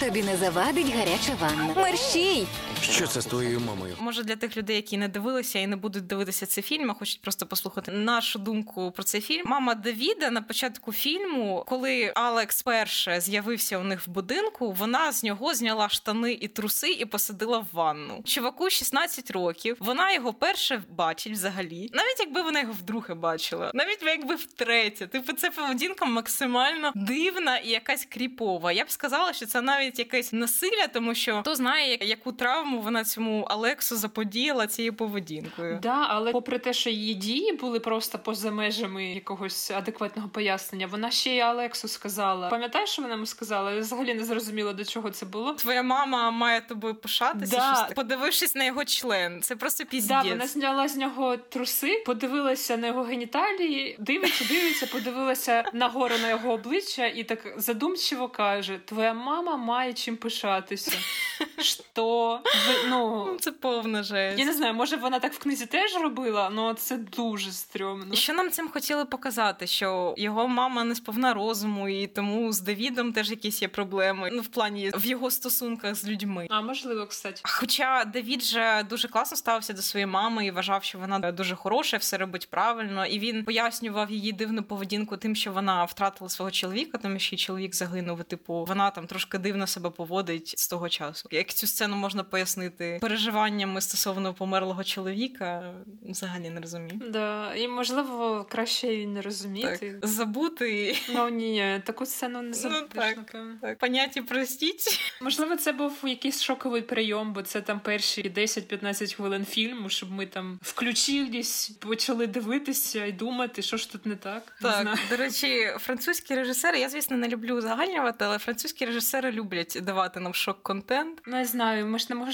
Тобі 0.00 0.22
не 0.22 0.36
завадить 0.36 0.94
гаряча 0.94 1.32
ванна. 1.40 1.74
Мерщій! 1.76 2.46
Що 2.82 3.06
це 3.06 3.20
з 3.20 3.26
твоєю 3.26 3.60
мамою? 3.60 3.96
Може 4.00 4.22
для 4.22 4.36
тих 4.36 4.56
людей, 4.56 4.76
які 4.76 4.96
не 4.96 5.08
дивилися 5.08 5.58
і 5.58 5.66
не 5.66 5.76
будуть 5.76 6.06
дивитися 6.06 6.46
цей 6.46 6.64
фільм, 6.64 6.90
а 6.90 6.94
хочуть 6.94 7.20
просто 7.20 7.46
послухати 7.46 7.92
нашу 7.92 8.38
думку 8.38 8.90
про 8.90 9.02
цей 9.02 9.20
фільм. 9.20 9.42
Мама 9.44 9.74
Давіда 9.74 10.30
на 10.30 10.42
початку 10.42 10.92
фільму, 10.92 11.64
коли 11.68 12.12
Алекс 12.14 12.62
перше 12.62 13.20
з'явився 13.20 13.78
у 13.78 13.84
них 13.84 14.06
в 14.06 14.10
будинку, 14.10 14.72
вона 14.72 15.12
з 15.12 15.22
нього 15.24 15.54
зняла 15.54 15.88
штани 15.88 16.32
і 16.32 16.48
труси 16.48 16.90
і 16.92 17.04
посадила 17.04 17.58
в 17.58 17.66
ванну. 17.72 18.22
Чуваку 18.24 18.70
16 18.70 19.30
років. 19.30 19.76
Вона 19.80 20.12
його 20.12 20.32
перше 20.34 20.82
бачить 20.90 21.32
взагалі. 21.32 21.90
Навіть 21.92 22.20
якби 22.20 22.42
вона 22.42 22.60
його 22.60 22.72
вдруге 22.72 23.14
бачила, 23.14 23.70
навіть 23.74 24.02
якби 24.02 24.34
втретє. 24.34 25.06
Типу, 25.06 25.32
це 25.32 25.50
поведінка 25.50 26.04
максимально 26.04 26.92
дивна 26.94 27.58
і 27.58 27.68
якась 27.68 28.04
кріпова. 28.04 28.72
Я 28.72 28.84
б 28.84 28.90
сказала, 28.90 29.32
що 29.32 29.46
це 29.46 29.60
навіть 29.60 29.98
якесь 29.98 30.32
насилля, 30.32 30.86
тому 30.92 31.14
що 31.14 31.40
хто 31.40 31.54
знає, 31.54 31.98
яку 32.00 32.32
травму 32.32 32.71
вона 32.80 33.04
цьому 33.04 33.42
Алексу 33.42 33.96
заподіяла 33.96 34.66
цією 34.66 34.94
поведінкою. 34.94 35.78
Да, 35.82 36.06
але 36.08 36.32
попри 36.32 36.58
те, 36.58 36.72
що 36.72 36.90
її 36.90 37.14
дії 37.14 37.52
були 37.52 37.80
просто 37.80 38.18
поза 38.18 38.50
межами 38.50 39.04
якогось 39.04 39.70
адекватного 39.70 40.28
пояснення, 40.28 40.86
вона 40.86 41.10
ще 41.10 41.36
й 41.36 41.40
Алексу 41.40 41.88
сказала. 41.88 42.48
Пам'ятаєш, 42.48 42.90
що 42.90 43.02
вона 43.02 43.14
йому 43.14 43.26
сказала? 43.26 43.72
Я 43.72 43.80
взагалі 43.80 44.14
не 44.14 44.24
зрозуміла, 44.24 44.72
до 44.72 44.84
чого 44.84 45.10
це 45.10 45.26
було. 45.26 45.52
Твоя 45.54 45.82
мама 45.82 46.30
має 46.30 46.60
тобою 46.60 46.94
пишатися, 46.94 47.56
Да. 47.56 47.74
щось 47.74 47.94
подивившись 47.94 48.54
на 48.54 48.64
його 48.64 48.84
член. 48.84 49.42
Це 49.42 49.56
просто 49.56 49.84
Да, 49.92 50.22
вона 50.22 50.46
зняла 50.46 50.88
з 50.88 50.96
нього 50.96 51.36
труси, 51.36 52.02
подивилася 52.06 52.76
на 52.76 52.86
його 52.86 53.02
геніталії, 53.02 53.96
дивиться, 53.98 54.44
дивиться, 54.44 54.86
подивилася 54.86 55.64
нагору 55.72 56.14
на 56.22 56.28
його 56.28 56.52
обличчя 56.52 57.06
і 57.06 57.24
так 57.24 57.54
задумчиво 57.56 58.28
каже: 58.28 58.78
Твоя 58.84 59.14
мама 59.14 59.56
має 59.56 59.92
чим 59.92 60.16
пишатися. 60.16 60.92
Що? 61.58 62.40
Ну, 62.88 63.28
Ну, 63.32 63.36
Це 63.40 63.52
повна 63.52 64.02
жесть. 64.02 64.38
я 64.38 64.44
не 64.44 64.52
знаю, 64.52 64.74
може 64.74 64.96
вона 64.96 65.18
так 65.18 65.32
в 65.34 65.38
книзі 65.38 65.66
теж 65.66 65.94
робила, 66.02 66.50
але 66.56 66.74
це 66.74 66.96
дуже 66.96 67.52
стрьомно. 67.52 68.14
І 68.14 68.16
що 68.16 68.32
нам 68.32 68.50
цим 68.50 68.68
хотіли 68.68 69.04
показати? 69.04 69.66
Що 69.66 70.14
його 70.16 70.48
мама 70.48 70.84
не 70.84 70.94
сповна 70.94 71.34
розуму, 71.34 71.88
і 71.88 72.06
тому 72.06 72.52
з 72.52 72.60
Давідом 72.60 73.12
теж 73.12 73.30
якісь 73.30 73.62
є 73.62 73.68
проблеми. 73.68 74.30
Ну, 74.32 74.42
в 74.42 74.46
плані 74.46 74.90
в 74.94 75.06
його 75.06 75.30
стосунках 75.30 75.94
з 75.94 76.08
людьми. 76.08 76.46
А 76.50 76.60
можливо, 76.60 77.06
кстати. 77.06 77.40
Хоча 77.44 78.04
Давід 78.04 78.42
же 78.42 78.86
дуже 78.90 79.08
класно 79.08 79.36
ставився 79.36 79.72
до 79.72 79.82
своєї 79.82 80.06
мами 80.06 80.46
і 80.46 80.50
вважав, 80.50 80.84
що 80.84 80.98
вона 80.98 81.32
дуже 81.32 81.54
хороша, 81.54 81.96
все 81.96 82.18
робить 82.18 82.50
правильно. 82.50 83.06
І 83.06 83.18
він 83.18 83.44
пояснював 83.44 84.10
її 84.10 84.32
дивну 84.32 84.62
поведінку 84.62 85.16
тим, 85.16 85.36
що 85.36 85.52
вона 85.52 85.84
втратила 85.84 86.28
свого 86.30 86.50
чоловіка, 86.50 86.98
тому 86.98 87.18
що 87.18 87.36
її 87.36 87.44
чоловік 87.46 87.74
загинув. 87.74 88.20
І, 88.20 88.22
Типу, 88.22 88.64
вона 88.64 88.90
там 88.90 89.06
трошки 89.06 89.38
дивно 89.38 89.66
себе 89.66 89.90
поводить 89.90 90.54
з 90.58 90.68
того 90.68 90.88
часу. 90.88 91.28
Як 91.32 91.48
цю 91.54 91.66
сцену 91.66 91.96
можна 91.96 92.24
пояснити 92.24 92.51
переживаннями 93.00 93.80
стосовно 93.80 94.34
померлого 94.34 94.84
чоловіка, 94.84 95.74
взагалі 96.02 96.50
не 96.50 96.60
розумію. 96.60 97.00
Да, 97.10 97.54
і 97.54 97.68
можливо, 97.68 98.46
краще 98.50 98.94
і 98.94 99.06
не 99.06 99.22
розуміти. 99.22 99.98
Так, 100.00 100.08
забути. 100.10 100.96
Ну 101.14 101.28
ні, 101.28 101.82
таку 101.86 102.06
сцену 102.06 102.42
не 102.42 102.54
забудеш, 102.54 102.88
так. 102.94 103.16
напевно. 103.16 103.54
Так, 103.60 103.78
поняття 103.78 104.22
простіть. 104.22 105.00
Можливо, 105.20 105.56
це 105.56 105.72
був 105.72 105.92
якийсь 106.04 106.42
шоковий 106.42 106.82
прийом, 106.82 107.32
бо 107.32 107.42
це 107.42 107.60
там 107.60 107.80
перші 107.80 108.22
10-15 108.36 109.14
хвилин 109.14 109.44
фільму, 109.44 109.88
щоб 109.88 110.10
ми 110.12 110.26
там 110.26 110.58
включились, 110.62 111.68
почали 111.68 112.26
дивитися 112.26 113.06
і 113.06 113.12
думати, 113.12 113.62
що 113.62 113.76
ж 113.76 113.92
тут 113.92 114.06
не 114.06 114.16
так. 114.16 114.52
Не 114.60 114.70
Так, 114.70 114.82
знаю. 114.82 114.98
до 115.10 115.16
речі, 115.16 115.66
французькі 115.78 116.34
режисери, 116.34 116.78
я 116.78 116.88
звісно 116.88 117.16
не 117.16 117.28
люблю 117.28 117.54
узагальнювати, 117.54 118.24
але 118.24 118.38
французькі 118.38 118.84
режисери 118.86 119.32
люблять 119.32 119.78
давати 119.82 120.20
нам 120.20 120.34
шок-контент. 120.34 121.22
Не 121.26 121.44
знаю, 121.44 121.86
ми 121.86 121.98
ж 121.98 122.06
не 122.10 122.16
можемо 122.16 122.31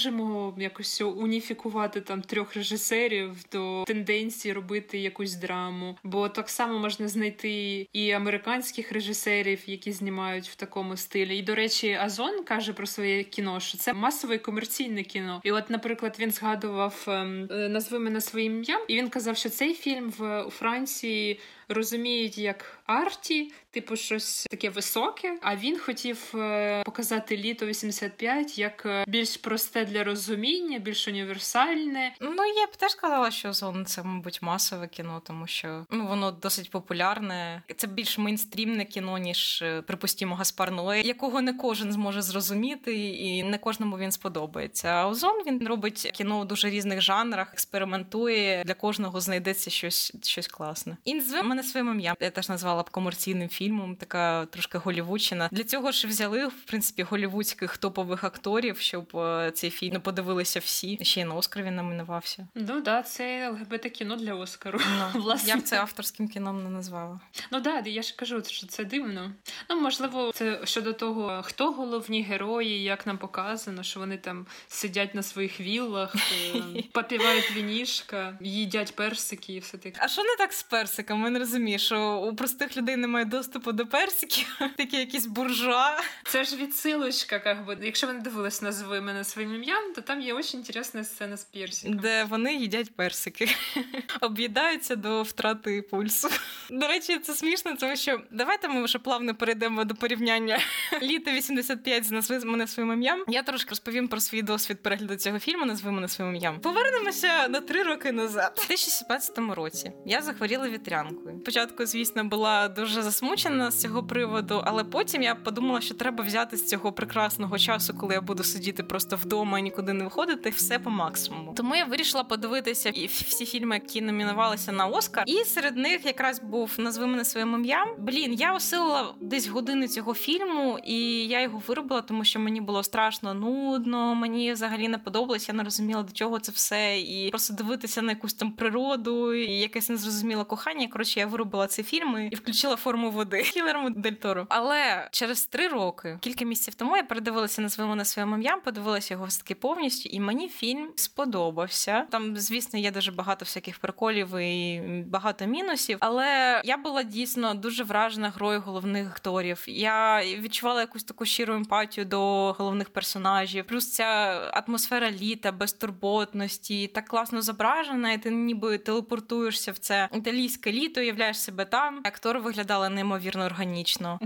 якось 0.57 1.01
уніфікувати 1.01 2.01
там 2.01 2.21
трьох 2.21 2.55
режисерів 2.55 3.31
до 3.51 3.83
тенденції 3.87 4.53
робити 4.53 4.99
якусь 4.99 5.35
драму. 5.35 5.97
Бо 6.03 6.29
так 6.29 6.49
само 6.49 6.79
можна 6.79 7.07
знайти 7.07 7.87
і 7.93 8.11
американських 8.11 8.91
режисерів, 8.91 9.59
які 9.65 9.91
знімають 9.91 10.49
в 10.49 10.55
такому 10.55 10.97
стилі. 10.97 11.37
І 11.37 11.41
до 11.41 11.55
речі, 11.55 11.97
Азон 12.01 12.43
каже 12.43 12.73
про 12.73 12.85
своє 12.85 13.23
кіно, 13.23 13.59
що 13.59 13.77
це 13.77 13.93
масове 13.93 14.35
і 14.35 14.39
комерційне 14.39 15.03
кіно. 15.03 15.41
І 15.43 15.51
от, 15.51 15.69
наприклад, 15.69 16.15
він 16.19 16.31
згадував 16.31 17.05
ем, 17.07 17.47
назви 17.51 17.99
мене 17.99 18.21
своїм 18.21 18.55
ім'ям, 18.55 18.81
і 18.87 18.95
він 18.95 19.09
казав, 19.09 19.37
що 19.37 19.49
цей 19.49 19.73
фільм 19.73 20.13
в 20.17 20.43
у 20.43 20.49
Франції. 20.49 21.39
Розуміють 21.69 22.37
як 22.37 22.79
арті, 22.85 23.51
типу 23.71 23.95
щось 23.95 24.47
таке 24.49 24.69
високе. 24.69 25.37
А 25.41 25.55
він 25.55 25.79
хотів 25.79 26.31
е, 26.35 26.83
показати 26.83 27.37
літо 27.37 27.65
85 27.65 28.57
як 28.57 28.85
е, 28.85 29.05
більш 29.07 29.37
просте 29.37 29.85
для 29.85 30.03
розуміння, 30.03 30.79
більш 30.79 31.07
універсальне. 31.07 32.15
Ну, 32.21 32.45
я 32.45 32.65
б 32.67 32.75
теж 32.75 32.91
сказала, 32.91 33.31
що 33.31 33.53
зон 33.53 33.85
це, 33.85 34.03
мабуть, 34.03 34.41
масове 34.41 34.87
кіно, 34.87 35.21
тому 35.25 35.47
що 35.47 35.85
ну 35.91 36.07
воно 36.07 36.31
досить 36.31 36.71
популярне. 36.71 37.63
Це 37.77 37.87
більш 37.87 38.17
мейнстрімне 38.17 38.85
кіно, 38.85 39.17
ніж 39.17 39.61
е, 39.61 39.81
припустімо 39.81 40.35
Гаспар 40.35 40.71
Ноє, 40.71 41.01
якого 41.01 41.41
не 41.41 41.53
кожен 41.53 41.91
зможе 41.91 42.21
зрозуміти, 42.21 42.95
і 43.07 43.43
не 43.43 43.57
кожному 43.57 43.97
він 43.97 44.11
сподобається. 44.11 44.87
А 44.87 45.07
Озон 45.07 45.43
він 45.47 45.67
робить 45.67 46.11
кіно 46.13 46.39
у 46.39 46.45
дуже 46.45 46.69
різних 46.69 47.01
жанрах, 47.01 47.53
експериментує. 47.53 48.63
Для 48.65 48.73
кожного 48.73 49.21
знайдеться 49.21 49.69
щось, 49.69 50.13
щось 50.23 50.47
класне. 50.47 50.97
І 51.05 51.13
називе 51.13 51.43
мене 51.59 51.69
своїм 51.71 51.91
ім'ям. 51.91 52.15
Я 52.19 52.29
теж 52.29 52.49
назвала 52.49 52.83
б 52.83 52.89
комерційним 52.89 53.49
фільмом, 53.49 53.95
така 53.95 54.45
трошки 54.45 54.77
голівудщина. 54.77 55.49
Для 55.51 55.63
цього 55.63 55.91
ж 55.91 56.07
взяли 56.07 56.47
в 56.47 56.63
принципі 56.65 57.03
голівудських 57.03 57.77
топових 57.77 58.23
акторів, 58.23 58.77
щоб 58.77 59.17
е, 59.17 59.51
цей 59.51 59.69
фільм 59.69 59.93
не 59.93 59.99
подивилися 59.99 60.59
всі. 60.59 60.99
Ще 61.01 61.21
й 61.21 61.23
на 61.23 61.35
Оскар 61.35 61.63
він 61.63 61.75
номінувався. 61.75 62.47
Ну 62.55 62.81
да, 62.81 63.01
це 63.01 63.49
ЛГБТ 63.49 63.81
кіно 63.89 64.15
для 64.15 64.33
Оскару. 64.33 64.79
Ну, 64.99 65.21
Власне. 65.21 65.49
я 65.49 65.57
б 65.57 65.61
це 65.61 65.77
авторським 65.79 66.27
кіном 66.27 66.63
не 66.63 66.69
назвала. 66.69 67.19
Ну 67.51 67.59
да, 67.59 67.79
я 67.79 68.01
ж 68.01 68.15
кажу, 68.15 68.43
що 68.47 68.67
це 68.67 68.85
дивно. 68.85 69.31
Ну 69.69 69.81
можливо, 69.81 70.31
це 70.33 70.59
щодо 70.63 70.93
того, 70.93 71.41
хто 71.45 71.71
головні 71.71 72.23
герої, 72.23 72.83
як 72.83 73.07
нам 73.07 73.17
показано, 73.17 73.83
що 73.83 73.99
вони 73.99 74.17
там 74.17 74.45
сидять 74.67 75.15
на 75.15 75.23
своїх 75.23 75.59
віллах, 75.59 76.15
е, 76.15 76.61
попівають 76.93 77.51
вінішка, 77.55 78.37
їдять 78.41 78.95
персики 78.95 79.53
і 79.53 79.59
все 79.59 79.77
таке. 79.77 79.99
А 80.01 80.07
що 80.07 80.23
не 80.23 80.35
так 80.37 80.53
з 80.53 80.63
персиком? 80.63 81.21
Розумію, 81.49 81.79
що 81.79 82.15
у 82.31 82.35
простих 82.35 82.77
людей 82.77 82.95
немає 82.95 83.25
доступу 83.25 83.71
до 83.71 83.85
персиків, 83.85 84.59
такі 84.77 84.97
якісь 84.97 85.25
буржуа. 85.25 85.97
Це 86.25 86.43
ж 86.43 86.55
відсилочка, 86.55 87.39
как 87.39 87.65
би. 87.65 87.77
Якщо 87.81 88.07
ви 88.07 88.13
не 88.13 88.19
дивились 88.19 88.61
назви 88.61 89.01
мене 89.01 89.23
своїм 89.23 89.55
ім'ям, 89.55 89.93
то 89.93 90.01
там 90.01 90.21
є 90.21 90.33
дуже 90.33 90.57
інтересна 90.57 91.03
сцена 91.03 91.37
з 91.37 91.43
персиком. 91.43 91.97
Де 91.97 92.23
вони 92.23 92.53
їдять 92.53 92.95
персики, 92.95 93.49
об'їдаються 94.21 94.95
до 94.95 95.23
втрати 95.23 95.81
пульсу. 95.81 96.29
До 96.69 96.87
речі, 96.87 97.19
це 97.19 97.33
смішно, 97.33 97.75
тому 97.79 97.95
що 97.95 98.21
давайте 98.31 98.67
ми 98.67 98.83
вже 98.83 98.99
плавно 98.99 99.35
перейдемо 99.35 99.83
до 99.83 99.95
порівняння 99.95 100.59
літа 101.01 101.31
85 101.31 102.05
з 102.05 102.11
назви 102.11 102.39
мене 102.39 102.67
своїм 102.67 102.93
ім'ям. 102.93 103.23
Я 103.27 103.43
трошки 103.43 103.69
розповім 103.69 104.07
про 104.07 104.19
свій 104.19 104.41
досвід 104.41 104.83
перегляду 104.83 105.15
цього 105.15 105.39
фільму 105.39 105.65
назви 105.65 105.91
мене 105.91 106.07
своїм 106.07 106.35
ім'ям. 106.35 106.59
Повернемося 106.59 107.47
на 107.47 107.61
три 107.61 107.83
роки 107.83 108.11
назад. 108.11 108.51
У 108.65 108.67
2017 108.67 109.37
році 109.37 109.91
я 110.05 110.21
захворіла 110.21 110.69
вітрянкою. 110.69 111.38
Спочатку, 111.41 111.85
звісно, 111.85 112.23
була 112.23 112.67
дуже 112.67 113.01
засмучена 113.01 113.71
з 113.71 113.81
цього 113.81 114.03
приводу, 114.03 114.61
але 114.65 114.83
потім 114.83 115.21
я 115.21 115.35
подумала, 115.35 115.81
що 115.81 115.93
треба 115.93 116.23
взяти 116.23 116.57
з 116.57 116.67
цього 116.67 116.91
прекрасного 116.91 117.57
часу, 117.57 117.93
коли 117.93 118.13
я 118.13 118.21
буду 118.21 118.43
сидіти 118.43 118.83
просто 118.83 119.15
вдома 119.15 119.59
і 119.59 119.61
нікуди 119.61 119.93
не 119.93 120.03
виходити, 120.03 120.49
все 120.49 120.79
по 120.79 120.89
максимуму. 120.89 121.53
Тому 121.57 121.75
я 121.75 121.85
вирішила 121.85 122.23
подивитися 122.23 122.89
і 122.89 123.05
всі 123.05 123.45
фільми, 123.45 123.75
які 123.75 124.01
номінувалися 124.01 124.71
на 124.71 124.85
Оскар. 124.85 125.23
І 125.27 125.33
серед 125.33 125.77
них 125.77 126.05
якраз 126.05 126.39
був 126.39 126.71
назви 126.77 127.07
мене 127.07 127.25
своїм 127.25 127.53
ім'ям. 127.53 127.87
Блін, 127.97 128.33
я 128.33 128.53
осилила 128.53 129.13
десь 129.21 129.47
години 129.47 129.87
цього 129.87 130.13
фільму, 130.13 130.79
і 130.83 131.27
я 131.27 131.41
його 131.41 131.61
виробила, 131.67 132.01
тому 132.01 132.23
що 132.23 132.39
мені 132.39 132.61
було 132.61 132.83
страшно 132.83 133.33
нудно. 133.33 134.15
Мені 134.15 134.53
взагалі 134.53 134.87
не 134.87 134.97
подобалось. 134.97 135.49
Я 135.49 135.55
не 135.55 135.63
розуміла 135.63 136.03
до 136.03 136.11
чого 136.11 136.39
це 136.39 136.51
все, 136.51 136.99
і 136.99 137.29
просто 137.29 137.53
дивитися 137.53 138.01
на 138.01 138.11
якусь 138.11 138.33
там 138.33 138.51
природу, 138.51 139.33
і 139.33 139.51
якесь 139.51 139.89
незрозуміле 139.89 140.43
кохання. 140.43 140.87
Коротше, 140.87 141.19
я 141.19 141.28
вирубила 141.29 141.67
цей 141.67 141.85
фільм 141.85 142.29
і 142.31 142.35
включила 142.35 142.75
форму 142.75 143.11
води 143.11 143.41
Гілермо 143.41 143.89
Дель 143.89 144.11
Торо. 144.11 144.47
Але 144.49 145.07
через 145.11 145.45
три 145.45 145.67
роки, 145.67 146.17
кілька 146.21 146.45
місяців 146.45 146.75
тому, 146.75 146.97
я 146.97 147.03
передивилася 147.03 147.61
назвемо 147.61 147.95
на 147.95 148.05
своїм 148.05 148.33
ім'ям, 148.33 148.61
подивилася 148.61 149.13
його 149.13 149.25
все 149.25 149.41
таки 149.41 149.55
повністю, 149.55 150.09
і 150.09 150.19
мені 150.19 150.49
фільм 150.49 150.89
сподобався. 150.95 152.05
Там, 152.09 152.37
звісно, 152.37 152.79
є 152.79 152.91
дуже 152.91 153.11
багато 153.11 153.45
всяких 153.45 153.79
приколів 153.79 154.37
і 154.37 154.81
багато 155.07 155.45
мінусів, 155.45 155.97
але 155.99 156.61
я 156.65 156.77
була 156.77 157.03
дійсно 157.03 157.53
дуже 157.53 157.83
вражена 157.83 158.29
грою 158.29 158.61
головних 158.61 159.07
акторів. 159.07 159.63
Я 159.67 160.23
відчувала 160.23 160.81
якусь 160.81 161.03
таку 161.03 161.25
щиру 161.25 161.53
емпатію 161.53 162.05
до 162.05 162.51
головних 162.51 162.89
персонажів. 162.89 163.65
Плюс 163.65 163.91
ця 163.91 164.05
атмосфера 164.53 165.11
літа, 165.11 165.51
безтурботності, 165.51 166.87
так 166.87 167.07
класно 167.07 167.41
зображена, 167.41 168.11
і 168.11 168.17
ти 168.17 168.31
ніби 168.31 168.77
телепортуєшся 168.77 169.71
в 169.71 169.77
це 169.77 170.09
італійське 170.13 170.71
літо, 170.71 171.01
являєш 171.19 171.39
себе 171.39 171.65
там. 171.65 172.01
Актори 172.03 172.39
виглядали 172.39 172.89
неймовірно 172.89 173.45
органічно. 173.45 174.19
І 174.21 174.25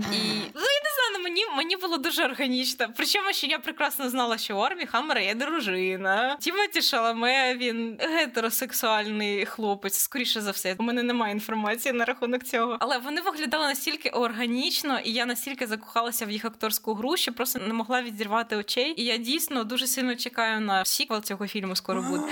ну, 0.54 0.60
я 0.60 0.80
не 0.84 0.90
знаю, 0.94 1.10
ну, 1.12 1.22
мені, 1.22 1.42
мені 1.56 1.76
було 1.76 1.96
дуже 1.96 2.24
органічно. 2.24 2.86
Причому, 2.96 3.32
що 3.32 3.46
я 3.46 3.58
прекрасно 3.58 4.10
знала, 4.10 4.38
що 4.38 4.56
у 4.56 4.60
Армі 4.60 4.86
Хаммера 4.86 5.20
є 5.20 5.34
дружина. 5.34 6.36
Тімоті 6.40 6.82
Шаламе, 6.82 7.54
він 7.56 7.98
гетеросексуальний 8.00 9.46
хлопець, 9.46 9.98
скоріше 9.98 10.40
за 10.40 10.50
все. 10.50 10.76
У 10.78 10.82
мене 10.82 11.02
немає 11.02 11.32
інформації 11.32 11.92
на 11.92 12.04
рахунок 12.04 12.44
цього. 12.44 12.76
Але 12.80 12.98
вони 12.98 13.20
виглядали 13.20 13.66
настільки 13.66 14.08
органічно, 14.08 14.98
і 14.98 15.12
я 15.12 15.26
настільки 15.26 15.66
закохалася 15.66 16.26
в 16.26 16.30
їх 16.30 16.44
акторську 16.44 16.94
гру, 16.94 17.16
що 17.16 17.32
просто 17.32 17.58
не 17.58 17.74
могла 17.74 18.02
відзірвати 18.02 18.56
очей. 18.56 18.94
І 18.96 19.04
я 19.04 19.16
дійсно 19.16 19.64
дуже 19.64 19.86
сильно 19.86 20.16
чекаю 20.16 20.60
на 20.60 20.84
сіквел 20.84 21.22
цього 21.22 21.46
фільму. 21.46 21.76
Скоро 21.76 22.02
буде. 22.02 22.22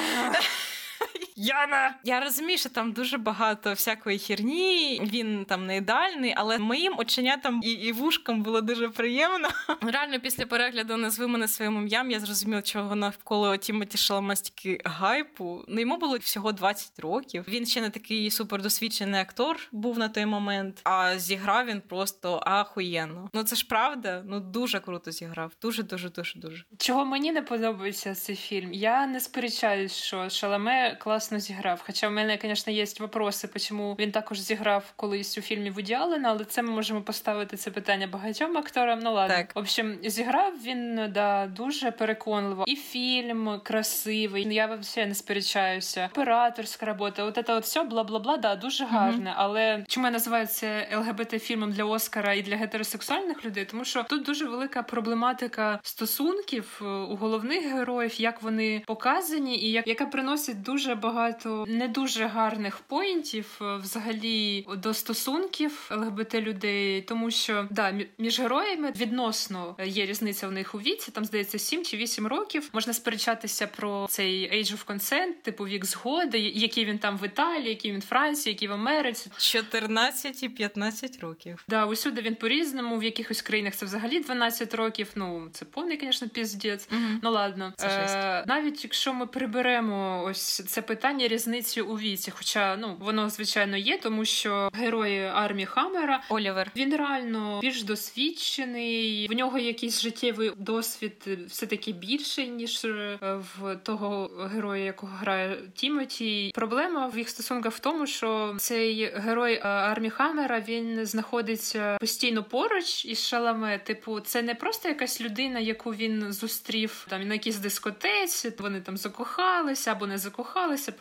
Яна! 1.36 1.94
Я 2.04 2.20
розумію, 2.20 2.58
що 2.58 2.68
там 2.68 2.92
дуже 2.92 3.18
багато 3.18 3.72
всякої 3.72 4.18
херні, 4.18 5.00
він 5.12 5.44
там 5.44 5.66
не 5.66 5.76
ідеальний, 5.76 6.34
але 6.36 6.58
моїм 6.58 6.94
оченятам 6.98 7.60
і, 7.64 7.70
і 7.70 7.92
вушкам 7.92 8.42
було 8.42 8.60
дуже 8.60 8.88
приємно. 8.88 9.48
Реально, 9.82 10.20
після 10.20 10.46
перегляду 10.46 10.96
«Назви 10.96 11.26
мене 11.26 11.48
своїм 11.48 11.76
ім'ям, 11.76 12.10
я 12.10 12.20
зрозуміла, 12.20 12.62
чого 12.62 12.94
навколо 12.94 13.56
Тімоті 13.56 13.98
Шалама 13.98 14.36
стільки 14.36 14.80
гайпу. 14.84 15.64
Ну 15.68 15.80
йому 15.80 15.96
було 15.96 16.16
всього 16.16 16.52
20 16.52 16.98
років. 17.00 17.44
Він 17.48 17.66
ще 17.66 17.80
не 17.80 17.90
такий 17.90 18.30
супердосвідчений 18.30 19.20
актор 19.20 19.56
був 19.72 19.98
на 19.98 20.08
той 20.08 20.26
момент, 20.26 20.80
а 20.84 21.18
зіграв 21.18 21.66
він 21.66 21.80
просто 21.80 22.42
ахуєнно. 22.46 23.30
Ну 23.34 23.42
це 23.42 23.56
ж 23.56 23.66
правда, 23.68 24.22
ну 24.26 24.40
дуже 24.40 24.80
круто 24.80 25.10
зіграв. 25.10 25.52
Дуже, 25.62 25.82
дуже, 25.82 26.10
дуже, 26.10 26.38
дуже. 26.38 26.64
Чого 26.78 27.04
мені 27.04 27.32
не 27.32 27.42
подобається 27.42 28.14
цей 28.14 28.36
фільм? 28.36 28.72
Я 28.72 29.06
не 29.06 29.20
сперечаюсь, 29.20 29.92
що 29.92 30.28
Шаламе 30.30 30.91
класно 30.98 31.38
зіграв. 31.38 31.82
Хоча 31.86 32.08
в 32.08 32.12
мене, 32.12 32.38
звісно, 32.42 32.72
є 32.72 32.84
вопроси, 33.00 33.48
чому 33.58 33.96
він 33.98 34.12
також 34.12 34.40
зіграв 34.40 34.92
колись 34.96 35.38
у 35.38 35.40
фільмі 35.40 35.70
Вуді 35.70 35.94
Аллена, 35.94 36.28
але 36.30 36.44
це 36.44 36.62
ми 36.62 36.70
можемо 36.70 37.02
поставити 37.02 37.56
це 37.56 37.70
питання 37.70 38.06
багатьом 38.06 38.56
акторам. 38.56 38.98
Ну 39.02 39.12
ладно. 39.12 39.36
Так. 39.36 39.56
В 39.56 39.58
общем, 39.58 39.98
зіграв 40.04 40.52
він 40.64 41.00
да, 41.14 41.46
дуже 41.46 41.90
переконливо. 41.90 42.64
І 42.66 42.76
фільм 42.76 43.60
красивий. 43.62 44.54
Я 44.54 44.66
взагалі 44.66 45.08
не 45.08 45.14
сперечаюся. 45.14 46.08
Операторська 46.12 46.86
робота, 46.86 47.24
от 47.24 47.38
це 47.46 47.54
от 47.54 47.64
все, 47.64 47.82
бла-бла-бла, 47.82 48.40
да, 48.40 48.56
дуже 48.56 48.84
гарне. 48.84 49.34
Але 49.36 49.84
чому 49.88 50.06
я 50.06 50.12
називаю 50.12 50.46
це 50.46 50.88
ЛГБТ-фільмом 50.92 51.72
для 51.72 51.84
Оскара 51.84 52.34
і 52.34 52.42
для 52.42 52.56
гетеросексуальних 52.56 53.44
людей? 53.44 53.64
Тому 53.64 53.84
що 53.84 54.02
тут 54.02 54.22
дуже 54.22 54.44
велика 54.44 54.82
проблематика 54.82 55.80
стосунків 55.82 56.80
е, 56.82 56.84
у 56.84 57.16
головних 57.16 57.74
героїв, 57.74 58.20
як 58.20 58.42
вони 58.42 58.82
показані, 58.86 59.58
і 59.58 59.70
як 59.70 59.86
яка 59.86 60.06
приносить 60.06 60.62
дуже 60.62 60.81
багато 60.94 61.64
не 61.68 61.88
дуже 61.88 62.24
гарних 62.26 62.78
поінтів 62.78 63.58
е, 63.62 63.76
взагалі 63.76 64.66
до 64.76 64.94
стосунків 64.94 65.90
ЛГБТ 65.90 66.34
людей, 66.34 67.02
тому 67.02 67.30
що 67.30 67.66
да, 67.70 67.82
мі- 67.90 68.06
між 68.18 68.40
героями 68.40 68.92
відносно 68.96 69.76
є 69.84 70.06
різниця 70.06 70.48
в 70.48 70.52
них 70.52 70.74
у 70.74 70.78
віці. 70.78 71.10
Там 71.10 71.24
здається 71.24 71.58
7 71.58 71.84
чи 71.84 71.96
8 71.96 72.26
років. 72.26 72.70
Можна 72.72 72.92
сперечатися 72.92 73.66
про 73.66 74.06
цей 74.10 74.52
Age 74.52 74.72
of 74.76 74.86
Consent, 74.86 75.32
типу 75.42 75.64
вік 75.64 75.84
згоди, 75.84 76.38
який 76.38 76.84
він 76.84 76.98
там 76.98 77.18
в 77.18 77.26
Італії, 77.26 77.68
який 77.68 77.92
він 77.92 78.00
в 78.00 78.04
Франції, 78.06 78.52
який 78.52 78.68
в 78.68 78.72
Америці. 78.72 79.30
14 79.36 80.42
і 80.42 80.48
15 80.48 81.20
років. 81.20 81.64
Да, 81.68 81.86
усюди 81.86 82.20
він 82.20 82.34
по-різному, 82.34 82.98
в 82.98 83.04
якихось 83.04 83.42
країнах 83.42 83.74
це 83.74 83.86
взагалі 83.86 84.20
12 84.20 84.74
років. 84.74 85.08
Ну, 85.14 85.48
це 85.52 85.64
повний, 85.64 85.98
звісно, 86.02 86.28
піздець. 86.28 86.88
Мгм. 86.90 87.20
Ну 87.22 87.30
ладно. 87.30 87.72
Це. 87.76 87.86
Е, 87.88 88.44
навіть 88.46 88.84
якщо 88.84 89.14
ми 89.14 89.26
приберемо 89.26 90.24
ось 90.24 90.61
це 90.66 90.82
питання 90.82 91.28
різниці 91.28 91.80
у 91.80 91.98
віці, 91.98 92.30
хоча 92.30 92.76
ну 92.76 92.96
воно 93.00 93.30
звичайно 93.30 93.76
є, 93.76 93.98
тому 93.98 94.24
що 94.24 94.70
герої 94.74 95.24
армії 95.24 95.66
Хаммера 95.66 96.22
Олівер. 96.28 96.70
він 96.76 96.96
реально 96.96 97.60
більш 97.60 97.82
досвідчений. 97.82 99.28
В 99.28 99.32
нього 99.32 99.58
якийсь 99.58 100.00
життєвий 100.00 100.52
досвід 100.56 101.28
все 101.46 101.66
таки 101.66 101.92
більший 101.92 102.48
ніж 102.48 102.84
е, 102.84 103.18
в 103.22 103.76
того 103.76 104.30
героя, 104.54 104.84
якого 104.84 105.12
грає 105.12 105.58
Тімоті. 105.74 106.52
Проблема 106.54 107.06
в 107.06 107.18
їх 107.18 107.28
стосунках 107.28 107.72
в 107.72 107.78
тому, 107.78 108.06
що 108.06 108.54
цей 108.58 109.12
герой 109.14 109.54
е, 109.54 109.60
армії 109.62 110.10
Хаммера 110.10 110.60
він 110.60 111.06
знаходиться 111.06 111.96
постійно 112.00 112.44
поруч 112.44 113.04
із 113.04 113.26
Шаламе. 113.26 113.78
Типу, 113.78 114.20
це 114.20 114.42
не 114.42 114.54
просто 114.54 114.88
якась 114.88 115.20
людина, 115.20 115.58
яку 115.58 115.94
він 115.94 116.32
зустрів 116.32 117.06
там 117.08 117.28
на 117.28 117.34
якійсь 117.34 117.58
дискотеці. 117.58 118.52
Вони 118.58 118.80
там 118.80 118.96
закохалися 118.96 119.92
або 119.92 120.06
не 120.06 120.18
закохалися, 120.18 120.51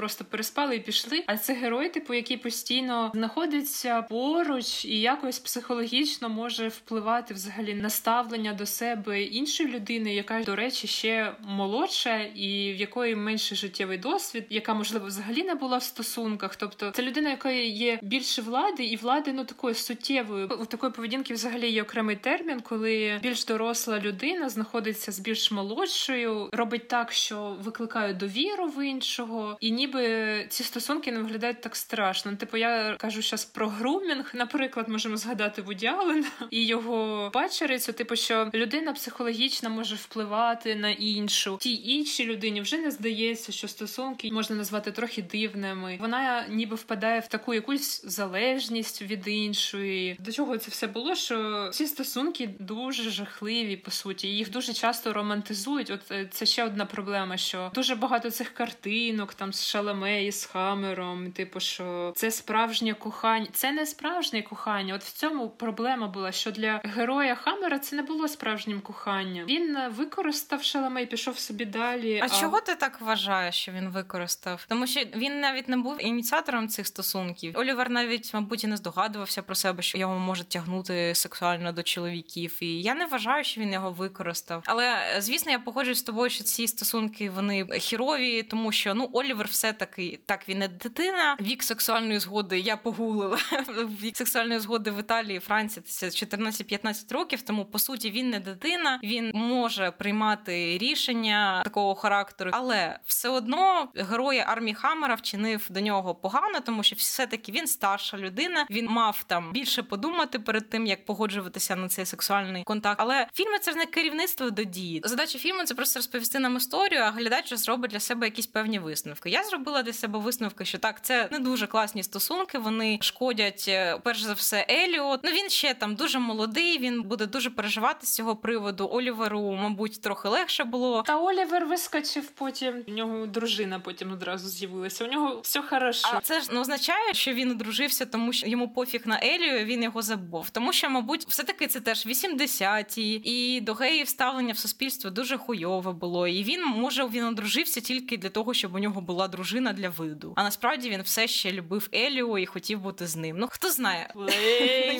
просто 0.01 0.25
переспали 0.25 0.75
і 0.75 0.79
пішли. 0.79 1.23
А 1.27 1.37
це 1.37 1.53
герой, 1.53 1.89
типу, 1.89 2.13
який 2.13 2.37
постійно 2.37 3.11
знаходиться 3.13 4.01
поруч 4.01 4.85
і 4.85 4.99
якось 4.99 5.39
психологічно 5.39 6.29
може 6.29 6.67
впливати 6.67 7.33
взагалі 7.33 7.73
на 7.73 7.89
ставлення 7.89 8.53
до 8.53 8.65
себе 8.65 9.23
іншої 9.23 9.69
людини, 9.69 10.15
яка 10.15 10.43
до 10.43 10.55
речі 10.55 10.87
ще 10.87 11.35
молодша 11.43 12.19
і 12.19 12.73
в 12.73 12.75
якої 12.75 13.15
менший 13.15 13.57
життєвий 13.57 13.97
досвід, 13.97 14.45
яка 14.49 14.73
можливо 14.73 15.05
взагалі 15.05 15.43
не 15.43 15.55
була 15.55 15.77
в 15.77 15.83
стосунках. 15.83 16.55
Тобто 16.55 16.91
це 16.91 17.03
людина, 17.03 17.29
якої 17.29 17.71
є 17.71 17.99
більше 18.01 18.41
влади, 18.41 18.83
і 18.83 18.95
влади 18.95 19.33
ну 19.33 19.45
такої 19.45 19.75
суттєвої. 19.75 20.45
У 20.45 20.65
такої 20.65 20.91
поведінки 20.91 21.33
взагалі 21.33 21.69
є 21.69 21.83
окремий 21.83 22.15
термін, 22.15 22.61
коли 22.61 23.19
більш 23.23 23.45
доросла 23.45 23.99
людина 23.99 24.49
знаходиться 24.49 25.11
з 25.11 25.19
більш 25.19 25.51
молодшою, 25.51 26.49
робить 26.53 26.87
так, 26.87 27.11
що 27.11 27.57
викликає 27.63 28.13
довіру 28.13 28.65
в 28.65 28.85
іншого, 28.85 29.40
і 29.59 29.71
ніби 29.71 30.45
ці 30.49 30.63
стосунки 30.63 31.11
не 31.11 31.19
виглядають 31.19 31.61
так 31.61 31.75
страшно. 31.75 32.31
Ну, 32.31 32.37
Типу, 32.37 32.57
я 32.57 32.95
кажу 32.99 33.21
зараз 33.21 33.45
про 33.45 33.67
грумінг. 33.67 34.31
Наприклад, 34.33 34.89
можемо 34.89 35.17
згадати 35.17 35.61
Вуді 35.61 35.87
Аллена 35.87 36.27
і 36.49 36.65
його 36.65 37.29
пачерицю. 37.33 37.93
Типу, 37.93 38.15
що 38.15 38.49
людина 38.53 38.93
психологічно 38.93 39.69
може 39.69 39.95
впливати 39.95 40.75
на 40.75 40.89
іншу. 40.89 41.57
Тій 41.61 41.81
іншій 41.83 42.25
людині 42.25 42.61
вже 42.61 42.77
не 42.77 42.91
здається, 42.91 43.51
що 43.51 43.67
стосунки 43.67 44.29
можна 44.31 44.55
назвати 44.55 44.91
трохи 44.91 45.21
дивними. 45.21 45.97
Вона 46.01 46.45
ніби 46.49 46.75
впадає 46.75 47.19
в 47.19 47.27
таку 47.27 47.53
якусь 47.53 48.05
залежність 48.05 49.01
від 49.01 49.27
іншої. 49.27 50.17
До 50.19 50.31
чого 50.31 50.57
це 50.57 50.71
все 50.71 50.87
було? 50.87 51.15
Що 51.15 51.69
ці 51.73 51.87
стосунки 51.87 52.49
дуже 52.59 53.09
жахливі, 53.09 53.77
по 53.77 53.91
суті. 53.91 54.27
Їх 54.27 54.51
дуже 54.51 54.73
часто 54.73 55.13
романтизують. 55.13 55.89
От 55.89 56.11
е, 56.11 56.27
це 56.31 56.45
ще 56.45 56.63
одна 56.63 56.85
проблема, 56.85 57.37
що 57.37 57.71
дуже 57.75 57.95
багато 57.95 58.31
цих 58.31 58.49
картинок 58.49 59.30
там 59.33 59.53
з 59.53 59.67
Шаламе 59.67 60.25
і 60.25 60.31
з 60.31 60.45
Хамером. 60.45 61.31
Типу, 61.31 61.59
що 61.59 62.13
це 62.15 62.31
справжнє 62.31 62.93
кохання. 62.93 63.47
Це 63.53 63.71
не 63.71 63.85
справжнє 63.85 64.41
кохання. 64.41 64.95
От 64.95 65.03
в 65.03 65.11
цьому 65.11 65.49
проблема 65.49 66.07
була, 66.07 66.31
що 66.31 66.51
для 66.51 66.81
героя 66.83 67.35
Хамера 67.35 67.79
це 67.79 67.95
не 67.95 68.01
було 68.01 68.27
справжнім 68.27 68.81
коханням. 68.81 69.45
Він 69.45 69.75
е, 69.75 69.89
використав 69.97 70.63
Шаламе 70.63 71.03
і 71.03 71.05
пішов 71.05 71.37
собі 71.37 71.65
далі. 71.65 72.19
А 72.23 72.29
чого 72.29 72.61
ти 72.61 72.75
так 72.75 73.01
вважаєш, 73.01 73.55
що 73.55 73.71
він 73.71 73.89
використав? 73.89 74.65
Тому 74.69 74.87
що 74.87 74.99
він 75.15 75.39
навіть 75.39 75.69
не 75.69 75.77
був 75.77 76.05
ініціатором 76.05 76.67
цих 76.67 76.87
стосунків. 76.87 77.53
Олівер 77.57 77.89
навіть, 77.89 78.33
мабуть, 78.33 78.63
і 78.63 78.67
не 78.67 78.77
здогадувався 78.77 79.41
про 79.41 79.55
себе, 79.55 79.83
що 79.83 79.97
його 79.97 80.19
може 80.19 80.43
тягнути 80.43 81.15
сексуально 81.15 81.71
до 81.71 81.83
чоловіків. 81.83 82.57
І 82.59 82.81
я 82.81 82.95
не 82.95 83.05
вважаю, 83.05 83.43
що 83.43 83.61
він 83.61 83.73
його 83.73 83.91
використав. 83.91 84.63
Але 84.65 85.15
звісно, 85.19 85.51
я 85.51 85.59
погоджуюсь 85.59 85.99
з 85.99 86.03
тобою, 86.03 86.29
що 86.29 86.43
ці 86.43 86.67
стосунки 86.67 87.29
вони 87.29 87.65
хірові, 87.79 88.43
тому 88.43 88.71
що 88.71 88.93
ну 88.93 89.09
Олівер 89.21 89.47
все 89.47 89.73
таки 89.73 90.19
так 90.25 90.49
він 90.49 90.59
не 90.59 90.67
дитина. 90.67 91.37
Вік 91.41 91.63
сексуальної 91.63 92.19
згоди 92.19 92.59
я 92.59 92.77
погуглила. 92.77 93.37
Вік 94.01 94.17
сексуальної 94.17 94.59
згоди 94.59 94.91
в 94.91 94.99
Італії, 94.99 95.39
Франції 95.39 95.83
це 95.87 96.07
14-15 96.07 97.13
років. 97.13 97.41
Тому 97.41 97.65
по 97.65 97.79
суті 97.79 98.11
він 98.11 98.29
не 98.29 98.39
дитина. 98.39 98.99
Він 99.03 99.31
може 99.33 99.91
приймати 99.91 100.77
рішення 100.77 101.61
такого 101.63 101.95
характеру, 101.95 102.51
але 102.53 102.99
все 103.05 103.29
одно 103.29 103.89
герой 103.95 104.39
армії 104.39 104.75
Хаммера 104.75 105.15
вчинив 105.15 105.67
до 105.69 105.79
нього 105.79 106.15
погано, 106.15 106.59
тому 106.59 106.83
що 106.83 106.95
все-таки 106.95 107.51
він 107.51 107.67
старша 107.67 108.17
людина. 108.17 108.65
Він 108.69 108.85
мав 108.85 109.23
там 109.27 109.51
більше 109.51 109.83
подумати 109.83 110.39
перед 110.39 110.69
тим, 110.69 110.87
як 110.87 111.05
погоджуватися 111.05 111.75
на 111.75 111.87
цей 111.87 112.05
сексуальний 112.05 112.63
контакт. 112.63 113.01
Але 113.01 113.27
фільми 113.33 113.59
це 113.59 113.73
не 113.73 113.85
керівництво 113.85 114.49
до 114.49 114.63
дії. 114.63 115.01
Задача 115.05 115.39
фільму 115.39 115.63
це 115.63 115.75
просто 115.75 115.99
розповісти 115.99 116.39
нам 116.39 116.57
історію, 116.57 117.01
а 117.01 117.11
глядач 117.11 117.53
зробить 117.53 117.91
для 117.91 117.99
себе 117.99 118.27
якісь 118.27 118.47
певні 118.47 118.79
висновки. 118.79 119.10
Я 119.25 119.43
зробила 119.43 119.83
для 119.83 119.93
себе 119.93 120.19
висновки, 120.19 120.65
що 120.65 120.77
так, 120.77 121.05
це 121.05 121.29
не 121.31 121.39
дуже 121.39 121.67
класні 121.67 122.03
стосунки. 122.03 122.57
Вони 122.57 122.99
шкодять 123.01 123.65
е, 123.67 123.97
перш 124.03 124.21
за 124.21 124.33
все 124.33 124.65
Еліот. 124.69 125.19
Ну 125.23 125.31
він 125.31 125.49
ще 125.49 125.73
там 125.73 125.95
дуже 125.95 126.19
молодий. 126.19 126.79
Він 126.79 127.01
буде 127.01 127.25
дуже 127.25 127.49
переживати 127.49 128.07
з 128.07 128.15
цього 128.15 128.35
приводу. 128.35 128.89
Оліверу, 128.91 129.51
мабуть, 129.51 130.01
трохи 130.01 130.29
легше 130.29 130.63
було. 130.63 131.01
Та 131.01 131.17
Олівер 131.17 131.65
вискочив 131.65 132.29
потім. 132.29 132.83
У 132.87 132.91
нього 132.91 133.25
дружина 133.25 133.79
потім 133.79 134.11
одразу 134.11 134.49
з'явилася. 134.49 135.05
У 135.05 135.07
нього 135.07 135.39
все 135.43 135.61
хорошо. 135.61 136.07
А 136.13 136.21
це 136.21 136.41
ж 136.41 136.53
не 136.53 136.59
означає, 136.59 137.13
що 137.13 137.33
він 137.33 137.51
одружився, 137.51 138.05
тому 138.05 138.33
що 138.33 138.47
йому 138.47 138.69
пофіг 138.69 139.01
на 139.05 139.19
Елію, 139.23 139.65
він 139.65 139.83
його 139.83 140.01
забув. 140.01 140.49
Тому 140.49 140.73
що, 140.73 140.89
мабуть, 140.89 141.25
все 141.27 141.43
таки 141.43 141.67
це 141.67 141.79
теж 141.79 142.07
80-ті, 142.07 143.13
і 143.13 143.61
до 143.61 143.73
геїв 143.73 144.07
ставлення 144.07 144.53
в 144.53 144.57
суспільство 144.57 145.09
дуже 145.09 145.37
хуйове 145.37 145.91
було. 145.91 146.27
І 146.27 146.43
він 146.43 146.65
може 146.65 147.05
він 147.05 147.23
одружився 147.23 147.81
тільки 147.81 148.17
для 148.17 148.29
того, 148.29 148.53
щоб 148.53 148.75
у 148.75 148.79
нього 148.79 149.00
була 149.01 149.27
дружина 149.27 149.73
для 149.73 149.89
виду. 149.89 150.33
А 150.35 150.43
насправді 150.43 150.89
він 150.89 151.01
все 151.01 151.27
ще 151.27 151.51
любив 151.51 151.89
Елію 151.93 152.37
і 152.37 152.45
хотів 152.45 152.79
бути 152.79 153.07
з 153.07 153.15
ним. 153.15 153.37
Ну 153.39 153.47
хто 153.49 153.71
знає? 153.71 154.13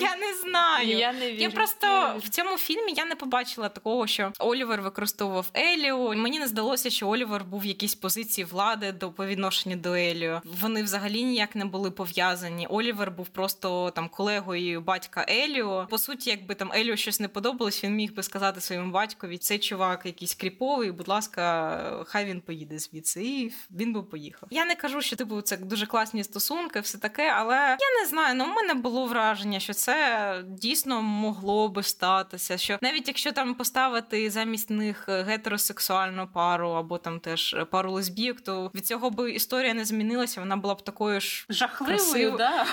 Я 0.00 0.16
не 0.16 0.34
знаю. 0.42 0.88
Я 0.88 1.12
не 1.12 1.32
вірю. 1.32 1.42
Я 1.42 1.50
просто 1.50 2.14
в 2.18 2.28
цьому 2.28 2.56
фільмі 2.56 2.92
я 2.96 3.04
не 3.04 3.14
побачила 3.14 3.68
такого, 3.68 4.06
що 4.06 4.32
Олівер 4.38 4.82
використовував 4.82 5.50
Елію. 5.54 6.12
Мені 6.16 6.38
не 6.38 6.48
здалося, 6.48 6.90
що 6.90 7.08
Олівер 7.08 7.44
був 7.44 7.60
в 7.60 7.66
якійсь 7.66 7.94
позиції 7.94 8.44
влади 8.44 8.92
до 8.92 9.10
по 9.10 9.26
відношенню 9.26 9.76
до 9.76 9.94
Еліо. 9.94 10.42
Вони 10.60 10.82
взагалі 10.82 11.24
ніяк 11.24 11.56
не 11.56 11.64
були 11.64 11.90
пов'язані. 11.90 12.66
Олівер 12.66 13.10
був 13.10 13.28
просто 13.28 13.90
там 13.90 14.08
колегою 14.08 14.80
батька 14.80 15.26
Еліо. 15.28 15.86
По 15.90 15.98
суті, 15.98 16.30
якби 16.30 16.54
там 16.54 16.72
Еліо 16.72 16.96
щось 16.96 17.20
не 17.20 17.28
подобалось, 17.28 17.84
він 17.84 17.94
міг 17.94 18.14
би 18.14 18.22
сказати 18.22 18.60
своєму 18.60 18.90
батькові: 18.92 19.38
цей 19.38 19.58
чувак 19.58 20.06
якийсь 20.06 20.34
кріповий, 20.34 20.92
будь 20.92 21.08
ласка, 21.08 22.04
хай 22.06 22.24
він 22.24 22.40
поїде 22.40 22.78
звідси. 22.78 23.22
І 23.24 23.52
він 23.70 23.91
би 23.92 24.02
поїхав. 24.02 24.48
Я 24.52 24.64
не 24.64 24.74
кажу, 24.74 25.00
що 25.02 25.16
типу 25.16 25.40
це 25.40 25.56
дуже 25.56 25.86
класні 25.86 26.24
стосунки, 26.24 26.80
все 26.80 26.98
таке, 26.98 27.28
але 27.36 27.54
я 27.56 28.02
не 28.02 28.08
знаю. 28.08 28.34
Ну, 28.34 28.44
у 28.44 28.48
мене 28.54 28.74
було 28.74 29.06
враження, 29.06 29.60
що 29.60 29.72
це 29.74 30.44
дійсно 30.46 31.02
могло 31.02 31.68
би 31.68 31.82
статися. 31.82 32.58
Що 32.58 32.78
навіть 32.82 33.08
якщо 33.08 33.32
там 33.32 33.54
поставити 33.54 34.30
замість 34.30 34.70
них 34.70 35.08
гетеросексуальну 35.08 36.28
пару 36.34 36.68
або 36.70 36.98
там 36.98 37.20
теж 37.20 37.56
пару 37.70 37.92
лесбійок, 37.92 38.40
то 38.40 38.70
від 38.74 38.86
цього 38.86 39.10
би 39.10 39.32
історія 39.32 39.74
не 39.74 39.84
змінилася. 39.84 40.40
Вона 40.40 40.56
була 40.56 40.74
б 40.74 40.82
такою 40.84 41.20
ж 41.20 41.46
Жахливою, 41.48 41.98
красивою. 41.98 42.36
да. 42.38 42.66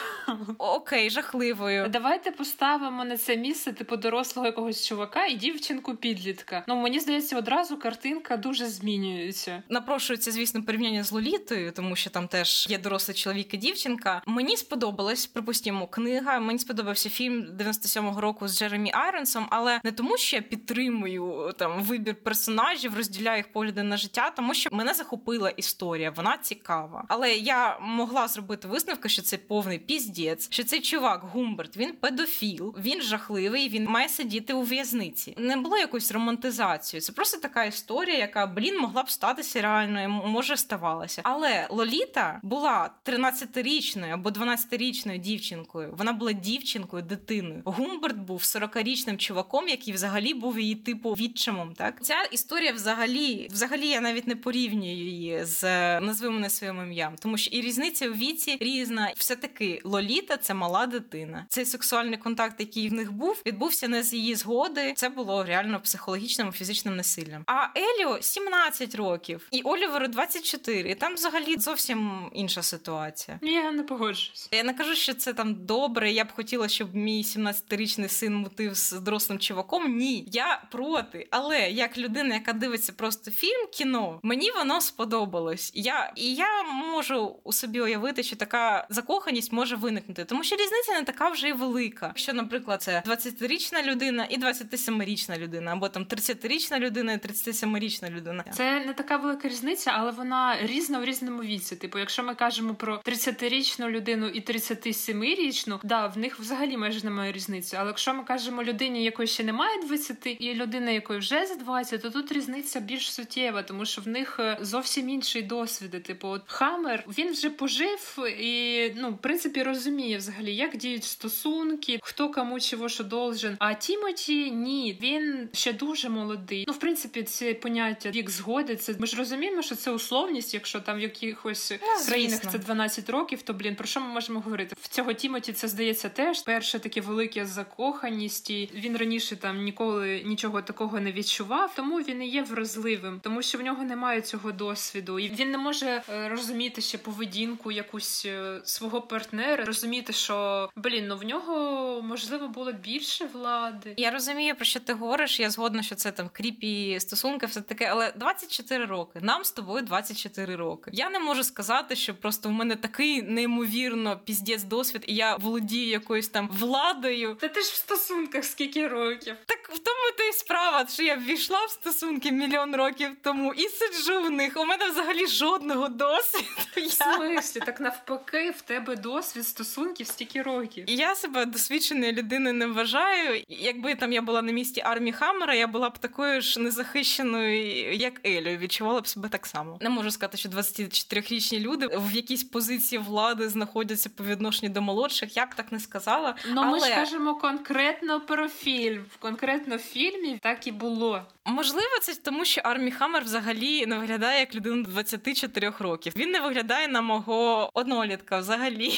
Окей, 0.58 1.10
жахливою. 1.10 1.88
Давайте 1.90 2.32
поставимо 2.32 3.06
на 3.06 3.18
це 3.18 3.38
місце 3.38 3.74
типу 3.74 3.98
дорослого 3.98 4.46
якогось 4.48 4.88
чувака 4.88 5.26
і 5.26 5.36
дівчинку 5.36 5.96
підлітка. 5.96 6.64
Ну 6.68 6.76
мені 6.76 7.00
здається, 7.00 7.38
одразу 7.38 7.78
картинка 7.78 8.38
дуже 8.38 8.66
змінюється. 8.66 9.64
Напрошується, 9.70 10.32
звісно, 10.32 10.64
порівняння 10.64 11.04
з 11.10 11.12
Лолітою, 11.12 11.72
тому 11.72 11.95
що 11.95 12.10
там 12.10 12.28
теж 12.28 12.68
є 12.70 12.78
дорослий 12.78 13.16
чоловік 13.16 13.53
і 13.53 13.57
дівчинка. 13.57 14.22
Мені 14.26 14.57
сподобалась, 14.57 15.26
припустимо, 15.26 15.88
книга. 15.88 16.39
Мені 16.39 16.60
сподобався 16.60 17.10
фільм 17.10 17.45
97-го 17.60 18.22
року 18.22 18.47
з 18.47 18.57
Джеремі 18.57 18.91
Айронсом, 18.93 19.47
але 19.49 19.82
не 19.84 19.91
тому, 19.91 20.18
що 20.18 20.36
я 20.36 20.41
підтримую 20.41 21.53
там 21.57 21.84
вибір 21.84 22.16
персонажів, 22.16 22.97
розділяю 22.97 23.38
їх 23.38 23.51
погляди 23.51 23.84
на 23.84 23.97
життя, 23.97 24.34
тому 24.36 24.53
що 24.53 24.70
мене 24.72 24.93
захопила 24.93 25.49
історія, 25.49 26.12
вона 26.12 26.38
цікава. 26.38 27.05
Але 27.07 27.34
я 27.34 27.80
могла 27.80 28.28
зробити 28.28 28.68
висновки, 28.68 29.10
що 29.10 29.22
це 29.22 29.38
повний 29.38 29.80
піздець, 29.80 30.47
що 30.51 30.64
цей 30.64 30.82
чувак 30.82 31.22
Гумберт, 31.24 31.78
він 31.78 31.93
педофіл, 31.93 32.76
він 32.80 33.01
жахливий, 33.01 33.70
він 33.70 33.86
має 33.86 34.10
сидіти 34.10 34.53
у 34.53 34.62
в'язниці. 34.62 35.36
Не 35.38 35.57
було 35.57 35.78
якоїсь 35.78 36.12
романтизації. 36.12 37.01
Це 37.01 37.12
просто 37.12 37.39
така 37.39 37.66
історія, 37.66 38.18
яка 38.18 38.47
блін 38.47 38.80
могла 38.80 39.03
б 39.03 39.10
статися 39.10 39.62
реально, 39.62 40.10
може 40.10 40.57
ставалася. 40.90 41.22
Але 41.26 41.68
Лоліта 41.70 42.40
була 42.44 42.92
13-річною 43.06 44.14
або 44.14 44.30
12-річною 44.30 45.18
дівчинкою. 45.18 45.94
Вона 45.98 46.14
була 46.14 46.32
дівчинкою, 46.32 47.04
дитиною. 47.04 47.62
Гумберт 47.66 48.18
був 48.18 48.40
40-річним 48.40 49.18
чуваком, 49.18 49.68
який 49.68 49.94
взагалі 49.94 50.34
був 50.34 50.60
її 50.60 50.76
типу 50.76 51.12
відчимом. 51.12 51.74
Так 51.74 52.04
ця 52.04 52.24
історія 52.32 52.72
взагалі, 52.72 53.48
взагалі, 53.52 53.88
я 53.88 54.02
навіть 54.02 54.28
не 54.28 54.36
порівнюю 54.36 54.96
її 54.96 55.46
з 55.46 55.64
назви 56.00 56.30
мене 56.30 56.50
своїм 56.50 56.84
ім'ям, 56.84 57.16
тому 57.20 57.38
що 57.38 57.52
і 57.52 57.62
різниця 57.62 58.10
в 58.10 58.18
віці 58.18 58.58
різна. 58.62 59.14
Все 59.16 59.36
таки 59.36 59.82
Лоліта 59.84 60.38
це 60.38 60.54
мала 60.54 60.86
дитина. 60.86 61.46
Цей 61.50 61.66
сексуальний 61.66 62.18
контакт, 62.18 62.60
який 62.60 62.90
в 62.90 62.94
них 62.94 63.12
був, 63.12 63.42
відбувся 63.46 63.88
не 63.88 64.04
з 64.04 64.14
її 64.14 64.36
згоди. 64.36 64.94
Це 64.96 65.10
було 65.10 65.44
реально 65.44 65.80
психологічним 65.80 66.48
і 66.48 66.52
фізичним 66.52 66.96
насиллям. 66.96 67.44
А 67.46 67.68
Еліо 67.80 68.22
17 68.22 68.96
років, 68.96 69.48
і 69.52 69.62
Оліверу 69.62 70.08
24. 70.08 70.79
І 70.88 70.96
там 70.96 71.14
взагалі 71.14 71.58
зовсім 71.58 72.30
інша 72.34 72.62
ситуація. 72.64 73.40
Я 73.42 73.72
не 73.72 73.84
погоджуюсь. 73.84 74.50
Я 74.52 74.64
не 74.64 74.74
кажу, 74.74 74.96
що 74.96 75.14
це 75.14 75.34
там 75.34 75.66
добре. 75.66 76.12
Я 76.12 76.26
б 76.26 76.32
хотіла, 76.32 76.68
щоб 76.68 76.96
мій 76.96 77.22
17-річний 77.24 78.08
син 78.08 78.36
мутив 78.36 78.74
з 78.74 78.92
дорослим 78.92 79.40
чуваком. 79.40 79.98
Ні, 79.98 80.24
я 80.32 80.62
проти. 80.72 81.28
Але 81.32 81.70
як 81.70 81.98
людина, 81.98 82.34
яка 82.34 82.54
дивиться 82.54 82.94
просто 82.94 83.32
фільм, 83.32 83.68
кіно, 83.74 84.20
мені 84.24 84.52
воно 84.52 84.82
сподобалось. 84.82 85.72
Я 85.76 86.14
і 86.16 86.34
я 86.36 86.64
можу 86.64 87.36
у 87.44 87.54
собі 87.54 87.82
уявити, 87.82 88.24
що 88.24 88.36
така 88.36 88.88
закоханість 88.90 89.52
може 89.52 89.76
виникнути, 89.76 90.26
тому 90.26 90.44
що 90.44 90.56
різниця 90.56 90.92
не 90.94 91.04
така 91.04 91.30
вже 91.30 91.50
й 91.50 91.54
велика. 91.54 92.12
Що, 92.16 92.34
наприклад, 92.34 92.82
це 92.82 93.04
20-річна 93.06 93.84
людина 93.84 94.26
і 94.26 94.40
27-річна 94.40 95.38
людина, 95.40 95.72
або 95.74 95.90
там 95.90 96.06
30-річна 96.06 96.80
людина 96.80 97.14
і 97.14 97.18
37-річна 97.18 98.10
людина. 98.10 98.44
Це 98.54 98.86
не 98.86 98.94
така 98.94 99.18
велика 99.18 99.48
різниця, 99.48 99.92
але 99.96 100.12
вона 100.12 100.58
різна 100.70 101.00
в 101.00 101.06
різному 101.06 101.42
віці. 101.42 101.76
Типу, 101.76 102.00
якщо 102.00 102.24
ми 102.24 102.36
кажемо 102.36 102.76
про 102.76 103.02
30-річну 103.06 103.90
людину 103.90 104.28
і 104.28 104.42
37-річну, 104.42 105.80
да, 105.84 106.08
в 106.08 106.18
них 106.18 106.40
взагалі 106.40 106.78
майже 106.78 107.04
немає 107.04 107.32
різниці. 107.32 107.76
Але 107.76 107.88
якщо 107.88 108.14
ми 108.14 108.24
кажемо 108.24 108.64
людині, 108.64 109.04
якої 109.04 109.28
ще 109.28 109.44
немає 109.44 109.82
20, 109.88 110.38
і 110.40 110.54
людина, 110.54 110.92
якої 110.92 111.20
вже 111.20 111.46
за 111.46 111.56
20, 111.56 112.02
то 112.02 112.10
тут 112.10 112.32
різниця 112.32 112.80
більш 112.80 113.12
суттєва, 113.12 113.64
тому 113.64 113.86
що 113.86 114.02
в 114.02 114.08
них 114.08 114.40
е, 114.40 114.58
зовсім 114.62 115.10
інший 115.10 115.42
досвід. 115.42 116.04
Типу, 116.04 116.28
от 116.28 116.42
Хаммер, 116.48 117.04
він 117.18 117.32
вже 117.32 117.50
пожив 117.50 118.18
і 118.40 118.94
ну, 118.96 119.12
в 119.12 119.18
принципі 119.18 119.64
розуміє 119.64 120.18
взагалі, 120.18 120.56
як 120.56 120.78
діють 120.78 121.04
стосунки, 121.04 122.00
хто 122.04 122.32
кому 122.32 122.60
чого 122.60 122.90
що 122.90 123.04
должен. 123.04 123.56
А 123.60 123.74
Тімоті 123.74 124.52
ні, 124.52 124.98
він 125.02 125.50
ще 125.54 125.74
дуже 125.74 126.10
молодий. 126.10 126.66
Ну, 126.68 126.74
в 126.74 126.80
принципі, 126.80 127.24
це 127.24 127.54
поняття 127.54 128.10
вік 128.10 128.30
згоди. 128.30 128.76
Це 128.76 128.96
ми 129.00 129.08
ж 129.08 129.18
розуміємо, 129.18 129.62
що 129.62 129.76
це 129.76 129.92
условність, 129.92 130.54
якщо 130.60 130.80
там 130.80 130.97
в 130.97 130.99
якихось 130.99 131.72
Ну, 131.72 132.05
країнах 132.07 132.36
звісно. 132.36 132.51
це 132.51 132.57
12 132.60 133.10
років, 133.10 133.41
то 133.41 133.53
блін, 133.53 133.76
про 133.76 133.88
що 133.88 134.01
ми 134.01 134.07
можемо 134.07 134.39
говорити? 134.39 134.76
В 134.82 134.88
цього 134.88 135.14
Тімоті 135.14 135.53
це 135.53 135.68
здається 135.68 136.10
теж 136.10 136.41
перше 136.41 136.80
таке 136.80 137.01
велике 137.01 137.45
закоханість. 137.45 138.49
І 138.49 138.70
він 138.74 138.97
раніше 138.97 139.36
там 139.36 139.64
ніколи 139.64 140.22
нічого 140.26 140.62
такого 140.62 140.99
не 140.99 141.12
відчував, 141.12 141.76
тому 141.76 141.97
він 141.97 142.22
і 142.24 142.28
є 142.30 142.41
вразливим, 142.43 143.20
тому 143.24 143.41
що 143.41 143.57
в 143.57 143.62
нього 143.62 143.84
немає 143.84 144.22
цього 144.22 144.51
досвіду, 144.51 145.20
і 145.20 145.30
він 145.30 145.51
не 145.51 145.57
може 145.57 146.01
е, 146.10 146.30
розуміти 146.30 146.82
ще 146.82 146.97
поведінку 146.97 147.72
якусь 147.72 148.26
е, 148.26 148.62
свого 148.64 149.01
партнера, 149.01 149.66
розуміти, 149.66 150.14
що 150.14 150.70
блін, 150.76 151.07
ну 151.07 151.18
в 151.18 151.24
нього 151.24 151.55
можливо 152.01 152.47
було 152.47 152.72
більше 152.72 153.26
влади. 153.34 153.93
Я 153.97 154.12
розумію, 154.12 154.55
про 154.55 154.66
що 154.66 154.80
ти 154.80 154.93
говориш. 154.93 155.39
Я 155.39 155.49
згодна, 155.49 155.84
що 155.84 155.95
це 155.95 156.12
там 156.12 156.30
кріпі 156.34 156.99
стосунки, 156.99 157.45
все 157.45 157.62
таке, 157.62 157.86
але 157.86 158.12
24 158.16 158.86
роки. 158.86 159.20
Нам 159.22 159.43
з 159.43 159.51
тобою 159.51 159.84
24 159.86 160.49
роки. 160.56 160.91
Я 160.93 161.10
не 161.10 161.20
можу 161.20 161.43
сказати, 161.43 161.95
що 161.95 162.16
просто 162.16 162.50
в 162.50 162.52
мене 162.52 162.76
такий 162.76 163.22
неймовірно 163.22 164.20
піздець 164.26 164.64
досвід, 164.64 165.04
і 165.08 165.16
я 165.16 165.36
володію 165.36 165.88
якоюсь 165.89 166.28
там 166.28 166.50
владою. 166.52 167.36
Та 167.36 167.47
ти 167.47 167.62
ж 167.62 167.72
в 167.72 167.76
стосунках 167.76 168.45
скільки 168.45 168.88
років? 168.88 169.36
Так 169.45 169.70
в 169.70 169.80
тому 169.80 170.12
то 170.18 170.24
й 170.24 170.34
справа, 170.34 170.86
що 170.89 171.04
я 171.04 171.16
ввійшла 171.16 171.66
в 171.66 171.70
стосунки 171.70 172.32
мільйон 172.32 172.76
років 172.76 173.10
тому 173.22 173.54
і 173.54 173.68
сиджу 173.70 174.22
в 174.22 174.30
них. 174.30 174.54
У 174.58 174.66
мене 174.66 174.89
взагалі 174.89 175.28
жодного 175.28 175.88
досвіду. 175.88 176.45
В 176.76 176.91
смислі, 176.91 177.60
так 177.66 177.80
навпаки, 177.80 178.52
в 178.58 178.62
тебе 178.62 178.95
досвід 178.95 179.47
стосунків 179.47 180.08
стільки 180.08 180.41
років. 180.41 180.89
І 180.89 180.95
Я 180.95 181.16
себе 181.16 181.45
досвідченою 181.45 182.12
людиною 182.12 182.56
не 182.56 182.68
вважаю. 182.68 183.43
Якби 183.47 183.95
там 183.95 184.14
я 184.14 184.22
була 184.22 184.41
на 184.41 184.52
місці 184.52 184.82
армії 184.86 185.14
Хаммера, 185.14 185.56
я 185.56 185.68
була 185.68 185.89
б 185.89 185.97
такою 185.97 186.41
ж 186.41 186.60
незахищеною, 186.60 187.93
як 187.93 188.28
Елю. 188.28 188.58
Відчувала 188.58 189.02
б 189.02 189.08
себе 189.08 189.30
так 189.30 189.45
само. 189.47 189.78
Не 189.82 189.89
можу 189.89 190.12
сказати, 190.12 190.38
що 190.40 190.50
24-річні 190.50 191.60
люди 191.60 191.88
в 191.88 192.12
якійсь 192.16 192.44
позиції 192.44 193.00
влади 193.00 193.50
знаходяться 193.50 194.10
по 194.10 194.24
відношенню 194.24 194.74
до 194.74 194.82
молодших. 194.82 195.38
Я 195.38 195.46
б 195.46 195.56
так 195.56 195.72
не 195.72 195.80
сказала. 195.80 196.36
Ну, 196.50 196.62
але 196.62 196.72
ми 196.72 196.80
ж 196.80 196.96
кажемо 196.96 197.36
конкретно 197.36 198.22
про 198.22 198.50
фільм. 198.50 199.06
В 199.12 199.18
Конкретно 199.18 199.78
фільмі 199.78 200.40
так 200.42 200.68
і 200.68 200.72
було. 200.72 201.22
Можливо, 201.46 202.00
це 202.02 202.16
тому, 202.16 202.46
що 202.46 202.62
Армі 202.64 202.92
Хаммер 202.92 203.24
взагалі 203.24 203.86
не 203.86 203.98
виглядає 203.98 204.40
як 204.40 204.56
людина 204.56 204.84
24 204.84 205.74
років. 205.80 206.14
Він 206.16 206.32
не 206.32 206.40
виглядає 206.40 206.88
на 206.88 207.02
мого 207.02 207.70
однолітка 207.74 208.40
взагалі. 208.40 208.94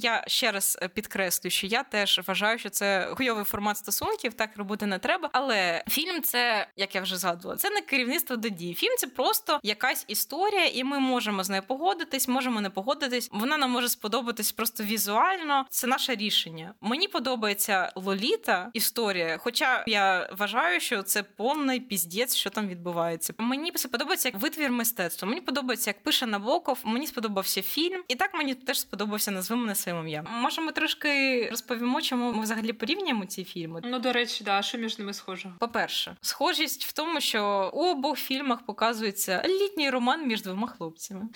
Я 0.00 0.24
ще 0.26 0.52
раз 0.52 0.78
підкреслю, 0.94 1.50
що 1.50 1.66
я 1.66 1.82
теж 1.82 2.20
вважаю, 2.26 2.58
що 2.58 2.70
це 2.70 3.08
хуйовий 3.16 3.44
формат 3.44 3.76
стосунків, 3.76 4.34
так 4.34 4.56
робити 4.56 4.86
не 4.86 4.98
треба. 4.98 5.30
Але 5.32 5.84
фільм 5.88 6.22
це, 6.22 6.66
як 6.76 6.94
я 6.94 7.00
вже 7.00 7.16
згадувала, 7.16 7.56
це 7.56 7.70
не 7.70 7.80
керівництво 7.80 8.36
до 8.36 8.48
дій. 8.48 8.74
Фільм 8.74 8.96
це 8.98 9.06
просто 9.06 9.60
якась 9.62 10.04
історія, 10.08 10.66
і 10.66 10.84
ми 10.84 10.98
можемо 10.98 11.44
з 11.44 11.50
нею 11.50 11.62
погодитись, 11.66 12.28
можемо 12.28 12.60
не 12.60 12.70
погодитись. 12.70 13.28
Вона 13.32 13.56
нам 13.56 13.70
може 13.70 13.88
сподобатись 13.88 14.52
просто 14.52 14.84
візуально. 14.84 15.66
Це 15.70 15.86
наше 15.86 16.14
рішення. 16.14 16.74
Мені 16.80 17.08
подобається 17.08 17.92
Лоліта 17.94 18.70
історія, 18.72 19.38
хоча 19.38 19.84
я 19.86 20.30
вважаю, 20.38 20.80
що 20.80 21.02
це 21.02 21.22
повний 21.22 21.80
піздець, 21.80 22.36
що 22.36 22.50
там 22.50 22.68
відбувається. 22.68 23.34
Мені 23.38 23.72
подобається 23.72 24.28
як 24.28 24.40
витвір 24.40 24.70
мистецтва. 24.70 25.28
Мені 25.28 25.40
подобається, 25.40 25.90
як 25.90 26.02
пише 26.02 26.26
Набоков. 26.26 26.78
Мені 26.84 27.06
сподобався 27.06 27.62
фільм, 27.62 28.02
і 28.08 28.14
так 28.14 28.34
мені 28.34 28.54
теж 28.54 28.80
сподобався 28.80 29.30
назви 29.30 29.56
мене 29.56 29.74
своїм 29.88 30.06
ім'ям. 30.06 30.26
Може, 30.30 30.60
ми 30.60 30.72
трошки 30.72 31.48
розповімо, 31.50 32.02
чому 32.02 32.32
ми 32.32 32.42
взагалі 32.42 32.72
порівнюємо 32.72 33.26
ці 33.26 33.44
фільми. 33.44 33.80
Ну, 33.84 33.98
до 33.98 34.12
речі, 34.12 34.44
да, 34.44 34.62
що 34.62 34.78
між 34.78 34.98
ними 34.98 35.14
схожого? 35.14 35.54
По-перше, 35.58 36.16
схожість 36.20 36.84
в 36.84 36.92
тому, 36.92 37.20
що 37.20 37.70
у 37.74 37.84
обох 37.84 38.18
фільмах 38.18 38.66
показується 38.66 39.42
літній 39.46 39.90
роман 39.90 40.26
між 40.26 40.42
двома 40.42 40.68
хлопцями. 40.68 41.28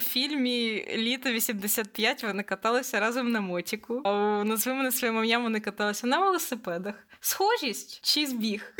В 0.00 0.04
фільмі 0.04 0.86
Літо 0.96 1.32
85 1.32 2.22
вони 2.24 2.42
каталися 2.42 3.00
разом 3.00 3.30
на 3.30 3.40
мотіку, 3.40 4.00
а 4.04 4.10
у 4.10 4.44
назви 4.44 4.74
мене 4.74 4.92
своїм 4.92 5.18
ім'ям 5.18 5.42
вони 5.42 5.60
каталися 5.60 6.06
на 6.06 6.18
велосипедах. 6.18 6.94
Схожість 7.20 8.00
чи 8.02 8.26
збіг? 8.26 8.74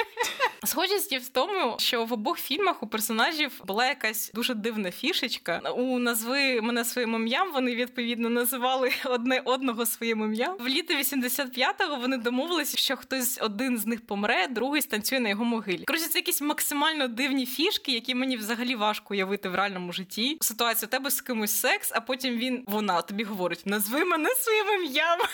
Схожість 0.64 1.12
в 1.12 1.28
тому, 1.28 1.76
що 1.78 2.04
в 2.04 2.12
обох 2.12 2.38
фільмах 2.38 2.82
у 2.82 2.86
персонажів 2.86 3.62
була 3.64 3.86
якась 3.86 4.30
дуже 4.34 4.54
дивна 4.54 4.90
фішечка. 4.90 5.58
У 5.58 5.98
назви 5.98 6.60
мене 6.60 6.84
своїм 6.84 7.14
ім'ям 7.14 7.52
вони 7.52 7.74
відповідно 7.74 8.28
називали 8.28 8.92
одне 9.04 9.42
одного 9.44 9.86
своїм 9.86 10.22
ім'ям. 10.22 10.56
В 10.58 10.68
літо 10.68 10.94
85-го 10.94 11.96
вони 11.96 12.16
домовилися, 12.16 12.78
що 12.78 12.96
хтось 12.96 13.38
один 13.42 13.78
з 13.78 13.86
них 13.86 14.06
помре, 14.06 14.46
другий 14.50 14.82
станцює 14.82 15.20
на 15.20 15.28
його 15.28 15.44
могилі. 15.44 15.84
Коротше, 15.84 16.08
це 16.08 16.18
якісь 16.18 16.40
максимально 16.40 17.08
дивні 17.08 17.46
фішки, 17.46 17.92
які 17.92 18.14
мені 18.14 18.36
взагалі 18.36 18.74
важко 18.74 19.14
уявити 19.14 19.48
в 19.48 19.54
реальному 19.54 19.92
житті. 19.92 20.38
Ситуація 20.40 20.86
у 20.86 20.90
тебе 20.90 21.10
з 21.10 21.20
кимось 21.20 21.60
секс, 21.60 21.92
а 21.94 22.00
потім 22.00 22.38
він 22.38 22.64
вона 22.66 23.02
тобі 23.02 23.24
говорить: 23.24 23.66
назви 23.66 24.04
мене 24.04 24.30
своїм 24.30 24.84
ім'ям. 24.84 25.18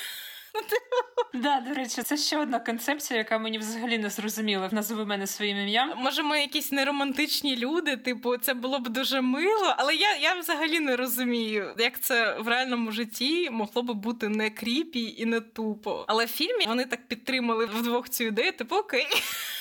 Да, 1.34 1.60
до 1.60 1.74
речі, 1.74 2.02
це 2.02 2.16
ще 2.16 2.38
одна 2.38 2.60
концепція, 2.60 3.18
яка 3.18 3.38
мені 3.38 3.58
взагалі 3.58 3.98
не 3.98 4.10
зрозуміла. 4.10 4.68
Назови 4.72 5.04
мене 5.04 5.26
своїм 5.26 5.58
ім'ям. 5.58 5.92
Може, 5.96 6.22
ми 6.22 6.40
якісь 6.40 6.72
неромантичні 6.72 7.56
люди, 7.56 7.96
типу, 7.96 8.36
це 8.36 8.54
було 8.54 8.78
б 8.78 8.88
дуже 8.88 9.20
мило, 9.20 9.74
але 9.78 9.94
я 9.94 10.16
я 10.16 10.34
взагалі 10.34 10.80
не 10.80 10.96
розумію, 10.96 11.74
як 11.78 12.00
це 12.00 12.36
в 12.40 12.48
реальному 12.48 12.92
житті 12.92 13.50
могло 13.50 13.82
би 13.82 13.94
бути 13.94 14.28
не 14.28 14.50
кріпі 14.50 15.14
і 15.18 15.26
не 15.26 15.40
тупо. 15.40 16.04
Але 16.08 16.24
в 16.24 16.28
фільмі 16.28 16.66
вони 16.66 16.84
так 16.84 17.08
підтримали 17.08 17.66
вдвох 17.66 18.08
цю 18.08 18.24
ідею, 18.24 18.52
типу 18.52 18.76
окей. 18.76 19.06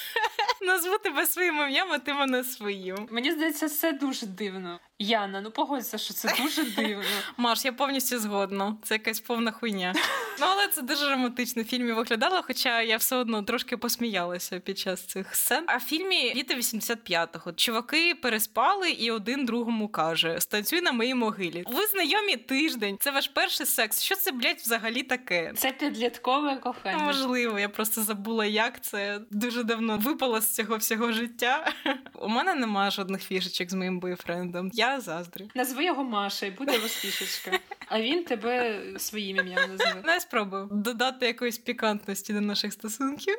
Назву 0.62 0.98
тебе 0.98 1.26
своїм 1.26 1.56
ім'ям, 1.56 1.92
а 1.92 2.00
ти 2.00 2.14
мене 2.14 2.44
своїм. 2.44 3.08
Мені 3.12 3.32
здається, 3.32 3.70
це 3.70 3.94
дуже 3.94 4.26
дивно. 4.26 4.80
Яна, 5.02 5.42
ну 5.42 5.52
погодься, 5.52 5.98
що 5.98 6.14
це 6.14 6.34
дуже 6.42 6.64
дивно. 6.76 7.04
Маш, 7.38 7.66
я 7.66 7.74
повністю 7.74 8.20
згодна. 8.20 8.78
Це 8.84 8.96
якась 8.96 9.20
повна 9.20 9.52
хуйня. 9.52 9.94
Ну, 10.40 10.46
але 10.50 10.68
це 10.68 10.82
дуже 10.82 11.10
романтично 11.10 11.64
в 11.64 11.66
фільмі 11.66 11.92
виглядало, 11.92 12.42
хоча 12.48 12.82
я 12.82 12.98
все 12.98 13.16
одно 13.16 13.44
трошки 13.44 13.78
посміялася 13.78 14.60
під 14.60 14.80
час 14.80 15.02
цих 15.02 15.36
сцен. 15.36 15.64
А 15.68 15.78
в 15.78 15.80
фільмі 15.80 16.34
літо 16.36 16.54
85-го 16.54 17.52
чуваки 17.52 18.16
переспали 18.22 18.90
і 18.90 19.12
один 19.12 19.46
другому 19.46 19.88
каже: 19.88 20.42
станцюй 20.42 20.82
на 20.82 20.92
моїй 20.92 21.16
могилі. 21.16 21.64
Ви 21.68 21.86
знайомі 21.86 22.38
тиждень. 22.38 22.98
Це 23.00 23.12
ваш 23.12 23.28
перший 23.28 23.66
секс. 23.66 24.02
Що 24.02 24.16
це, 24.16 24.32
блядь, 24.32 24.58
взагалі 24.58 25.04
таке? 25.04 25.54
Це 25.56 25.72
підліткове 25.72 26.56
кохання. 26.56 27.04
Можливо, 27.04 27.60
я 27.60 27.70
просто 27.70 28.02
забула, 28.02 28.46
як 28.46 28.84
це 28.84 29.20
дуже 29.32 29.64
давно 29.64 29.98
випало 29.98 30.42
з 30.42 30.56
цього 30.56 30.78
всього 30.78 31.12
життя. 31.12 31.74
У 32.14 32.28
мене 32.28 32.56
немає 32.56 32.92
жодних 32.92 33.24
фішечок 33.24 33.70
з 33.70 33.74
моїм 33.74 34.00
бойфрендом. 34.00 34.70
Я 34.74 34.91
заздрю. 35.00 35.50
Назви 35.56 35.86
його 35.86 36.04
Маша 36.04 36.46
і 36.46 36.52
буде 36.52 36.78
розпішечка. 36.78 37.60
А 37.88 38.02
він 38.02 38.24
тебе 38.24 38.82
своїм 38.98 39.38
ім'ям 39.38 39.70
називе. 39.72 40.02
Не 40.06 40.20
спробую 40.20 40.68
додати 40.72 41.28
якоїсь 41.28 41.58
пікантності 41.58 42.34
до 42.34 42.42
наших 42.42 42.74
стосунків. 42.74 43.36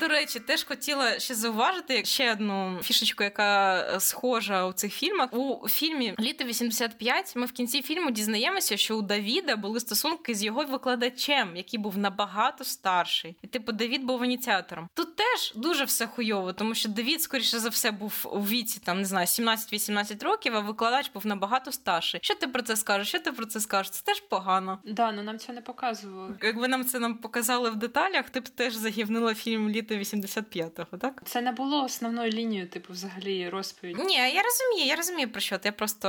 До 0.00 0.08
речі, 0.08 0.40
теж 0.40 0.64
хотіла 0.64 1.18
ще 1.18 1.34
зауважити 1.34 2.04
ще 2.04 2.32
одну 2.32 2.78
фішечку, 2.82 3.24
яка 3.24 3.86
схожа 4.00 4.66
у 4.66 4.72
цих 4.72 4.94
фільмах. 4.94 5.28
У 5.32 5.68
фільмі 5.68 6.14
Літо 6.20 6.44
85 6.44 7.36
ми 7.36 7.46
в 7.46 7.52
кінці 7.52 7.82
фільму 7.82 8.10
дізнаємося, 8.10 8.76
що 8.76 8.96
у 8.96 9.02
Давіда 9.02 9.56
були 9.56 9.80
стосунки 9.80 10.34
з 10.34 10.44
його 10.44 10.64
викладачем, 10.64 11.56
який 11.56 11.80
був 11.80 11.98
набагато 11.98 12.64
старший. 12.64 13.36
І 13.42 13.46
типу 13.46 13.72
Давід 13.72 14.04
був 14.04 14.24
ініціатором. 14.24 14.88
Тут 14.94 15.16
теж 15.16 15.52
дуже 15.56 15.84
все 15.84 16.06
хуйово, 16.06 16.52
тому 16.52 16.74
що 16.74 16.88
Давід, 16.88 17.22
скоріше 17.22 17.58
за 17.58 17.68
все, 17.68 17.90
був 17.90 18.26
у 18.32 18.40
віці 18.40 18.80
там 18.84 18.98
не 18.98 19.04
знаю 19.04 19.26
17-18 19.26 20.24
років, 20.24 20.56
а 20.56 20.60
викладач 20.60 21.10
був 21.14 21.26
набагато 21.26 21.72
старший. 21.72 22.20
Що 22.22 22.34
ти 22.34 22.48
про 22.48 22.62
це 22.62 22.76
скажеш? 22.76 23.08
Що 23.08 23.18
ти 23.18 23.32
про 23.32 23.46
це 23.46 23.60
скажеш? 23.60 23.90
Це 23.90 24.04
теж 24.04 24.20
погано. 24.20 24.78
Да, 24.84 25.12
ну 25.12 25.22
нам 25.22 25.38
це 25.38 25.52
не 25.52 25.60
показували. 25.60 26.34
Якби 26.42 26.68
нам 26.68 26.84
це 26.84 26.98
нам 26.98 27.14
показали 27.14 27.70
в 27.70 27.76
деталях, 27.76 28.30
ти 28.30 28.40
б 28.40 28.48
теж 28.48 28.74
загівнила 28.74 29.34
фільм 29.34 29.68
Літо 29.68 29.89
85-го, 29.98 30.98
так? 30.98 31.22
Це 31.24 31.40
не 31.40 31.52
було 31.52 31.84
основною 31.84 32.30
лінією, 32.30 32.68
типу, 32.68 32.92
взагалі 32.92 33.48
розповіді. 33.48 34.02
Ні, 34.02 34.14
я 34.14 34.42
розумію, 34.42 34.86
я 34.88 34.96
розумію 34.96 35.32
про 35.32 35.40
що. 35.40 35.58
ти. 35.58 35.68
Я 35.68 35.72
просто 35.72 36.08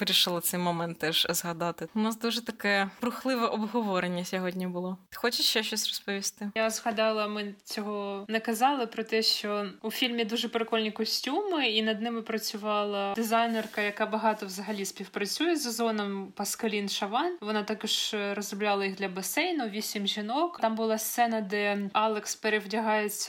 вирішила 0.00 0.40
цей 0.40 0.60
момент 0.60 0.98
теж 0.98 1.26
згадати. 1.30 1.88
У 1.94 2.00
нас 2.00 2.18
дуже 2.18 2.44
таке 2.44 2.90
рухливе 3.00 3.46
обговорення 3.46 4.24
сьогодні 4.24 4.66
було. 4.66 4.98
Ти 5.10 5.16
хочеш 5.16 5.46
ще 5.46 5.62
щось 5.62 5.86
розповісти? 5.88 6.50
Я 6.54 6.70
згадала, 6.70 7.26
ми 7.28 7.54
цього 7.64 8.24
не 8.28 8.40
казали 8.40 8.86
про 8.86 9.04
те, 9.04 9.22
що 9.22 9.66
у 9.82 9.90
фільмі 9.90 10.24
дуже 10.24 10.48
прикольні 10.48 10.90
костюми, 10.90 11.68
і 11.68 11.82
над 11.82 12.02
ними 12.02 12.22
працювала 12.22 13.14
дизайнерка, 13.14 13.80
яка 13.82 14.06
багато 14.06 14.46
взагалі 14.46 14.84
співпрацює 14.84 15.56
з 15.56 15.66
озоном 15.66 16.32
Паскалін 16.36 16.88
Шаван. 16.88 17.36
Вона 17.40 17.62
також 17.62 18.16
розробляла 18.34 18.84
їх 18.84 18.94
для 18.94 19.08
басейну, 19.08 19.68
вісім 19.68 20.06
жінок. 20.06 20.58
Там 20.60 20.74
була 20.74 20.98
сцена, 20.98 21.40
де 21.40 21.90
Алекс 21.92 22.34
перевдягається 22.36 23.19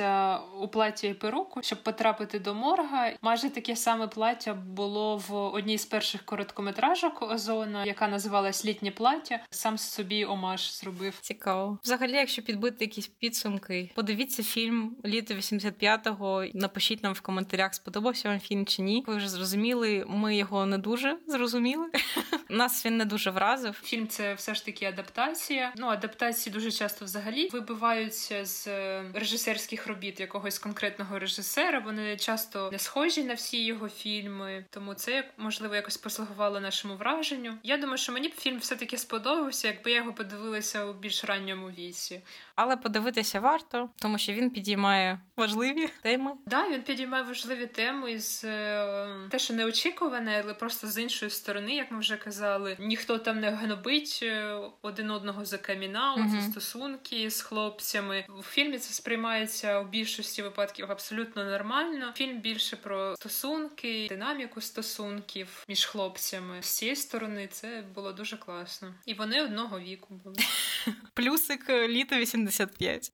у 0.59 0.67
платі 0.67 1.07
і 1.07 1.13
перуку, 1.13 1.59
щоб 1.63 1.83
потрапити 1.83 2.39
до 2.39 2.53
морга. 2.53 3.11
Майже 3.21 3.49
таке 3.49 3.75
саме 3.75 4.07
плаття 4.07 4.53
було 4.53 5.17
в 5.17 5.33
одній 5.33 5.77
з 5.77 5.85
перших 5.85 6.23
короткометражок 6.25 7.21
Озона, 7.21 7.85
яка 7.85 8.07
називалась 8.07 8.65
Літнє 8.65 8.91
плаття. 8.91 9.39
Сам 9.49 9.77
собі 9.77 10.25
омаж 10.25 10.73
зробив. 10.73 11.19
Цікаво. 11.21 11.79
Взагалі, 11.83 12.11
якщо 12.11 12.41
підбити 12.41 12.85
якісь 12.85 13.07
підсумки, 13.07 13.91
подивіться 13.95 14.43
фільм 14.43 14.95
Літо 15.05 15.33
85-го. 15.33 16.45
Напишіть 16.53 17.03
нам 17.03 17.13
в 17.13 17.21
коментарях, 17.21 17.73
сподобався 17.73 18.29
вам 18.29 18.39
фільм 18.39 18.65
чи 18.65 18.81
ні. 18.81 19.03
Ви 19.07 19.15
вже 19.15 19.29
зрозуміли, 19.29 20.05
ми 20.07 20.35
його 20.35 20.65
не 20.65 20.77
дуже 20.77 21.17
зрозуміли. 21.27 21.87
Нас 22.49 22.85
він 22.85 22.97
не 22.97 23.05
дуже 23.05 23.31
вразив. 23.31 23.81
Фільм 23.83 24.07
це 24.07 24.33
все 24.33 24.55
ж 24.55 24.65
таки 24.65 24.85
адаптація. 24.85 25.73
Ну 25.77 25.87
адаптації 25.87 26.53
дуже 26.53 26.71
часто 26.71 27.05
взагалі 27.05 27.49
вибиваються 27.53 28.45
з 28.45 28.67
режисерських 29.13 29.70
робіт 29.79 30.19
якогось 30.19 30.59
конкретного 30.59 31.19
режисера. 31.19 31.79
Вони 31.79 32.17
часто 32.17 32.69
не 32.71 32.79
схожі 32.79 33.23
на 33.23 33.33
всі 33.33 33.65
його 33.65 33.89
фільми, 33.89 34.65
тому 34.69 34.93
це 34.93 35.29
можливо 35.37 35.75
якось 35.75 35.97
послугувало 35.97 36.59
нашому 36.59 36.95
враженню. 36.95 37.53
Я 37.63 37.77
думаю, 37.77 37.97
що 37.97 38.11
мені 38.11 38.27
б 38.27 38.33
фільм 38.35 38.57
все 38.59 38.75
таки 38.75 38.97
сподобався, 38.97 39.67
якби 39.67 39.91
я 39.91 39.97
його 39.97 40.13
подивилася 40.13 40.85
у 40.85 40.93
більш 40.93 41.23
ранньому 41.23 41.67
віці. 41.69 42.21
Але 42.55 42.77
подивитися 42.77 43.39
варто, 43.39 43.89
тому 43.95 44.17
що 44.17 44.33
він 44.33 44.49
підіймає 44.49 45.19
важливі 45.37 45.89
теми. 46.01 46.31
Да, 46.45 46.69
він 46.69 46.81
підіймає 46.81 47.23
важливі 47.23 47.65
теми 47.67 48.19
з 48.19 48.43
е, 48.43 49.07
те, 49.29 49.39
що 49.39 49.53
неочікуване, 49.53 50.41
але 50.43 50.53
просто 50.53 50.87
з 50.87 50.97
іншої 50.97 51.31
сторони, 51.31 51.75
як 51.75 51.91
ми 51.91 51.99
вже 51.99 52.17
казали, 52.17 52.77
ніхто 52.79 53.17
там 53.17 53.39
не 53.39 53.49
гнобить 53.51 54.19
е, 54.23 54.55
один 54.81 55.11
одного 55.11 55.45
за 55.45 55.57
камінаут, 55.57 56.19
Мгм. 56.19 56.41
за 56.41 56.51
стосунки 56.51 57.29
з 57.29 57.41
хлопцями. 57.41 58.25
У 58.39 58.43
фільмі 58.43 58.77
це 58.77 58.93
сприймається 58.93 59.60
у 59.63 59.83
більшості 59.83 60.41
випадків 60.41 60.91
абсолютно 60.91 61.45
нормально. 61.45 62.13
Фільм 62.15 62.39
більше 62.39 62.75
про 62.75 63.15
стосунки, 63.15 64.07
динаміку 64.09 64.61
стосунків 64.61 65.65
між 65.67 65.85
хлопцями. 65.85 66.61
З 66.61 66.69
цієї 66.77 66.95
сторони 66.95 67.47
це 67.51 67.83
було 67.95 68.11
дуже 68.11 68.37
класно. 68.37 68.93
І 69.05 69.13
вони 69.13 69.43
одного 69.43 69.79
віку 69.79 70.13
були. 70.23 70.35
Плюсик 71.13 71.69
е, 71.69 71.87
літо 71.87 72.15
85. 72.15 73.11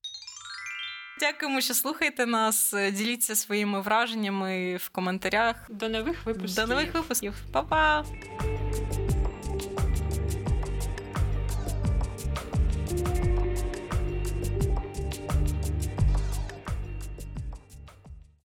Дякуємо, 1.20 1.60
що 1.60 1.74
слухаєте 1.74 2.26
нас. 2.26 2.74
Діліться 2.92 3.36
своїми 3.36 3.80
враженнями 3.80 4.76
в 4.76 4.88
коментарях. 4.88 5.56
До 5.68 5.88
нових 5.88 6.26
випусків. 6.26 6.66
До 6.66 6.74
нових 6.74 6.94
випусків. 6.94 7.34
Па-па! 7.52 8.04